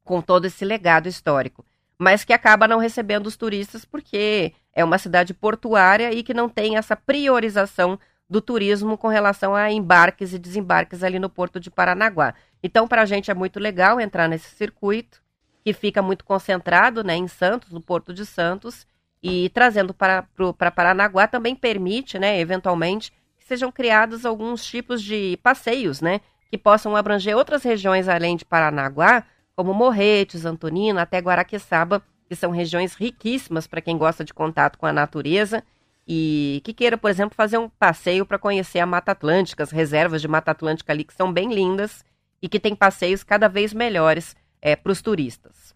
com 0.03 0.19
todo 0.19 0.45
esse 0.45 0.65
legado 0.65 1.07
histórico 1.07 1.63
mas 2.01 2.23
que 2.23 2.33
acaba 2.33 2.67
não 2.67 2.79
recebendo 2.79 3.27
os 3.27 3.37
turistas 3.37 3.85
porque 3.85 4.53
é 4.73 4.83
uma 4.83 4.97
cidade 4.97 5.33
portuária 5.33 6.13
e 6.13 6.23
que 6.23 6.33
não 6.33 6.47
tem 6.47 6.77
essa 6.77 6.95
priorização 6.95 7.99
do 8.29 8.39
turismo 8.39 8.97
com 8.97 9.09
relação 9.09 9.53
a 9.53 9.69
embarques 9.71 10.33
e 10.33 10.39
desembarques 10.39 11.03
ali 11.03 11.19
no 11.19 11.29
porto 11.29 11.59
de 11.59 11.69
Paranaguá. 11.69 12.33
Então, 12.63 12.87
para 12.87 13.01
a 13.01 13.05
gente 13.05 13.29
é 13.29 13.33
muito 13.33 13.59
legal 13.59 13.99
entrar 13.99 14.29
nesse 14.29 14.55
circuito, 14.55 15.21
que 15.63 15.73
fica 15.73 16.01
muito 16.01 16.23
concentrado 16.23 17.03
né, 17.03 17.15
em 17.15 17.27
Santos, 17.27 17.71
no 17.71 17.81
Porto 17.81 18.13
de 18.13 18.25
Santos, 18.25 18.87
e 19.21 19.49
trazendo 19.49 19.93
para, 19.93 20.25
para 20.57 20.71
Paranaguá 20.71 21.27
também 21.27 21.55
permite, 21.55 22.17
né, 22.17 22.39
eventualmente, 22.39 23.11
que 23.37 23.45
sejam 23.45 23.71
criados 23.71 24.25
alguns 24.25 24.65
tipos 24.65 25.03
de 25.03 25.37
passeios, 25.43 26.01
né, 26.01 26.21
que 26.49 26.57
possam 26.57 26.95
abranger 26.95 27.35
outras 27.35 27.63
regiões 27.63 28.07
além 28.07 28.35
de 28.35 28.45
Paranaguá, 28.45 29.23
como 29.55 29.73
Morretes, 29.73 30.45
Antonina, 30.45 31.01
até 31.01 31.19
Guaraqueçaba, 31.19 32.01
que 32.31 32.35
são 32.37 32.49
regiões 32.49 32.93
riquíssimas 32.93 33.67
para 33.67 33.81
quem 33.81 33.97
gosta 33.97 34.23
de 34.23 34.33
contato 34.33 34.77
com 34.77 34.85
a 34.85 34.93
natureza 34.93 35.61
e 36.07 36.61
que 36.63 36.73
queira, 36.73 36.97
por 36.97 37.11
exemplo, 37.11 37.35
fazer 37.35 37.57
um 37.57 37.67
passeio 37.67 38.25
para 38.25 38.39
conhecer 38.39 38.79
a 38.79 38.85
Mata 38.85 39.11
Atlântica, 39.11 39.63
as 39.63 39.69
reservas 39.69 40.21
de 40.21 40.29
Mata 40.29 40.51
Atlântica 40.51 40.93
ali 40.93 41.03
que 41.03 41.13
são 41.13 41.33
bem 41.33 41.53
lindas 41.53 42.05
e 42.41 42.47
que 42.47 42.57
tem 42.57 42.73
passeios 42.73 43.21
cada 43.21 43.49
vez 43.49 43.73
melhores 43.73 44.33
é, 44.61 44.77
para 44.77 44.93
os 44.93 45.01
turistas. 45.01 45.75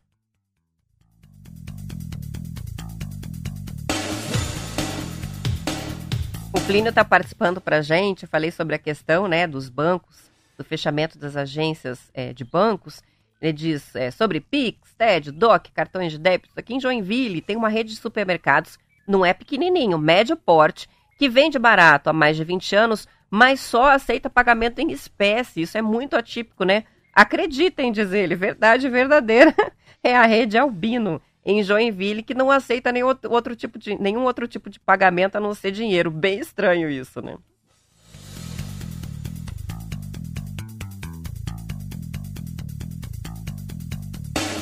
O 6.54 6.62
Plínio 6.66 6.88
está 6.88 7.04
participando 7.04 7.60
para 7.60 7.80
a 7.80 7.82
gente, 7.82 8.26
falei 8.26 8.50
sobre 8.50 8.76
a 8.76 8.80
questão 8.80 9.28
né, 9.28 9.46
dos 9.46 9.68
bancos, 9.68 10.32
do 10.58 10.64
fechamento 10.64 11.18
das 11.18 11.36
agências 11.36 12.00
é, 12.14 12.32
de 12.32 12.46
bancos, 12.46 13.04
ele 13.42 13.54
diz 13.54 13.96
é, 13.96 14.12
sobre 14.12 14.40
Pix, 14.40 14.94
TED, 14.98 15.32
DOC, 15.32 15.72
cartões 15.74 16.12
de 16.12 16.18
débito. 16.18 16.54
Aqui 16.56 16.74
em 16.74 16.80
Joinville 16.80 17.42
tem 17.42 17.56
uma 17.56 17.70
rede 17.70 17.92
de 17.92 18.00
supermercados, 18.00 18.78
não 19.08 19.26
é 19.26 19.34
pequenininho, 19.34 19.98
médio 19.98 20.36
porte, 20.36 20.90
que 21.18 21.30
vende 21.30 21.60
barato 21.60 22.10
há 22.10 22.14
mais 22.14 22.36
de 22.36 22.44
20 22.44 22.76
anos, 22.76 23.08
mas 23.30 23.60
só 23.60 23.92
aceita 23.92 24.30
pagamento 24.30 24.80
em 24.80 24.92
espécie. 24.92 25.62
Isso 25.62 25.78
é 25.78 25.82
muito 25.82 26.16
atípico, 26.16 26.64
né? 26.64 26.86
Acreditem, 27.14 27.92
diz 27.92 28.12
ele, 28.12 28.36
verdade 28.36 28.90
verdadeira 28.90 29.54
é 30.04 30.16
a 30.16 30.26
rede 30.26 30.58
Albino 30.58 31.22
em 31.46 31.62
Joinville 31.64 32.24
que 32.24 32.34
não 32.34 32.50
aceita 32.50 32.92
nenhum 32.92 33.14
outro 33.30 33.56
tipo 33.56 33.78
de, 33.78 33.96
nenhum 34.02 34.24
outro 34.24 34.48
tipo 34.48 34.70
de 34.70 34.80
pagamento 34.80 35.36
a 35.36 35.40
não 35.40 35.54
ser 35.54 35.72
dinheiro. 35.72 36.10
Bem 36.10 36.40
estranho 36.40 36.90
isso, 36.90 37.22
né? 37.22 37.38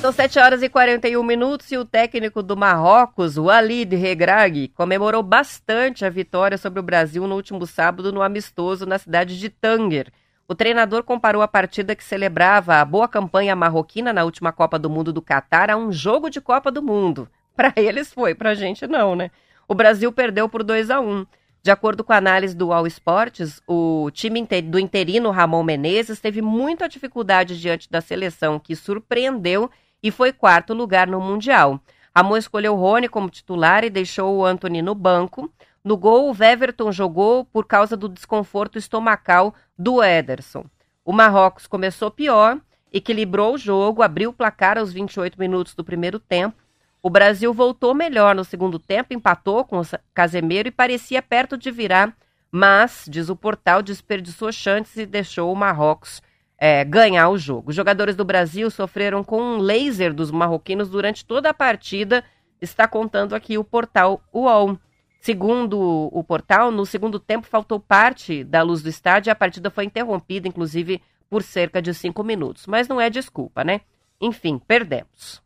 São 0.03 0.11
7 0.11 0.37
horas 0.37 0.61
e 0.61 0.67
41 0.67 1.23
minutos 1.23 1.71
e 1.71 1.77
o 1.77 1.85
técnico 1.85 2.43
do 2.43 2.57
Marrocos, 2.57 3.37
Walid 3.37 3.95
Regragui, 3.95 4.67
comemorou 4.67 5.23
bastante 5.23 6.03
a 6.03 6.09
vitória 6.09 6.57
sobre 6.57 6.81
o 6.81 6.83
Brasil 6.83 7.25
no 7.25 7.35
último 7.35 7.65
sábado 7.65 8.11
no 8.11 8.21
amistoso 8.21 8.85
na 8.85 8.99
cidade 8.99 9.39
de 9.39 9.47
Tanger. 9.47 10.11
O 10.45 10.53
treinador 10.53 11.03
comparou 11.03 11.41
a 11.41 11.47
partida 11.47 11.95
que 11.95 12.03
celebrava 12.03 12.81
a 12.81 12.83
boa 12.83 13.07
campanha 13.07 13.55
marroquina 13.55 14.11
na 14.11 14.25
última 14.25 14.51
Copa 14.51 14.77
do 14.77 14.89
Mundo 14.89 15.13
do 15.13 15.21
Catar 15.21 15.69
a 15.69 15.77
um 15.77 15.89
jogo 15.89 16.29
de 16.29 16.41
Copa 16.41 16.69
do 16.69 16.83
Mundo. 16.83 17.29
Para 17.55 17.71
eles 17.77 18.11
foi, 18.11 18.35
para 18.35 18.49
a 18.49 18.55
gente 18.55 18.85
não, 18.85 19.15
né? 19.15 19.31
O 19.69 19.73
Brasil 19.73 20.11
perdeu 20.11 20.49
por 20.49 20.65
2 20.65 20.89
a 20.89 20.99
1. 20.99 21.25
De 21.63 21.71
acordo 21.71 22.03
com 22.03 22.11
a 22.11 22.17
análise 22.17 22.53
do 22.53 22.73
All 22.73 22.85
Sports, 22.87 23.61
o 23.65 24.11
time 24.11 24.45
do 24.65 24.77
interino 24.77 25.31
Ramon 25.31 25.63
Menezes 25.63 26.19
teve 26.19 26.41
muita 26.41 26.89
dificuldade 26.89 27.57
diante 27.57 27.89
da 27.89 28.01
seleção, 28.01 28.59
que 28.59 28.75
surpreendeu 28.75 29.71
e 30.03 30.11
foi 30.11 30.33
quarto 30.33 30.73
lugar 30.73 31.07
no 31.07 31.21
Mundial. 31.21 31.79
Ramon 32.13 32.37
escolheu 32.37 32.75
Rony 32.75 33.07
como 33.07 33.29
titular 33.29 33.83
e 33.83 33.89
deixou 33.89 34.35
o 34.35 34.45
Anthony 34.45 34.81
no 34.81 34.93
banco. 34.93 35.51
No 35.83 35.97
gol, 35.97 36.29
o 36.29 36.35
Weverton 36.37 36.91
jogou 36.91 37.45
por 37.45 37.65
causa 37.65 37.97
do 37.97 38.07
desconforto 38.09 38.77
estomacal 38.77 39.55
do 39.77 40.03
Ederson. 40.03 40.65
O 41.03 41.11
Marrocos 41.11 41.65
começou 41.65 42.11
pior, 42.11 42.59
equilibrou 42.91 43.55
o 43.55 43.57
jogo, 43.57 44.03
abriu 44.03 44.29
o 44.29 44.33
placar 44.33 44.77
aos 44.77 44.93
28 44.93 45.39
minutos 45.39 45.73
do 45.73 45.83
primeiro 45.83 46.19
tempo. 46.19 46.61
O 47.01 47.09
Brasil 47.09 47.53
voltou 47.53 47.93
melhor 47.93 48.35
no 48.35 48.45
segundo 48.45 48.77
tempo, 48.77 49.13
empatou 49.13 49.65
com 49.65 49.81
o 49.81 49.83
Casemiro 50.13 50.67
e 50.67 50.71
parecia 50.71 51.21
perto 51.21 51.57
de 51.57 51.71
virar, 51.71 52.15
mas, 52.49 53.05
diz 53.09 53.27
o 53.27 53.35
portal, 53.35 53.81
desperdiçou 53.81 54.51
chances 54.51 54.95
e 54.95 55.05
deixou 55.05 55.51
o 55.51 55.55
Marrocos 55.55 56.21
é, 56.57 56.83
ganhar 56.83 57.29
o 57.29 57.37
jogo. 57.37 57.69
Os 57.69 57.75
jogadores 57.75 58.15
do 58.15 58.25
Brasil 58.25 58.69
sofreram 58.69 59.23
com 59.23 59.41
um 59.41 59.57
laser 59.57 60.13
dos 60.13 60.31
marroquinos 60.31 60.89
durante 60.89 61.25
toda 61.25 61.49
a 61.49 61.53
partida, 61.53 62.23
está 62.61 62.87
contando 62.87 63.35
aqui 63.35 63.57
o 63.57 63.63
portal 63.63 64.23
UOL. 64.33 64.77
Segundo 65.19 65.79
o 66.11 66.23
portal, 66.23 66.71
no 66.71 66.85
segundo 66.85 67.17
tempo 67.19 67.47
faltou 67.47 67.79
parte 67.79 68.43
da 68.43 68.61
luz 68.61 68.81
do 68.81 68.89
estádio 68.89 69.29
e 69.29 69.31
a 69.31 69.35
partida 69.35 69.69
foi 69.69 69.85
interrompida, 69.85 70.47
inclusive, 70.47 71.01
por 71.29 71.41
cerca 71.41 71.81
de 71.81 71.93
cinco 71.93 72.23
minutos. 72.23 72.67
Mas 72.67 72.87
não 72.87 72.99
é 72.99 73.09
desculpa, 73.09 73.63
né? 73.63 73.81
Enfim, 74.19 74.59
perdemos. 74.59 75.41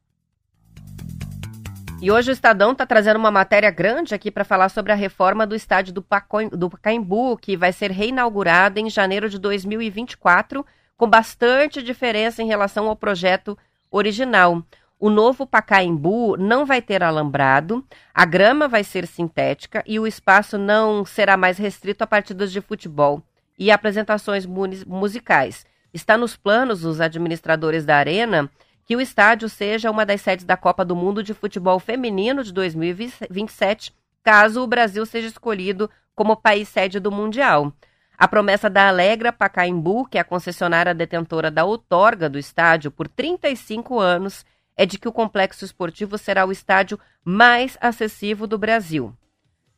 E 1.99 2.11
hoje 2.11 2.29
o 2.29 2.33
Estadão 2.33 2.73
está 2.73 2.85
trazendo 2.85 3.17
uma 3.17 3.31
matéria 3.31 3.71
grande 3.71 4.13
aqui 4.13 4.29
para 4.29 4.43
falar 4.43 4.69
sobre 4.69 4.91
a 4.91 4.95
reforma 4.95 5.47
do 5.47 5.55
estádio 5.55 5.93
do, 5.93 6.05
do 6.51 6.69
Pacaembu, 6.69 7.37
que 7.37 7.57
vai 7.57 7.73
ser 7.73 7.89
reinaugurada 7.89 8.79
em 8.79 8.87
janeiro 8.87 9.27
de 9.27 9.39
2024 9.39 10.63
com 10.97 11.07
bastante 11.07 11.81
diferença 11.81 12.41
em 12.41 12.47
relação 12.47 12.89
ao 12.89 12.95
projeto 12.95 13.57
original. 13.91 14.63
O 14.99 15.11
novo 15.11 15.45
Pacaembu 15.45 16.35
não 16.37 16.65
vai 16.65 16.81
ter 16.81 17.03
alambrado, 17.03 17.85
a 18.11 18.25
grama 18.25 18.67
vai 18.67 18.83
ser 18.83 19.05
sintética 19.05 19.83
e 19.85 19.99
o 19.99 20.07
espaço 20.07 20.57
não 20.57 21.05
será 21.05 21.37
mais 21.37 21.59
restrito 21.59 22.03
a 22.03 22.07
partidas 22.07 22.51
de 22.51 22.59
futebol 22.59 23.21
e 23.59 23.69
apresentações 23.69 24.45
musicais. 24.45 25.65
Está 25.93 26.17
nos 26.17 26.35
planos 26.35 26.81
dos 26.81 26.99
administradores 26.99 27.85
da 27.85 27.95
Arena 27.95 28.49
que 28.85 28.95
o 28.95 29.01
estádio 29.01 29.49
seja 29.49 29.91
uma 29.91 30.05
das 30.05 30.21
sedes 30.21 30.45
da 30.45 30.57
Copa 30.57 30.83
do 30.83 30.95
Mundo 30.95 31.21
de 31.21 31.33
Futebol 31.33 31.77
Feminino 31.77 32.43
de 32.43 32.51
2027, 32.51 33.93
caso 34.23 34.63
o 34.63 34.67
Brasil 34.67 35.05
seja 35.05 35.27
escolhido 35.27 35.89
como 36.15 36.35
país 36.35 36.67
sede 36.69 36.99
do 36.99 37.11
Mundial. 37.11 37.71
A 38.17 38.27
promessa 38.27 38.67
da 38.67 38.87
Alegra 38.87 39.31
Pacaembu, 39.31 40.07
que 40.07 40.17
é 40.17 40.21
a 40.21 40.23
concessionária 40.23 40.95
detentora 40.95 41.51
da 41.51 41.63
outorga 41.63 42.27
do 42.27 42.39
estádio 42.39 42.89
por 42.89 43.07
35 43.07 43.99
anos, 43.99 44.43
é 44.75 44.87
de 44.87 44.97
que 44.97 45.07
o 45.07 45.11
complexo 45.11 45.63
esportivo 45.63 46.17
será 46.17 46.43
o 46.43 46.51
estádio 46.51 46.99
mais 47.23 47.77
acessível 47.79 48.47
do 48.47 48.57
Brasil. 48.57 49.15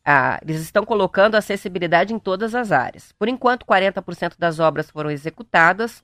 Ah, 0.06 0.40
eles 0.42 0.62
estão 0.62 0.86
colocando 0.86 1.36
acessibilidade 1.36 2.14
em 2.14 2.20
todas 2.20 2.56
as 2.56 2.72
áreas. 2.72 3.12
Por 3.12 3.28
enquanto, 3.28 3.66
40% 3.66 4.36
das 4.40 4.58
obras 4.58 4.90
foram 4.90 5.12
executadas. 5.12 6.02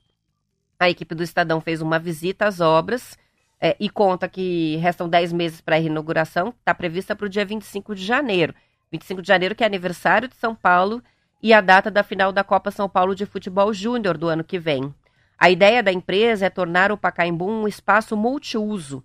A 0.78 0.90
equipe 0.90 1.14
do 1.14 1.22
Estadão 1.22 1.58
fez 1.58 1.80
uma 1.80 1.98
visita 1.98 2.46
às 2.46 2.60
obras 2.60 3.16
é, 3.58 3.74
e 3.80 3.88
conta 3.88 4.28
que 4.28 4.76
restam 4.76 5.08
10 5.08 5.32
meses 5.32 5.62
para 5.62 5.76
a 5.76 5.78
reinauguração, 5.78 6.48
está 6.48 6.74
prevista 6.74 7.16
para 7.16 7.24
o 7.24 7.30
dia 7.30 7.46
25 7.46 7.94
de 7.94 8.04
janeiro. 8.04 8.54
25 8.92 9.22
de 9.22 9.28
janeiro, 9.28 9.54
que 9.54 9.64
é 9.64 9.66
aniversário 9.66 10.28
de 10.28 10.36
São 10.36 10.54
Paulo 10.54 11.02
e 11.46 11.52
a 11.52 11.60
data 11.60 11.92
da 11.92 12.02
final 12.02 12.32
da 12.32 12.42
Copa 12.42 12.72
São 12.72 12.88
Paulo 12.88 13.14
de 13.14 13.24
Futebol 13.24 13.72
Júnior 13.72 14.18
do 14.18 14.26
ano 14.26 14.42
que 14.42 14.58
vem. 14.58 14.92
A 15.38 15.48
ideia 15.48 15.80
da 15.80 15.92
empresa 15.92 16.46
é 16.46 16.50
tornar 16.50 16.90
o 16.90 16.96
Pacaembu 16.96 17.48
um 17.48 17.68
espaço 17.68 18.16
multiuso, 18.16 19.00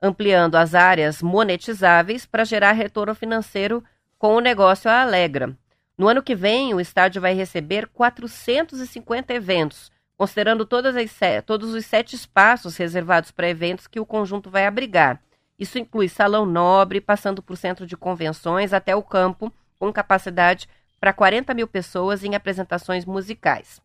ampliando 0.00 0.54
as 0.54 0.74
áreas 0.74 1.20
monetizáveis 1.20 2.24
para 2.24 2.46
gerar 2.46 2.72
retorno 2.72 3.14
financeiro 3.14 3.84
com 4.18 4.34
o 4.34 4.40
negócio 4.40 4.90
a 4.90 5.02
Alegra. 5.02 5.54
No 5.98 6.08
ano 6.08 6.22
que 6.22 6.34
vem, 6.34 6.72
o 6.72 6.80
estádio 6.80 7.20
vai 7.20 7.34
receber 7.34 7.86
450 7.88 9.34
eventos, 9.34 9.92
considerando 10.16 10.66
as, 10.66 11.44
todos 11.44 11.74
os 11.74 11.84
sete 11.84 12.16
espaços 12.16 12.74
reservados 12.78 13.30
para 13.30 13.50
eventos 13.50 13.86
que 13.86 14.00
o 14.00 14.06
conjunto 14.06 14.48
vai 14.48 14.66
abrigar. 14.66 15.20
Isso 15.58 15.78
inclui 15.78 16.08
salão 16.08 16.46
nobre, 16.46 17.02
passando 17.02 17.42
por 17.42 17.58
centro 17.58 17.86
de 17.86 17.98
convenções 17.98 18.72
até 18.72 18.96
o 18.96 19.02
campo, 19.02 19.52
com 19.78 19.92
capacidade 19.92 20.66
para 21.02 21.12
40 21.12 21.52
mil 21.52 21.66
pessoas 21.66 22.22
em 22.22 22.36
apresentações 22.36 23.04
musicais. 23.04 23.82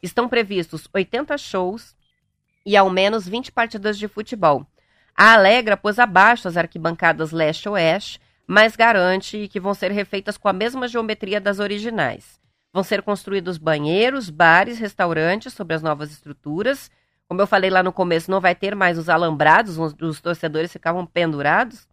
estão 0.00 0.28
previstos 0.28 0.86
80 0.94 1.36
shows 1.36 1.96
e 2.64 2.76
ao 2.76 2.88
menos 2.88 3.26
20 3.26 3.50
partidas 3.50 3.98
de 3.98 4.06
futebol. 4.06 4.64
A 5.12 5.32
Alegra 5.34 5.76
pôs 5.76 5.98
abaixo 5.98 6.46
as 6.46 6.56
arquibancadas 6.56 7.32
leste-oeste, 7.32 8.20
mas 8.46 8.76
garante 8.76 9.48
que 9.48 9.58
vão 9.58 9.74
ser 9.74 9.90
refeitas 9.90 10.38
com 10.38 10.46
a 10.46 10.52
mesma 10.52 10.86
geometria 10.86 11.40
das 11.40 11.58
originais. 11.58 12.38
Vão 12.72 12.84
ser 12.84 13.02
construídos 13.02 13.58
banheiros, 13.58 14.30
bares, 14.30 14.78
restaurantes 14.78 15.52
sobre 15.52 15.74
as 15.74 15.82
novas 15.82 16.12
estruturas. 16.12 16.88
Como 17.26 17.40
eu 17.40 17.48
falei 17.48 17.68
lá 17.68 17.82
no 17.82 17.92
começo, 17.92 18.30
não 18.30 18.40
vai 18.40 18.54
ter 18.54 18.76
mais 18.76 18.96
os 18.96 19.08
alambrados, 19.08 19.76
os 19.76 20.20
torcedores 20.20 20.70
ficavam 20.70 21.04
pendurados. 21.04 21.88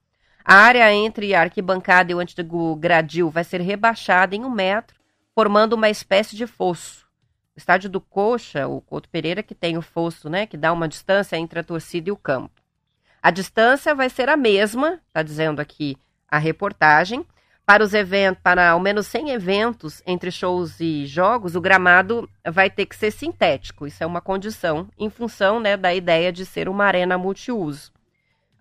A 0.50 0.56
área 0.56 0.94
entre 0.94 1.36
a 1.36 1.42
arquibancada 1.42 2.10
e 2.10 2.16
o 2.16 2.20
antigo 2.20 2.74
gradil 2.78 3.30
vai 3.30 3.44
ser 3.44 3.60
rebaixada 3.60 4.34
em 4.34 4.46
um 4.46 4.50
metro, 4.50 4.96
formando 5.36 5.74
uma 5.74 5.90
espécie 5.90 6.38
de 6.38 6.48
fosso. 6.48 7.06
O 7.54 7.58
estádio 7.60 7.90
do 7.90 8.00
Coxa, 8.00 8.66
o 8.66 8.80
Couto 8.80 9.10
Pereira, 9.10 9.44
que 9.44 9.54
tem 9.54 9.78
o 9.78 9.82
fosso, 9.82 10.30
né, 10.30 10.48
que 10.48 10.56
dá 10.56 10.72
uma 10.72 10.88
distância 10.88 11.36
entre 11.36 11.60
a 11.60 11.64
torcida 11.66 12.08
e 12.08 12.14
o 12.14 12.16
campo. 12.16 12.62
A 13.22 13.30
distância 13.30 13.94
vai 13.94 14.10
ser 14.10 14.30
a 14.30 14.38
mesma, 14.38 15.02
está 15.06 15.22
dizendo 15.22 15.60
aqui 15.60 15.98
a 16.32 16.38
reportagem. 16.38 17.26
Para 17.66 17.84
os 17.84 17.94
eventos, 17.94 18.42
para 18.42 18.70
ao 18.70 18.80
menos 18.80 19.06
100 19.08 19.32
eventos 19.32 20.02
entre 20.08 20.32
shows 20.32 20.80
e 20.80 21.06
jogos, 21.06 21.58
o 21.58 21.62
gramado 21.62 22.30
vai 22.50 22.70
ter 22.70 22.86
que 22.86 22.96
ser 22.96 23.12
sintético. 23.12 23.86
Isso 23.86 24.02
é 24.02 24.08
uma 24.08 24.22
condição 24.22 24.88
em 24.98 25.10
função 25.10 25.60
né, 25.60 25.76
da 25.76 25.94
ideia 25.94 26.32
de 26.32 26.46
ser 26.46 26.70
uma 26.70 26.86
arena 26.86 27.18
multiuso. 27.18 27.97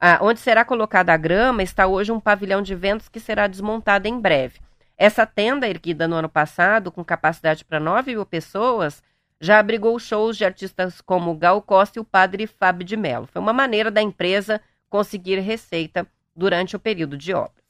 Ah, 0.01 0.19
onde 0.21 0.41
será 0.41 0.65
colocada 0.65 1.13
a 1.13 1.17
grama 1.17 1.63
está 1.63 1.87
hoje 1.87 2.13
um 2.13 2.21
pavilhão 2.21 2.61
de 2.61 2.75
eventos 2.75 3.09
que 3.09 3.19
será 3.19 3.47
desmontado 3.47 4.07
em 4.07 4.21
breve. 4.21 4.61
Essa 4.97 5.25
tenda, 5.27 5.67
erguida 5.67 6.07
no 6.07 6.17
ano 6.17 6.29
passado, 6.29 6.93
com 6.93 7.05
capacidade 7.05 7.65
para 7.65 7.81
9 7.81 8.13
mil 8.13 8.27
pessoas, 8.27 9.03
já 9.41 9.59
abrigou 9.59 9.99
shows 9.99 10.37
de 10.37 10.45
artistas 10.45 11.01
como 11.01 11.35
Gal 11.35 11.63
Costa 11.63 11.99
e 11.99 12.01
o 12.01 12.05
padre 12.05 12.47
Fábio 12.47 12.85
de 12.85 12.97
Mello. 12.97 13.27
Foi 13.27 13.41
uma 13.41 13.53
maneira 13.53 13.91
da 13.91 14.03
empresa 14.03 14.61
conseguir 14.89 15.39
receita 15.41 16.07
durante 16.35 16.77
o 16.77 16.79
período 16.79 17.17
de 17.17 17.33
obra. 17.33 17.66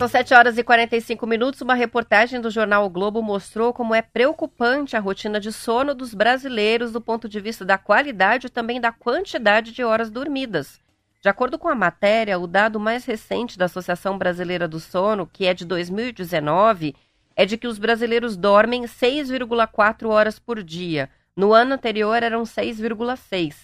São 0.00 0.08
7 0.08 0.32
horas 0.32 0.56
e 0.56 0.64
45 0.64 1.26
minutos. 1.26 1.60
Uma 1.60 1.74
reportagem 1.74 2.40
do 2.40 2.50
jornal 2.50 2.86
o 2.86 2.88
Globo 2.88 3.20
mostrou 3.20 3.70
como 3.70 3.94
é 3.94 4.00
preocupante 4.00 4.96
a 4.96 4.98
rotina 4.98 5.38
de 5.38 5.52
sono 5.52 5.94
dos 5.94 6.14
brasileiros 6.14 6.90
do 6.90 7.02
ponto 7.02 7.28
de 7.28 7.38
vista 7.38 7.66
da 7.66 7.76
qualidade 7.76 8.46
e 8.46 8.50
também 8.50 8.80
da 8.80 8.92
quantidade 8.92 9.72
de 9.72 9.84
horas 9.84 10.10
dormidas. 10.10 10.80
De 11.20 11.28
acordo 11.28 11.58
com 11.58 11.68
a 11.68 11.74
matéria, 11.74 12.38
o 12.38 12.46
dado 12.46 12.80
mais 12.80 13.04
recente 13.04 13.58
da 13.58 13.66
Associação 13.66 14.16
Brasileira 14.16 14.66
do 14.66 14.80
Sono, 14.80 15.26
que 15.30 15.44
é 15.44 15.52
de 15.52 15.66
2019, 15.66 16.96
é 17.36 17.44
de 17.44 17.58
que 17.58 17.66
os 17.66 17.78
brasileiros 17.78 18.38
dormem 18.38 18.84
6,4 18.84 20.08
horas 20.08 20.38
por 20.38 20.62
dia. 20.62 21.10
No 21.36 21.52
ano 21.52 21.74
anterior 21.74 22.22
eram 22.22 22.44
6,6. 22.44 23.54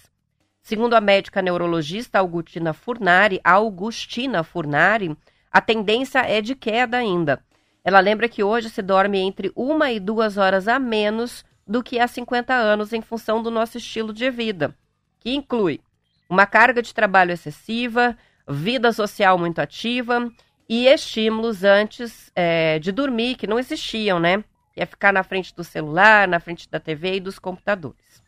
Segundo 0.61 0.93
a 0.93 1.01
médica 1.01 1.41
neurologista 1.41 2.19
Augustina 2.19 2.75
Furnari, 2.75 3.41
Augustina 3.43 4.45
Furnari, 4.45 5.17
a 5.57 5.61
tendência 5.63 6.19
é 6.19 6.43
de 6.43 6.55
queda 6.55 6.99
ainda. 6.99 7.43
Ela 7.83 7.99
lembra 7.99 8.29
que 8.29 8.43
hoje 8.43 8.69
se 8.69 8.83
dorme 8.83 9.19
entre 9.21 9.51
uma 9.57 9.91
e 9.91 9.99
duas 9.99 10.37
horas 10.37 10.69
a 10.69 10.79
menos 10.79 11.47
do 11.67 11.83
que 11.83 11.99
há 11.99 12.07
50 12.07 12.53
anos 12.53 12.93
em 12.93 13.01
função 13.01 13.43
do 13.43 13.51
nosso 13.51 13.79
estilo 13.79 14.13
de 14.13 14.31
vida, 14.31 14.77
que 15.19 15.35
inclui 15.35 15.81
uma 16.29 16.45
carga 16.45 16.83
de 16.83 16.93
trabalho 16.93 17.33
excessiva, 17.33 18.19
vida 18.47 18.93
social 18.93 19.39
muito 19.39 19.59
ativa 19.59 20.31
e 20.69 20.87
estímulos 20.87 21.65
antes 21.65 22.31
é, 22.35 22.79
de 22.79 22.93
dormir 22.93 23.37
que 23.37 23.47
não 23.47 23.59
existiam, 23.59 24.21
né? 24.21 24.45
Que 24.75 24.83
é 24.83 24.85
ficar 24.85 25.11
na 25.11 25.23
frente 25.23 25.57
do 25.57 25.65
celular, 25.65 26.29
na 26.29 26.39
frente 26.39 26.69
da 26.69 26.79
TV 26.79 27.15
e 27.15 27.21
dos 27.21 27.39
computadores. 27.39 28.23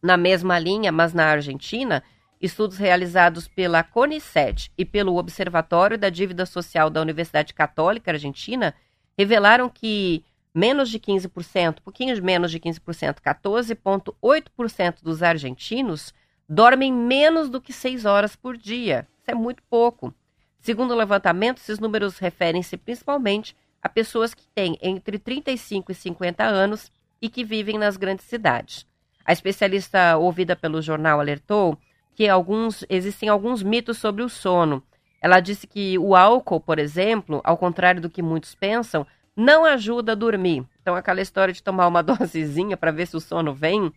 Na 0.00 0.16
mesma 0.16 0.60
linha, 0.60 0.92
mas 0.92 1.12
na 1.12 1.24
Argentina, 1.26 2.04
Estudos 2.42 2.76
realizados 2.76 3.46
pela 3.46 3.84
CONICET 3.84 4.72
e 4.76 4.84
pelo 4.84 5.16
Observatório 5.16 5.96
da 5.96 6.10
Dívida 6.10 6.44
Social 6.44 6.90
da 6.90 7.00
Universidade 7.00 7.54
Católica 7.54 8.10
Argentina 8.10 8.74
revelaram 9.16 9.68
que 9.68 10.24
menos 10.52 10.90
de 10.90 10.98
15%, 10.98 11.76
pouquinho 11.84 12.20
menos 12.20 12.50
de 12.50 12.58
15%, 12.58 13.20
14,8% 13.20 14.96
dos 15.04 15.22
argentinos 15.22 16.12
dormem 16.48 16.92
menos 16.92 17.48
do 17.48 17.60
que 17.60 17.72
6 17.72 18.04
horas 18.04 18.34
por 18.34 18.56
dia. 18.56 19.06
Isso 19.20 19.30
é 19.30 19.34
muito 19.34 19.62
pouco. 19.70 20.12
Segundo 20.60 20.90
o 20.90 20.96
levantamento, 20.96 21.58
esses 21.58 21.78
números 21.78 22.18
referem-se 22.18 22.76
principalmente 22.76 23.56
a 23.80 23.88
pessoas 23.88 24.34
que 24.34 24.48
têm 24.52 24.76
entre 24.82 25.16
35 25.16 25.92
e 25.92 25.94
50 25.94 26.42
anos 26.42 26.90
e 27.20 27.28
que 27.28 27.44
vivem 27.44 27.78
nas 27.78 27.96
grandes 27.96 28.26
cidades. 28.26 28.84
A 29.24 29.32
especialista 29.32 30.16
ouvida 30.16 30.56
pelo 30.56 30.82
jornal 30.82 31.20
alertou 31.20 31.78
que 32.14 32.28
alguns 32.28 32.84
existem 32.88 33.28
alguns 33.28 33.62
mitos 33.62 33.98
sobre 33.98 34.22
o 34.22 34.28
sono. 34.28 34.82
Ela 35.20 35.40
disse 35.40 35.66
que 35.66 35.98
o 35.98 36.16
álcool, 36.16 36.60
por 36.60 36.78
exemplo, 36.78 37.40
ao 37.44 37.56
contrário 37.56 38.00
do 38.00 38.10
que 38.10 38.22
muitos 38.22 38.54
pensam, 38.54 39.06
não 39.36 39.64
ajuda 39.64 40.12
a 40.12 40.16
dormir. 40.16 40.66
Então, 40.80 40.94
aquela 40.94 41.20
história 41.20 41.54
de 41.54 41.62
tomar 41.62 41.86
uma 41.86 42.02
dosezinha 42.04 42.76
para 42.76 42.90
ver 42.90 43.06
se 43.06 43.16
o 43.16 43.20
sono 43.20 43.54
vem, 43.54 43.92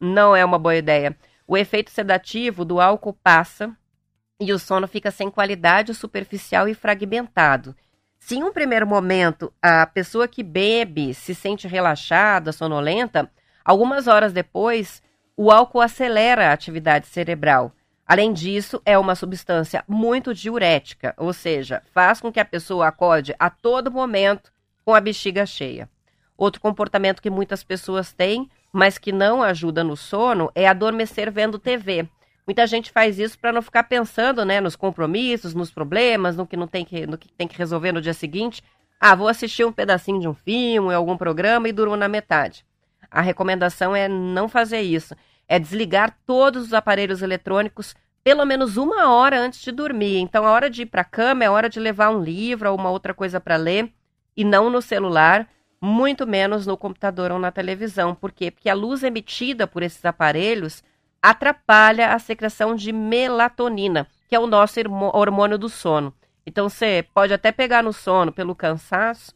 não 0.00 0.36
é 0.36 0.44
uma 0.44 0.58
boa 0.58 0.76
ideia. 0.76 1.16
O 1.46 1.56
efeito 1.56 1.90
sedativo 1.90 2.64
do 2.64 2.80
álcool 2.80 3.14
passa 3.14 3.74
e 4.38 4.52
o 4.52 4.58
sono 4.58 4.86
fica 4.86 5.10
sem 5.10 5.30
qualidade, 5.30 5.94
superficial 5.94 6.68
e 6.68 6.74
fragmentado. 6.74 7.74
Se 8.18 8.36
em 8.36 8.44
um 8.44 8.52
primeiro 8.52 8.86
momento 8.86 9.52
a 9.62 9.86
pessoa 9.86 10.28
que 10.28 10.42
bebe 10.42 11.14
se 11.14 11.34
sente 11.34 11.68
relaxada, 11.68 12.52
sonolenta, 12.52 13.30
algumas 13.64 14.06
horas 14.06 14.32
depois 14.32 15.02
o 15.36 15.50
álcool 15.50 15.82
acelera 15.82 16.48
a 16.48 16.52
atividade 16.52 17.06
cerebral. 17.06 17.72
Além 18.06 18.32
disso, 18.32 18.80
é 18.84 18.96
uma 18.96 19.14
substância 19.14 19.84
muito 19.86 20.32
diurética, 20.32 21.12
ou 21.18 21.32
seja, 21.32 21.82
faz 21.92 22.20
com 22.20 22.32
que 22.32 22.40
a 22.40 22.44
pessoa 22.44 22.86
acorde 22.88 23.34
a 23.38 23.50
todo 23.50 23.90
momento 23.90 24.52
com 24.84 24.94
a 24.94 25.00
bexiga 25.00 25.44
cheia. 25.44 25.90
Outro 26.38 26.60
comportamento 26.60 27.20
que 27.20 27.28
muitas 27.28 27.64
pessoas 27.64 28.12
têm, 28.12 28.48
mas 28.72 28.96
que 28.96 29.10
não 29.10 29.42
ajuda 29.42 29.82
no 29.82 29.96
sono, 29.96 30.50
é 30.54 30.68
adormecer 30.68 31.30
vendo 31.32 31.58
TV. 31.58 32.08
Muita 32.46 32.66
gente 32.66 32.92
faz 32.92 33.18
isso 33.18 33.38
para 33.38 33.52
não 33.52 33.60
ficar 33.60 33.84
pensando 33.84 34.44
né, 34.44 34.60
nos 34.60 34.76
compromissos, 34.76 35.54
nos 35.54 35.70
problemas, 35.70 36.36
no 36.36 36.46
que, 36.46 36.56
não 36.56 36.68
tem 36.68 36.84
que, 36.84 37.06
no 37.06 37.18
que 37.18 37.32
tem 37.32 37.48
que 37.48 37.58
resolver 37.58 37.90
no 37.92 38.00
dia 38.00 38.14
seguinte. 38.14 38.62
Ah, 39.00 39.14
vou 39.14 39.28
assistir 39.28 39.64
um 39.64 39.72
pedacinho 39.72 40.20
de 40.20 40.28
um 40.28 40.34
filme, 40.34 40.94
algum 40.94 41.16
programa 41.16 41.68
e 41.68 41.72
durmo 41.72 41.96
na 41.96 42.08
metade. 42.08 42.65
A 43.10 43.20
recomendação 43.20 43.94
é 43.94 44.08
não 44.08 44.48
fazer 44.48 44.80
isso. 44.80 45.14
É 45.48 45.58
desligar 45.58 46.16
todos 46.26 46.66
os 46.66 46.74
aparelhos 46.74 47.22
eletrônicos 47.22 47.94
pelo 48.26 48.44
menos 48.44 48.76
uma 48.76 49.08
hora 49.08 49.38
antes 49.38 49.60
de 49.62 49.70
dormir. 49.70 50.18
Então, 50.18 50.44
a 50.44 50.50
hora 50.50 50.68
de 50.68 50.82
ir 50.82 50.86
para 50.86 51.02
a 51.02 51.04
cama 51.04 51.44
é 51.44 51.48
hora 51.48 51.68
de 51.68 51.78
levar 51.78 52.10
um 52.10 52.20
livro 52.20 52.68
ou 52.68 52.76
uma 52.76 52.90
outra 52.90 53.14
coisa 53.14 53.38
para 53.38 53.54
ler 53.54 53.92
e 54.36 54.42
não 54.42 54.68
no 54.68 54.82
celular, 54.82 55.48
muito 55.80 56.26
menos 56.26 56.66
no 56.66 56.76
computador 56.76 57.30
ou 57.30 57.38
na 57.38 57.52
televisão. 57.52 58.16
Por 58.16 58.32
quê? 58.32 58.50
Porque 58.50 58.68
a 58.68 58.74
luz 58.74 59.04
emitida 59.04 59.64
por 59.64 59.80
esses 59.84 60.04
aparelhos 60.04 60.82
atrapalha 61.22 62.12
a 62.12 62.18
secreção 62.18 62.74
de 62.74 62.90
melatonina, 62.92 64.08
que 64.28 64.34
é 64.34 64.40
o 64.40 64.48
nosso 64.48 64.80
hormônio 65.14 65.56
do 65.56 65.68
sono. 65.68 66.12
Então, 66.44 66.68
você 66.68 67.06
pode 67.14 67.32
até 67.32 67.52
pegar 67.52 67.84
no 67.84 67.92
sono 67.92 68.32
pelo 68.32 68.56
cansaço, 68.56 69.32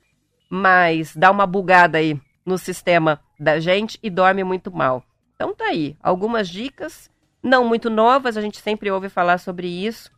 mas 0.51 1.15
dá 1.15 1.31
uma 1.31 1.47
bugada 1.47 1.99
aí 1.99 2.21
no 2.45 2.59
sistema 2.59 3.21
da 3.39 3.59
gente 3.61 3.99
e 4.03 4.11
dorme 4.11 4.43
muito 4.45 4.71
mal. 4.71 5.05
Então 5.35 5.55
tá 5.55 5.67
aí, 5.67 5.97
algumas 6.03 6.49
dicas, 6.49 7.11
não 7.43 7.65
muito 7.65 7.89
novas, 7.89 8.37
a 8.37 8.41
gente 8.41 8.61
sempre 8.61 8.91
ouve 8.91 9.09
falar 9.09 9.39
sobre 9.39 9.67
isso, 9.67 10.11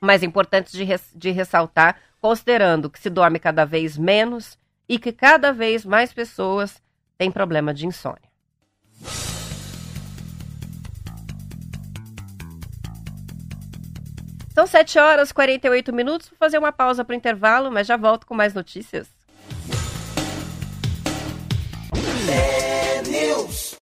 mas 0.00 0.22
importantes 0.22 0.72
de, 0.72 0.84
res, 0.84 1.10
de 1.14 1.30
ressaltar, 1.30 1.96
considerando 2.20 2.90
que 2.90 2.98
se 2.98 3.08
dorme 3.08 3.38
cada 3.38 3.64
vez 3.64 3.96
menos 3.96 4.58
e 4.88 4.98
que 4.98 5.12
cada 5.12 5.52
vez 5.52 5.84
mais 5.84 6.12
pessoas 6.12 6.82
têm 7.16 7.30
problema 7.30 7.72
de 7.72 7.86
insônia. 7.86 8.30
São 14.54 14.66
7 14.66 14.98
horas 14.98 15.30
e 15.30 15.34
48 15.34 15.92
minutos. 15.94 16.28
Vou 16.28 16.36
fazer 16.38 16.58
uma 16.58 16.72
pausa 16.72 17.04
para 17.04 17.14
o 17.14 17.16
intervalo, 17.16 17.70
mas 17.70 17.86
já 17.86 17.96
volto 17.96 18.26
com 18.26 18.34
mais 18.34 18.52
notícias. 18.52 19.08
News. 23.12 23.81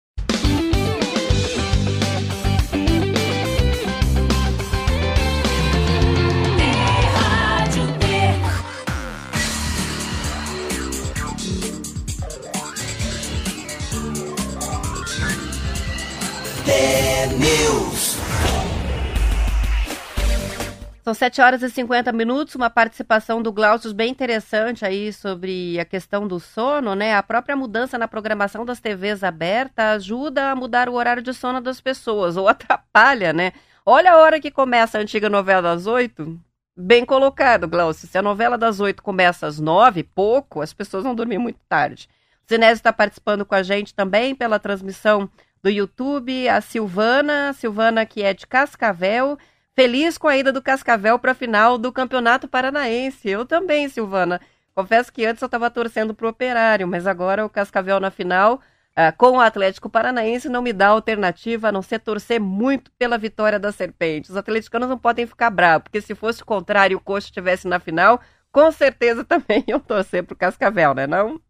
São 21.02 21.14
São 21.14 21.14
7 21.14 21.40
horas 21.40 21.62
e 21.62 21.70
50 21.70 22.12
minutos, 22.12 22.54
uma 22.54 22.68
participação 22.68 23.40
do 23.40 23.50
Glaucius 23.50 23.94
bem 23.94 24.10
interessante 24.10 24.84
aí 24.84 25.10
sobre 25.14 25.80
a 25.80 25.84
questão 25.84 26.28
do 26.28 26.38
sono, 26.38 26.94
né? 26.94 27.14
A 27.14 27.22
própria 27.22 27.56
mudança 27.56 27.96
na 27.96 28.06
programação 28.06 28.66
das 28.66 28.80
TVs 28.80 29.24
abertas 29.24 29.96
ajuda 29.96 30.50
a 30.50 30.54
mudar 30.54 30.90
o 30.90 30.94
horário 30.94 31.22
de 31.22 31.32
sono 31.32 31.58
das 31.58 31.80
pessoas, 31.80 32.36
ou 32.36 32.46
atrapalha, 32.48 33.32
né? 33.32 33.52
Olha 33.84 34.12
a 34.12 34.18
hora 34.18 34.38
que 34.38 34.50
começa 34.50 34.98
a 34.98 35.00
antiga 35.00 35.30
novela 35.30 35.62
das 35.62 35.86
oito. 35.86 36.38
Bem 36.76 37.06
colocado, 37.06 37.66
Glaucio. 37.66 38.06
Se 38.06 38.18
a 38.18 38.22
novela 38.22 38.58
das 38.58 38.78
oito 38.78 39.02
começa 39.02 39.46
às 39.46 39.58
nove, 39.58 40.02
pouco, 40.02 40.60
as 40.60 40.74
pessoas 40.74 41.02
vão 41.02 41.14
dormir 41.14 41.38
muito 41.38 41.60
tarde. 41.66 42.10
O 42.46 42.52
Zinésio 42.52 42.74
está 42.74 42.92
participando 42.92 43.46
com 43.46 43.54
a 43.54 43.62
gente 43.62 43.94
também 43.94 44.34
pela 44.34 44.58
transmissão 44.58 45.30
do 45.62 45.70
YouTube. 45.70 46.46
A 46.46 46.60
Silvana, 46.60 47.54
Silvana 47.54 48.04
que 48.04 48.22
é 48.22 48.34
de 48.34 48.46
Cascavel, 48.46 49.38
feliz 49.80 50.18
com 50.18 50.28
a 50.28 50.36
ida 50.36 50.52
do 50.52 50.60
Cascavel 50.60 51.18
para 51.18 51.32
a 51.32 51.34
final 51.34 51.78
do 51.78 51.90
Campeonato 51.90 52.46
Paranaense. 52.46 53.30
Eu 53.30 53.46
também, 53.46 53.88
Silvana. 53.88 54.38
Confesso 54.74 55.10
que 55.10 55.24
antes 55.24 55.40
eu 55.40 55.46
estava 55.46 55.70
torcendo 55.70 56.12
para 56.12 56.26
o 56.26 56.28
Operário, 56.28 56.86
mas 56.86 57.06
agora 57.06 57.46
o 57.46 57.48
Cascavel 57.48 57.98
na 57.98 58.10
final 58.10 58.56
uh, 58.56 59.16
com 59.16 59.38
o 59.38 59.40
Atlético 59.40 59.88
Paranaense 59.88 60.50
não 60.50 60.60
me 60.60 60.74
dá 60.74 60.88
alternativa 60.88 61.68
a 61.68 61.72
não 61.72 61.80
ser 61.80 61.98
torcer 62.00 62.38
muito 62.38 62.90
pela 62.98 63.16
vitória 63.16 63.58
da 63.58 63.72
Serpente. 63.72 64.30
Os 64.30 64.36
atleticanos 64.36 64.86
não 64.86 64.98
podem 64.98 65.26
ficar 65.26 65.48
bravos, 65.48 65.84
porque 65.84 66.02
se 66.02 66.14
fosse 66.14 66.42
o 66.42 66.46
contrário 66.46 66.92
e 66.92 66.96
o 66.96 67.00
Coxa 67.00 67.28
estivesse 67.28 67.66
na 67.66 67.80
final, 67.80 68.20
com 68.52 68.70
certeza 68.70 69.24
também 69.24 69.64
iam 69.66 69.80
torcer 69.80 70.22
para 70.24 70.34
o 70.34 70.36
Cascavel, 70.36 70.92
né 70.92 71.06
não? 71.06 71.40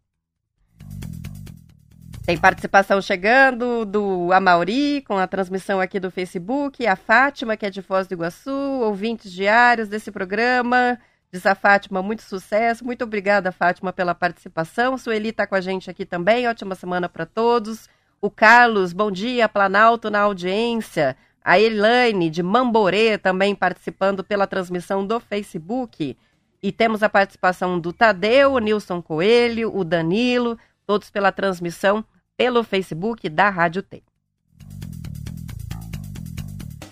Tem 2.31 2.37
participação 2.37 3.01
chegando 3.01 3.83
do 3.83 4.31
Amauri, 4.31 5.03
com 5.05 5.17
a 5.17 5.27
transmissão 5.27 5.81
aqui 5.81 5.99
do 5.99 6.09
Facebook, 6.09 6.87
a 6.87 6.95
Fátima, 6.95 7.57
que 7.57 7.65
é 7.65 7.69
de 7.69 7.81
Foz 7.81 8.07
do 8.07 8.13
Iguaçu, 8.13 8.49
ouvintes 8.49 9.33
diários 9.33 9.89
desse 9.89 10.13
programa. 10.13 10.97
Diz 11.29 11.45
a 11.45 11.53
Fátima, 11.55 12.01
muito 12.01 12.21
sucesso. 12.21 12.85
Muito 12.85 13.03
obrigada, 13.03 13.51
Fátima, 13.51 13.91
pela 13.91 14.15
participação. 14.15 14.97
Sueli 14.97 15.27
está 15.27 15.45
com 15.45 15.55
a 15.55 15.59
gente 15.59 15.89
aqui 15.89 16.05
também. 16.05 16.47
Ótima 16.47 16.73
semana 16.73 17.09
para 17.09 17.25
todos. 17.25 17.89
O 18.21 18.29
Carlos, 18.29 18.93
bom 18.93 19.11
dia, 19.11 19.49
Planalto 19.49 20.09
na 20.09 20.21
audiência. 20.21 21.17
A 21.43 21.59
Elaine, 21.59 22.29
de 22.29 22.41
Mamborê, 22.41 23.17
também 23.17 23.53
participando 23.53 24.23
pela 24.23 24.47
transmissão 24.47 25.05
do 25.05 25.19
Facebook. 25.19 26.15
E 26.63 26.71
temos 26.71 27.03
a 27.03 27.09
participação 27.09 27.77
do 27.77 27.91
Tadeu, 27.91 28.53
o 28.53 28.59
Nilson 28.59 29.01
Coelho, 29.01 29.75
o 29.75 29.83
Danilo, 29.83 30.57
todos 30.87 31.09
pela 31.09 31.33
transmissão 31.33 32.05
pelo 32.41 32.63
Facebook 32.63 33.29
da 33.29 33.51
Rádio 33.51 33.83
T. 33.83 34.01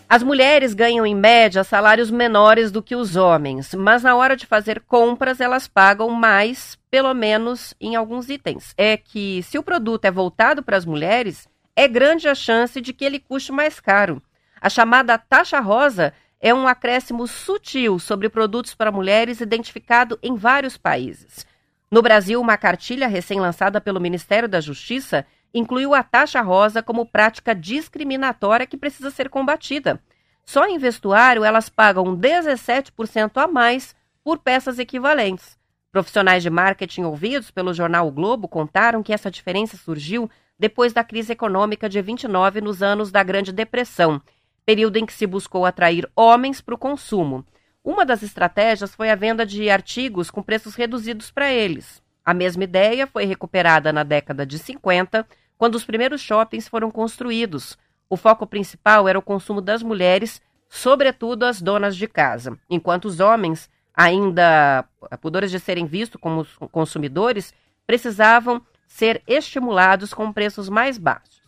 As 0.08 0.22
mulheres 0.22 0.76
ganham, 0.76 1.08
em 1.08 1.16
média, 1.16 1.64
salários 1.64 2.12
menores 2.12 2.72
do 2.72 2.84
que 2.84 2.96
os 2.96 3.16
homens, 3.16 3.74
mas 3.74 4.04
na 4.04 4.16
hora 4.16 4.36
de 4.36 4.46
fazer 4.46 4.80
compras, 4.82 5.42
elas 5.42 5.68
pagam 5.68 6.12
mais, 6.12 6.78
pelo 6.92 7.16
menos 7.16 7.74
em 7.82 7.96
alguns 7.96 8.30
itens. 8.30 8.76
É 8.78 8.96
que, 8.96 9.42
se 9.42 9.58
o 9.58 9.64
produto 9.64 10.06
é 10.06 10.12
voltado 10.12 10.62
para 10.62 10.78
as 10.78 10.86
mulheres, 10.86 11.48
é 11.76 11.88
grande 11.88 12.28
a 12.28 12.36
chance 12.36 12.80
de 12.80 12.94
que 12.94 13.04
ele 13.04 13.18
custe 13.18 13.52
mais 13.52 13.80
caro. 13.80 14.22
A 14.62 14.70
chamada 14.70 15.18
taxa 15.18 15.60
rosa 15.60 16.14
é 16.40 16.54
um 16.54 16.68
acréscimo 16.68 17.26
sutil 17.26 17.98
sobre 17.98 18.30
produtos 18.30 18.76
para 18.76 18.92
mulheres 18.92 19.42
identificado 19.42 20.20
em 20.22 20.36
vários 20.36 20.78
países. 20.78 21.44
No 21.92 22.04
Brasil, 22.04 22.40
uma 22.40 22.56
cartilha 22.56 23.08
recém-lançada 23.08 23.82
pelo 23.82 24.00
Ministério 24.00 24.48
da 24.48 24.62
Justiça 24.62 25.26
incluiu 25.54 25.94
a 25.94 26.04
taxa 26.04 26.42
rosa 26.42 26.82
como 26.84 27.06
prática 27.06 27.56
discriminatória 27.56 28.68
que 28.68 28.78
precisa 28.78 29.12
ser 29.12 29.30
combatida. 29.30 30.02
Só 30.46 30.66
em 30.66 30.78
vestuário, 30.78 31.44
elas 31.44 31.70
pagam 31.70 32.18
17% 32.18 33.32
a 33.38 33.48
mais 33.48 33.96
por 34.24 34.40
peças 34.40 34.80
equivalentes. 34.80 35.58
Profissionais 35.92 36.44
de 36.44 36.50
marketing 36.50 37.04
ouvidos 37.04 37.50
pelo 37.50 37.74
jornal 37.74 38.08
o 38.08 38.12
Globo 38.12 38.48
contaram 38.48 39.02
que 39.02 39.14
essa 39.14 39.32
diferença 39.32 39.76
surgiu 39.76 40.30
depois 40.58 40.94
da 40.94 41.04
crise 41.04 41.34
econômica 41.34 41.88
de 41.88 42.02
29 42.02 42.62
nos 42.62 42.84
anos 42.84 43.12
da 43.12 43.24
Grande 43.24 43.52
Depressão, 43.52 44.22
período 44.66 44.98
em 44.98 45.06
que 45.06 45.14
se 45.14 45.26
buscou 45.26 45.66
atrair 45.66 46.08
homens 46.16 46.62
para 46.62 46.76
o 46.76 46.78
consumo. 46.78 47.46
Uma 47.84 48.06
das 48.06 48.22
estratégias 48.22 48.94
foi 48.94 49.10
a 49.10 49.16
venda 49.16 49.46
de 49.46 49.70
artigos 49.70 50.30
com 50.30 50.44
preços 50.44 50.76
reduzidos 50.76 51.32
para 51.32 51.52
eles. 51.52 52.04
A 52.30 52.34
mesma 52.36 52.64
ideia 52.64 53.08
foi 53.08 53.26
recuperada 53.26 53.92
na 53.92 54.04
década 54.04 54.46
de 54.46 54.60
50, 54.60 55.26
quando 55.58 55.74
os 55.74 55.84
primeiros 55.84 56.22
shoppings 56.22 56.68
foram 56.68 56.92
construídos. 56.92 57.76
O 58.08 58.16
foco 58.16 58.46
principal 58.46 59.08
era 59.08 59.18
o 59.18 59.22
consumo 59.24 59.60
das 59.60 59.82
mulheres, 59.82 60.40
sobretudo 60.70 61.44
as 61.44 61.60
donas 61.60 61.98
de 61.98 62.08
casa, 62.08 62.56
enquanto 62.70 63.06
os 63.06 63.20
homens, 63.20 63.68
ainda 63.96 64.86
pudores 65.20 65.50
de 65.50 65.60
serem 65.60 65.88
vistos 65.88 66.22
como 66.22 66.46
consumidores, 66.72 67.52
precisavam 67.88 68.62
ser 68.88 69.24
estimulados 69.26 70.14
com 70.14 70.32
preços 70.32 70.70
mais 70.70 71.00
baixos. 71.00 71.42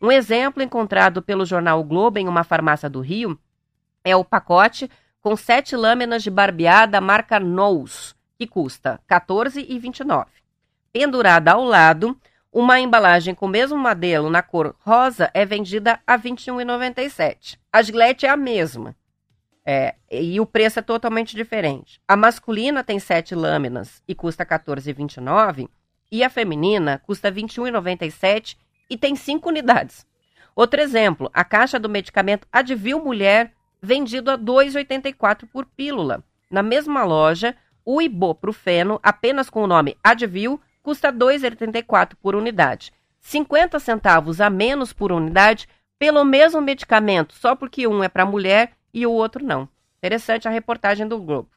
Um 0.00 0.10
exemplo 0.10 0.62
encontrado 0.62 1.20
pelo 1.20 1.44
jornal 1.44 1.78
o 1.78 1.84
Globo 1.84 2.18
em 2.18 2.26
uma 2.26 2.42
farmácia 2.42 2.88
do 2.88 3.02
Rio 3.02 3.38
é 4.02 4.16
o 4.16 4.24
pacote 4.24 4.90
com 5.20 5.36
sete 5.36 5.76
lâminas 5.76 6.22
de 6.22 6.30
barbear 6.30 6.88
da 6.88 7.02
marca 7.02 7.38
Nous, 7.38 8.16
que 8.42 8.46
custa 8.46 9.00
R$ 9.08 9.20
14,29. 9.20 10.26
Pendurada 10.92 11.52
ao 11.52 11.64
lado, 11.64 12.18
uma 12.52 12.80
embalagem 12.80 13.34
com 13.34 13.46
o 13.46 13.48
mesmo 13.48 13.78
modelo 13.78 14.28
na 14.28 14.42
cor 14.42 14.74
rosa 14.80 15.30
é 15.32 15.46
vendida 15.46 16.00
a 16.06 16.16
R$ 16.16 16.22
21,97. 16.30 17.58
A 17.72 17.82
Gillette 17.82 18.26
é 18.26 18.28
a 18.28 18.36
mesma. 18.36 18.96
É, 19.64 19.94
e 20.10 20.40
o 20.40 20.46
preço 20.46 20.80
é 20.80 20.82
totalmente 20.82 21.36
diferente. 21.36 22.00
A 22.06 22.16
masculina 22.16 22.82
tem 22.82 22.98
sete 22.98 23.34
lâminas 23.34 24.02
e 24.08 24.14
custa 24.14 24.42
R$ 24.42 24.50
14,29. 24.50 25.68
E 26.10 26.24
a 26.24 26.28
feminina 26.28 27.00
custa 27.06 27.28
R$ 27.30 27.42
21,97 27.42 28.56
e 28.90 28.98
tem 28.98 29.14
cinco 29.14 29.48
unidades. 29.48 30.04
Outro 30.54 30.80
exemplo, 30.80 31.30
a 31.32 31.44
caixa 31.44 31.78
do 31.78 31.88
medicamento 31.88 32.46
Advil 32.52 33.02
Mulher 33.02 33.52
vendido 33.80 34.30
a 34.30 34.34
R$ 34.34 34.42
2,84 34.42 35.48
por 35.50 35.64
pílula. 35.64 36.22
Na 36.50 36.62
mesma 36.62 37.02
loja, 37.04 37.56
o 37.84 38.00
ibuprofeno, 38.00 38.98
apenas 39.02 39.50
com 39.50 39.62
o 39.62 39.66
nome 39.66 39.96
Advil, 40.02 40.60
custa 40.82 41.10
R$ 41.10 41.16
2,84 41.16 42.14
por 42.20 42.34
unidade. 42.34 42.92
50 43.20 43.78
centavos 43.78 44.40
a 44.40 44.50
menos 44.50 44.92
por 44.92 45.12
unidade 45.12 45.68
pelo 45.98 46.24
mesmo 46.24 46.60
medicamento, 46.60 47.34
só 47.34 47.54
porque 47.54 47.86
um 47.86 48.02
é 48.02 48.08
para 48.08 48.26
mulher 48.26 48.72
e 48.92 49.06
o 49.06 49.12
outro 49.12 49.44
não. 49.44 49.68
Interessante 49.98 50.48
a 50.48 50.50
reportagem 50.50 51.06
do 51.06 51.18
Globo. 51.20 51.48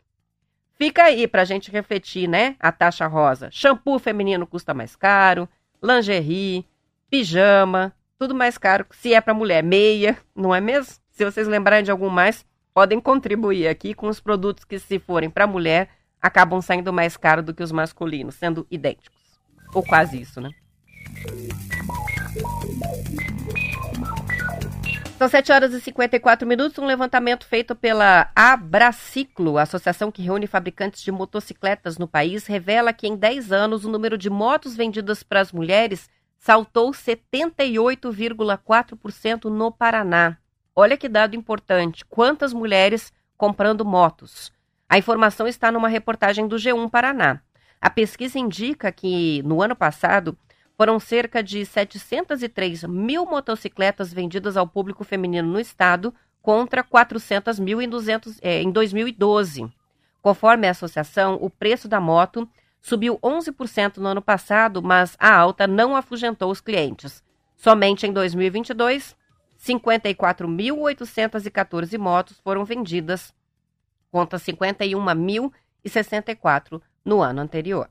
Fica 0.75 1.03
aí 1.03 1.27
para 1.27 1.41
a 1.41 1.45
gente 1.45 1.71
refletir, 1.71 2.27
né? 2.27 2.55
A 2.59 2.71
taxa 2.71 3.07
rosa. 3.07 3.49
Shampoo 3.51 3.97
feminino 3.97 4.45
custa 4.45 4.73
mais 4.73 4.95
caro, 4.95 5.49
lingerie, 5.81 6.65
pijama, 7.09 7.93
tudo 8.19 8.35
mais 8.35 8.57
caro 8.57 8.85
se 8.91 9.13
é 9.13 9.21
para 9.21 9.33
mulher. 9.33 9.63
Meia, 9.63 10.17
não 10.35 10.53
é 10.53 10.61
mesmo? 10.61 10.93
Se 11.09 11.23
vocês 11.23 11.47
lembrarem 11.47 11.83
de 11.83 11.91
algum 11.91 12.09
mais, 12.09 12.45
podem 12.73 12.99
contribuir 12.99 13.67
aqui 13.67 13.93
com 13.93 14.07
os 14.09 14.19
produtos 14.19 14.65
que, 14.65 14.77
se 14.77 14.99
forem 14.99 15.29
para 15.29 15.47
mulher, 15.47 15.89
acabam 16.25 16.59
saindo 16.59 16.91
mais 16.91 17.15
caro 17.15 17.43
do 17.43 17.53
que 17.53 17.61
os 17.61 17.71
masculinos, 17.71 18.33
sendo 18.33 18.65
idênticos. 18.71 19.21
Ou 19.73 19.83
quase 19.83 20.19
isso, 20.19 20.41
né? 20.41 20.49
São 25.19 25.29
7 25.29 25.51
horas 25.51 25.71
e 25.73 25.79
54 25.79 26.47
minutos. 26.47 26.79
Um 26.79 26.85
levantamento 26.85 27.45
feito 27.45 27.75
pela 27.75 28.31
Abraciclo, 28.35 29.59
associação 29.59 30.11
que 30.11 30.23
reúne 30.23 30.47
fabricantes 30.47 31.03
de 31.03 31.11
motocicletas 31.11 31.99
no 31.99 32.07
país, 32.07 32.47
revela 32.47 32.91
que 32.91 33.07
em 33.07 33.15
10 33.15 33.51
anos 33.51 33.85
o 33.85 33.89
número 33.89 34.17
de 34.17 34.27
motos 34.29 34.75
vendidas 34.75 35.21
para 35.21 35.41
as 35.41 35.51
mulheres 35.51 36.09
saltou 36.39 36.89
78,4% 36.91 39.45
no 39.45 39.71
Paraná. 39.71 40.37
Olha 40.75 40.97
que 40.97 41.07
dado 41.07 41.35
importante. 41.35 42.03
Quantas 42.05 42.51
mulheres 42.51 43.13
comprando 43.37 43.85
motos? 43.85 44.54
A 44.87 44.97
informação 44.97 45.47
está 45.47 45.71
numa 45.71 45.87
reportagem 45.87 46.47
do 46.47 46.57
G1 46.57 46.89
Paraná. 46.89 47.39
A 47.81 47.89
pesquisa 47.89 48.37
indica 48.39 48.91
que, 48.91 49.41
no 49.43 49.61
ano 49.61 49.75
passado, 49.75 50.37
foram 50.77 50.99
cerca 50.99 51.41
de 51.43 51.65
703 51.65 52.83
mil 52.83 53.25
motocicletas 53.25 54.13
vendidas 54.13 54.55
ao 54.57 54.67
público 54.67 55.03
feminino 55.03 55.47
no 55.47 55.59
estado, 55.59 56.13
contra 56.41 56.83
400 56.83 57.59
mil 57.59 57.81
em, 57.81 57.89
200, 57.89 58.39
é, 58.41 58.61
em 58.61 58.71
2012. 58.71 59.67
Conforme 60.21 60.67
a 60.67 60.71
associação, 60.71 61.37
o 61.41 61.49
preço 61.49 61.87
da 61.87 61.99
moto 61.99 62.47
subiu 62.81 63.17
11% 63.19 63.97
no 63.97 64.07
ano 64.07 64.21
passado, 64.21 64.83
mas 64.83 65.15
a 65.19 65.35
alta 65.35 65.65
não 65.65 65.95
afugentou 65.95 66.51
os 66.51 66.61
clientes. 66.61 67.23
Somente 67.55 68.05
em 68.05 68.13
2022, 68.13 69.15
54.814 69.59 71.97
motos 71.97 72.39
foram 72.41 72.63
vendidas, 72.63 73.33
contra 74.15 74.39
51.064 74.39 76.81
no 77.03 77.21
ano 77.21 77.41
anterior. 77.41 77.89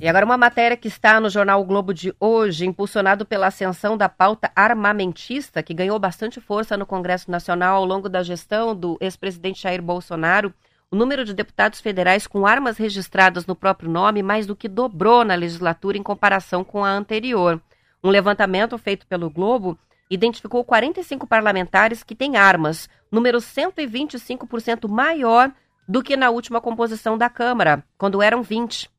E 0.00 0.08
agora 0.08 0.24
uma 0.24 0.38
matéria 0.38 0.74
que 0.74 0.88
está 0.88 1.20
no 1.20 1.28
jornal 1.28 1.60
o 1.60 1.66
Globo 1.66 1.92
de 1.92 2.14
hoje, 2.18 2.64
impulsionado 2.64 3.26
pela 3.26 3.48
ascensão 3.48 3.94
da 3.94 4.08
pauta 4.08 4.50
armamentista, 4.56 5.62
que 5.62 5.74
ganhou 5.74 5.98
bastante 5.98 6.40
força 6.40 6.74
no 6.74 6.86
Congresso 6.86 7.30
Nacional 7.30 7.76
ao 7.76 7.84
longo 7.84 8.08
da 8.08 8.22
gestão 8.22 8.74
do 8.74 8.96
ex-presidente 9.02 9.64
Jair 9.64 9.82
Bolsonaro. 9.82 10.50
O 10.90 10.96
número 10.96 11.26
de 11.26 11.34
deputados 11.34 11.78
federais 11.78 12.26
com 12.26 12.46
armas 12.46 12.78
registradas 12.78 13.44
no 13.44 13.54
próprio 13.54 13.90
nome 13.90 14.22
mais 14.22 14.46
do 14.46 14.56
que 14.56 14.66
dobrou 14.66 15.26
na 15.26 15.34
legislatura 15.34 15.98
em 15.98 16.02
comparação 16.02 16.64
com 16.64 16.82
a 16.82 16.90
anterior. 16.90 17.60
Um 18.02 18.10
levantamento 18.10 18.78
feito 18.78 19.06
pelo 19.06 19.28
Globo 19.28 19.78
identificou 20.10 20.64
45 20.64 21.26
parlamentares 21.26 22.02
que 22.02 22.14
têm 22.14 22.36
armas, 22.36 22.88
número 23.10 23.38
125% 23.38 24.88
maior 24.88 25.52
do 25.86 26.02
que 26.02 26.16
na 26.16 26.30
última 26.30 26.60
composição 26.60 27.16
da 27.16 27.28
Câmara, 27.28 27.84
quando 27.96 28.22
eram 28.22 28.42
20. 28.42 28.90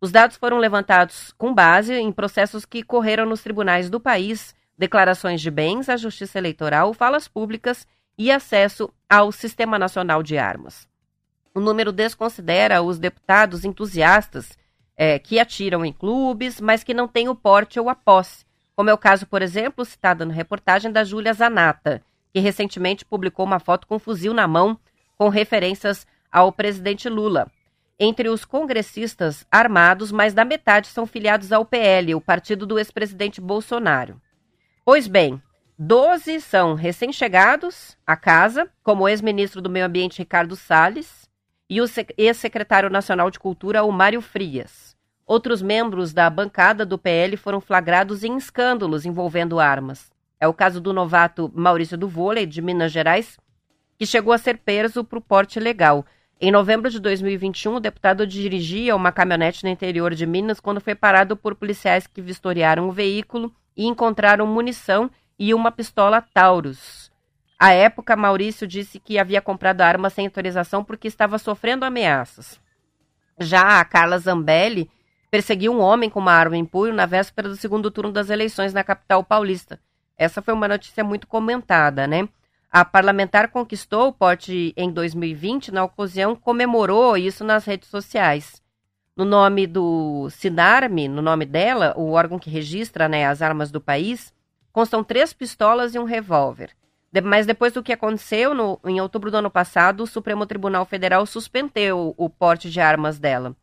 Os 0.00 0.12
dados 0.12 0.36
foram 0.36 0.58
levantados 0.58 1.32
com 1.38 1.54
base 1.54 1.94
em 1.94 2.12
processos 2.12 2.64
que 2.64 2.82
correram 2.82 3.26
nos 3.26 3.42
tribunais 3.42 3.88
do 3.88 3.98
país, 3.98 4.54
declarações 4.76 5.40
de 5.40 5.50
bens 5.50 5.88
à 5.88 5.96
justiça 5.96 6.38
eleitoral, 6.38 6.92
falas 6.92 7.26
públicas 7.26 7.86
e 8.18 8.30
acesso 8.30 8.92
ao 9.08 9.32
Sistema 9.32 9.78
Nacional 9.78 10.22
de 10.22 10.36
Armas. 10.36 10.88
O 11.54 11.60
número 11.60 11.90
desconsidera 11.90 12.82
os 12.82 12.98
deputados 12.98 13.64
entusiastas 13.64 14.58
é, 14.96 15.18
que 15.18 15.38
atiram 15.38 15.84
em 15.84 15.92
clubes, 15.92 16.60
mas 16.60 16.82
que 16.82 16.94
não 16.94 17.06
têm 17.06 17.28
o 17.28 17.34
porte 17.34 17.78
ou 17.78 17.88
a 17.88 17.94
posse, 17.94 18.44
como 18.74 18.90
é 18.90 18.94
o 18.94 18.98
caso, 18.98 19.26
por 19.26 19.42
exemplo, 19.42 19.84
citado 19.84 20.24
na 20.24 20.32
reportagem 20.32 20.90
da 20.90 21.04
Júlia 21.04 21.32
Zanata, 21.32 22.02
que 22.32 22.40
recentemente 22.40 23.04
publicou 23.04 23.44
uma 23.44 23.58
foto 23.58 23.86
com 23.86 23.96
um 23.96 23.98
fuzil 23.98 24.32
na 24.34 24.46
mão 24.46 24.78
com 25.16 25.28
referências 25.28 26.06
ao 26.30 26.52
presidente 26.52 27.08
Lula. 27.08 27.50
Entre 27.98 28.28
os 28.28 28.44
congressistas 28.44 29.46
armados, 29.50 30.12
mais 30.12 30.34
da 30.34 30.44
metade 30.44 30.88
são 30.88 31.06
filiados 31.06 31.50
ao 31.52 31.64
PL, 31.64 32.14
o 32.14 32.20
partido 32.20 32.66
do 32.66 32.78
ex-presidente 32.78 33.40
Bolsonaro. 33.40 34.20
Pois 34.84 35.06
bem, 35.06 35.40
12 35.78 36.40
são 36.42 36.74
recém-chegados 36.74 37.96
à 38.06 38.14
casa, 38.16 38.70
como 38.82 39.04
o 39.04 39.08
ex-ministro 39.08 39.62
do 39.62 39.70
Meio 39.70 39.86
Ambiente 39.86 40.18
Ricardo 40.18 40.54
Salles 40.54 41.25
e 41.68 41.80
o 41.80 41.86
ex-secretário 42.16 42.88
nacional 42.88 43.30
de 43.30 43.38
Cultura, 43.38 43.84
o 43.84 43.90
Mário 43.90 44.20
Frias. 44.20 44.96
Outros 45.26 45.60
membros 45.60 46.12
da 46.12 46.30
bancada 46.30 46.86
do 46.86 46.96
PL 46.96 47.36
foram 47.36 47.60
flagrados 47.60 48.22
em 48.22 48.36
escândalos 48.36 49.04
envolvendo 49.04 49.58
armas. 49.58 50.10
É 50.38 50.46
o 50.46 50.54
caso 50.54 50.80
do 50.80 50.92
novato 50.92 51.50
Maurício 51.54 51.98
do 51.98 52.06
Vôlei, 52.06 52.46
de 52.46 52.62
Minas 52.62 52.92
Gerais, 52.92 53.36
que 53.98 54.06
chegou 54.06 54.32
a 54.32 54.38
ser 54.38 54.58
preso 54.58 55.02
por 55.02 55.20
porte 55.20 55.58
ilegal. 55.58 56.06
Em 56.40 56.52
novembro 56.52 56.90
de 56.90 57.00
2021, 57.00 57.76
o 57.76 57.80
deputado 57.80 58.26
dirigia 58.26 58.94
uma 58.94 59.10
caminhonete 59.10 59.64
no 59.64 59.70
interior 59.70 60.14
de 60.14 60.26
Minas 60.26 60.60
quando 60.60 60.80
foi 60.80 60.94
parado 60.94 61.36
por 61.36 61.56
policiais 61.56 62.06
que 62.06 62.20
vistoriaram 62.20 62.88
o 62.88 62.92
veículo 62.92 63.52
e 63.76 63.86
encontraram 63.86 64.46
munição 64.46 65.10
e 65.38 65.52
uma 65.52 65.72
pistola 65.72 66.20
Taurus. 66.20 67.05
À 67.58 67.72
época, 67.72 68.14
Maurício 68.16 68.66
disse 68.66 68.98
que 68.98 69.18
havia 69.18 69.40
comprado 69.40 69.80
a 69.80 69.86
arma 69.86 70.10
sem 70.10 70.26
autorização 70.26 70.84
porque 70.84 71.08
estava 71.08 71.38
sofrendo 71.38 71.84
ameaças. 71.84 72.60
Já 73.38 73.80
a 73.80 73.84
Carla 73.84 74.18
Zambelli 74.18 74.90
perseguiu 75.30 75.72
um 75.72 75.80
homem 75.80 76.10
com 76.10 76.20
uma 76.20 76.32
arma 76.32 76.56
em 76.56 76.64
punho 76.64 76.94
na 76.94 77.06
véspera 77.06 77.48
do 77.48 77.56
segundo 77.56 77.90
turno 77.90 78.12
das 78.12 78.30
eleições 78.30 78.74
na 78.74 78.84
capital 78.84 79.24
paulista. 79.24 79.80
Essa 80.18 80.42
foi 80.42 80.52
uma 80.52 80.68
notícia 80.68 81.02
muito 81.02 81.26
comentada, 81.26 82.06
né? 82.06 82.28
A 82.70 82.84
parlamentar 82.84 83.48
conquistou 83.48 84.08
o 84.08 84.12
porte 84.12 84.74
em 84.76 84.90
2020, 84.90 85.72
na 85.72 85.84
ocasião 85.84 86.36
comemorou 86.36 87.16
isso 87.16 87.42
nas 87.42 87.64
redes 87.64 87.88
sociais. 87.88 88.62
No 89.16 89.24
nome 89.24 89.66
do 89.66 90.28
Sinarme, 90.30 91.08
no 91.08 91.22
nome 91.22 91.46
dela, 91.46 91.94
o 91.96 92.12
órgão 92.12 92.38
que 92.38 92.50
registra 92.50 93.08
né, 93.08 93.26
as 93.26 93.40
armas 93.40 93.70
do 93.70 93.80
país, 93.80 94.32
constam 94.72 95.02
três 95.02 95.32
pistolas 95.32 95.94
e 95.94 95.98
um 95.98 96.04
revólver. 96.04 96.70
Mas 97.22 97.46
depois 97.46 97.72
do 97.72 97.82
que 97.82 97.92
aconteceu 97.92 98.54
no, 98.54 98.80
em 98.84 99.00
outubro 99.00 99.30
do 99.30 99.36
ano 99.36 99.50
passado, 99.50 100.02
o 100.02 100.06
Supremo 100.06 100.46
Tribunal 100.46 100.84
Federal 100.84 101.24
suspendeu 101.26 102.14
o, 102.16 102.26
o 102.26 102.30
porte 102.30 102.70
de 102.70 102.80
armas 102.80 103.18
dela. 103.18 103.56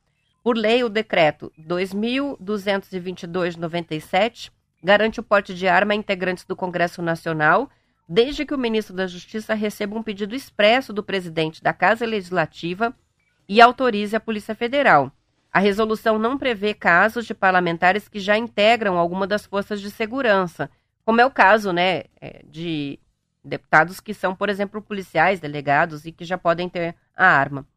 Por 0.43 0.57
lei, 0.57 0.83
o 0.83 0.89
decreto 0.89 1.51
2222/97 1.59 4.51
garante 4.83 5.19
o 5.19 5.23
porte 5.23 5.53
de 5.53 5.67
arma 5.67 5.93
a 5.93 5.95
integrantes 5.95 6.43
do 6.43 6.55
Congresso 6.55 7.01
Nacional 7.01 7.69
desde 8.07 8.45
que 8.45 8.53
o 8.53 8.57
ministro 8.57 8.95
da 8.95 9.07
Justiça 9.07 9.53
receba 9.53 9.97
um 9.97 10.03
pedido 10.03 10.35
expresso 10.35 10.91
do 10.91 11.01
presidente 11.01 11.63
da 11.63 11.73
Casa 11.73 12.05
Legislativa 12.05 12.93
e 13.47 13.61
autorize 13.61 14.15
a 14.15 14.19
Polícia 14.19 14.53
Federal. 14.53 15.11
A 15.51 15.59
resolução 15.59 16.17
não 16.17 16.37
prevê 16.37 16.73
casos 16.73 17.25
de 17.25 17.33
parlamentares 17.33 18.07
que 18.07 18.19
já 18.19 18.37
integram 18.37 18.97
alguma 18.97 19.27
das 19.27 19.45
forças 19.45 19.79
de 19.79 19.91
segurança, 19.91 20.69
como 21.05 21.21
é 21.21 21.25
o 21.25 21.31
caso 21.31 21.71
né, 21.71 22.03
é, 22.19 22.41
de 22.45 22.99
deputados 23.43 23.99
que 23.99 24.13
são, 24.13 24.35
por 24.35 24.49
exemplo, 24.49 24.81
policiais, 24.81 25.39
delegados 25.39 26.05
e 26.05 26.11
que 26.11 26.23
já 26.23 26.37
podem 26.37 26.69
ter 26.69 26.95
a 27.15 27.25
arma. 27.25 27.67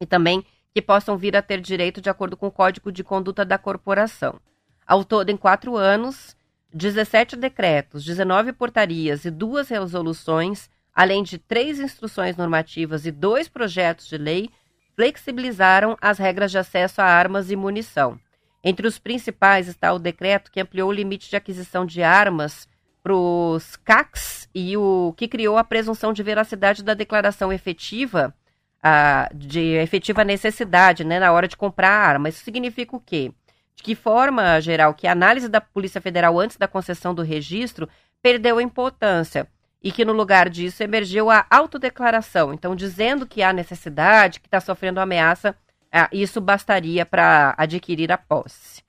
E 0.00 0.06
também 0.06 0.44
que 0.74 0.80
possam 0.80 1.16
vir 1.16 1.36
a 1.36 1.42
ter 1.42 1.60
direito 1.60 2.00
de 2.00 2.08
acordo 2.08 2.36
com 2.36 2.46
o 2.46 2.52
Código 2.52 2.90
de 2.90 3.04
Conduta 3.04 3.44
da 3.44 3.58
Corporação. 3.58 4.40
Ao 4.86 5.04
todo, 5.04 5.28
em 5.30 5.36
quatro 5.36 5.76
anos, 5.76 6.34
17 6.72 7.36
decretos, 7.36 8.04
19 8.04 8.52
portarias 8.52 9.24
e 9.24 9.30
duas 9.30 9.68
resoluções, 9.68 10.70
além 10.94 11.22
de 11.22 11.36
três 11.36 11.78
instruções 11.78 12.36
normativas 12.36 13.04
e 13.04 13.10
dois 13.10 13.48
projetos 13.48 14.08
de 14.08 14.16
lei, 14.16 14.50
flexibilizaram 14.96 15.96
as 16.00 16.18
regras 16.18 16.50
de 16.50 16.58
acesso 16.58 17.00
a 17.00 17.04
armas 17.04 17.50
e 17.50 17.56
munição. 17.56 18.18
Entre 18.64 18.86
os 18.86 18.98
principais 18.98 19.68
está 19.68 19.92
o 19.92 19.98
decreto 19.98 20.50
que 20.50 20.60
ampliou 20.60 20.88
o 20.88 20.92
limite 20.92 21.28
de 21.28 21.36
aquisição 21.36 21.84
de 21.84 22.02
armas 22.02 22.68
os 23.10 23.76
CACs 23.76 24.48
e 24.54 24.76
o 24.76 25.12
que 25.16 25.26
criou 25.26 25.58
a 25.58 25.64
presunção 25.64 26.12
de 26.12 26.22
veracidade 26.22 26.82
da 26.82 26.94
declaração 26.94 27.52
efetiva, 27.52 28.34
a, 28.82 29.28
de 29.34 29.74
efetiva 29.76 30.24
necessidade 30.24 31.04
né, 31.04 31.18
na 31.18 31.32
hora 31.32 31.48
de 31.48 31.56
comprar 31.56 31.88
a 31.88 32.06
arma. 32.06 32.28
Isso 32.28 32.44
significa 32.44 32.94
o 32.94 33.00
quê? 33.00 33.32
De 33.74 33.82
que 33.82 33.94
forma, 33.94 34.60
geral, 34.60 34.94
que 34.94 35.06
a 35.06 35.12
análise 35.12 35.48
da 35.48 35.60
Polícia 35.60 36.00
Federal 36.00 36.38
antes 36.38 36.56
da 36.56 36.68
concessão 36.68 37.14
do 37.14 37.22
registro 37.22 37.88
perdeu 38.20 38.60
importância 38.60 39.48
e 39.82 39.90
que 39.90 40.04
no 40.04 40.12
lugar 40.12 40.48
disso 40.48 40.82
emergiu 40.82 41.30
a 41.30 41.44
autodeclaração. 41.50 42.52
Então, 42.52 42.76
dizendo 42.76 43.26
que 43.26 43.42
há 43.42 43.52
necessidade, 43.52 44.38
que 44.38 44.46
está 44.46 44.60
sofrendo 44.60 45.00
ameaça, 45.00 45.56
ah, 45.90 46.08
isso 46.12 46.40
bastaria 46.40 47.04
para 47.04 47.54
adquirir 47.58 48.12
a 48.12 48.16
posse. 48.18 48.82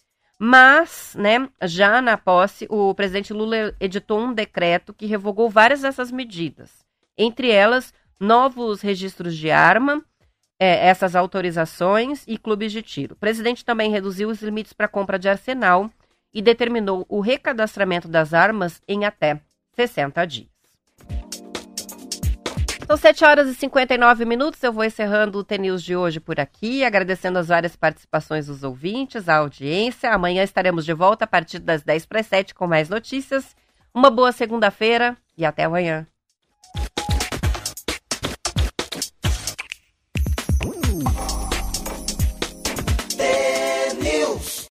Mas, 0.45 1.15
né, 1.17 1.47
já 1.61 2.01
na 2.01 2.17
posse, 2.17 2.67
o 2.69 2.93
presidente 2.93 3.31
Lula 3.31 3.73
editou 3.79 4.19
um 4.19 4.33
decreto 4.33 4.93
que 4.93 5.05
revogou 5.05 5.49
várias 5.49 5.83
dessas 5.83 6.11
medidas. 6.11 6.83
Entre 7.17 7.49
elas, 7.49 7.93
novos 8.19 8.81
registros 8.81 9.37
de 9.37 9.49
arma, 9.49 10.03
é, 10.59 10.85
essas 10.89 11.15
autorizações 11.15 12.25
e 12.27 12.37
clubes 12.37 12.73
de 12.73 12.81
tiro. 12.81 13.13
O 13.13 13.17
presidente 13.17 13.63
também 13.63 13.89
reduziu 13.89 14.27
os 14.27 14.41
limites 14.41 14.73
para 14.73 14.89
compra 14.89 15.17
de 15.17 15.29
arsenal 15.29 15.89
e 16.33 16.41
determinou 16.41 17.05
o 17.07 17.21
recadastramento 17.21 18.09
das 18.09 18.33
armas 18.33 18.81
em 18.85 19.05
até 19.05 19.39
60 19.77 20.25
dias. 20.25 20.52
São 22.93 22.97
7 22.99 23.25
horas 23.25 23.49
e 23.49 23.55
59 23.55 24.23
minutos. 24.23 24.61
Eu 24.61 24.71
vou 24.71 24.83
encerrando 24.83 25.39
o 25.39 25.43
TNews 25.43 25.81
de 25.81 25.95
hoje 25.95 26.19
por 26.19 26.39
aqui, 26.39 26.83
agradecendo 26.83 27.39
as 27.39 27.47
várias 27.47 27.75
participações 27.75 28.45
dos 28.45 28.63
ouvintes, 28.63 29.27
a 29.27 29.37
audiência. 29.37 30.13
Amanhã 30.13 30.43
estaremos 30.43 30.85
de 30.85 30.93
volta 30.93 31.25
a 31.25 31.27
partir 31.27 31.57
das 31.57 31.81
10 31.81 32.05
para 32.05 32.19
as 32.19 32.27
7 32.27 32.53
com 32.53 32.67
mais 32.67 32.89
notícias. 32.89 33.55
Uma 33.91 34.11
boa 34.11 34.31
segunda-feira 34.31 35.17
e 35.35 35.43
até 35.43 35.63
amanhã. 35.63 36.05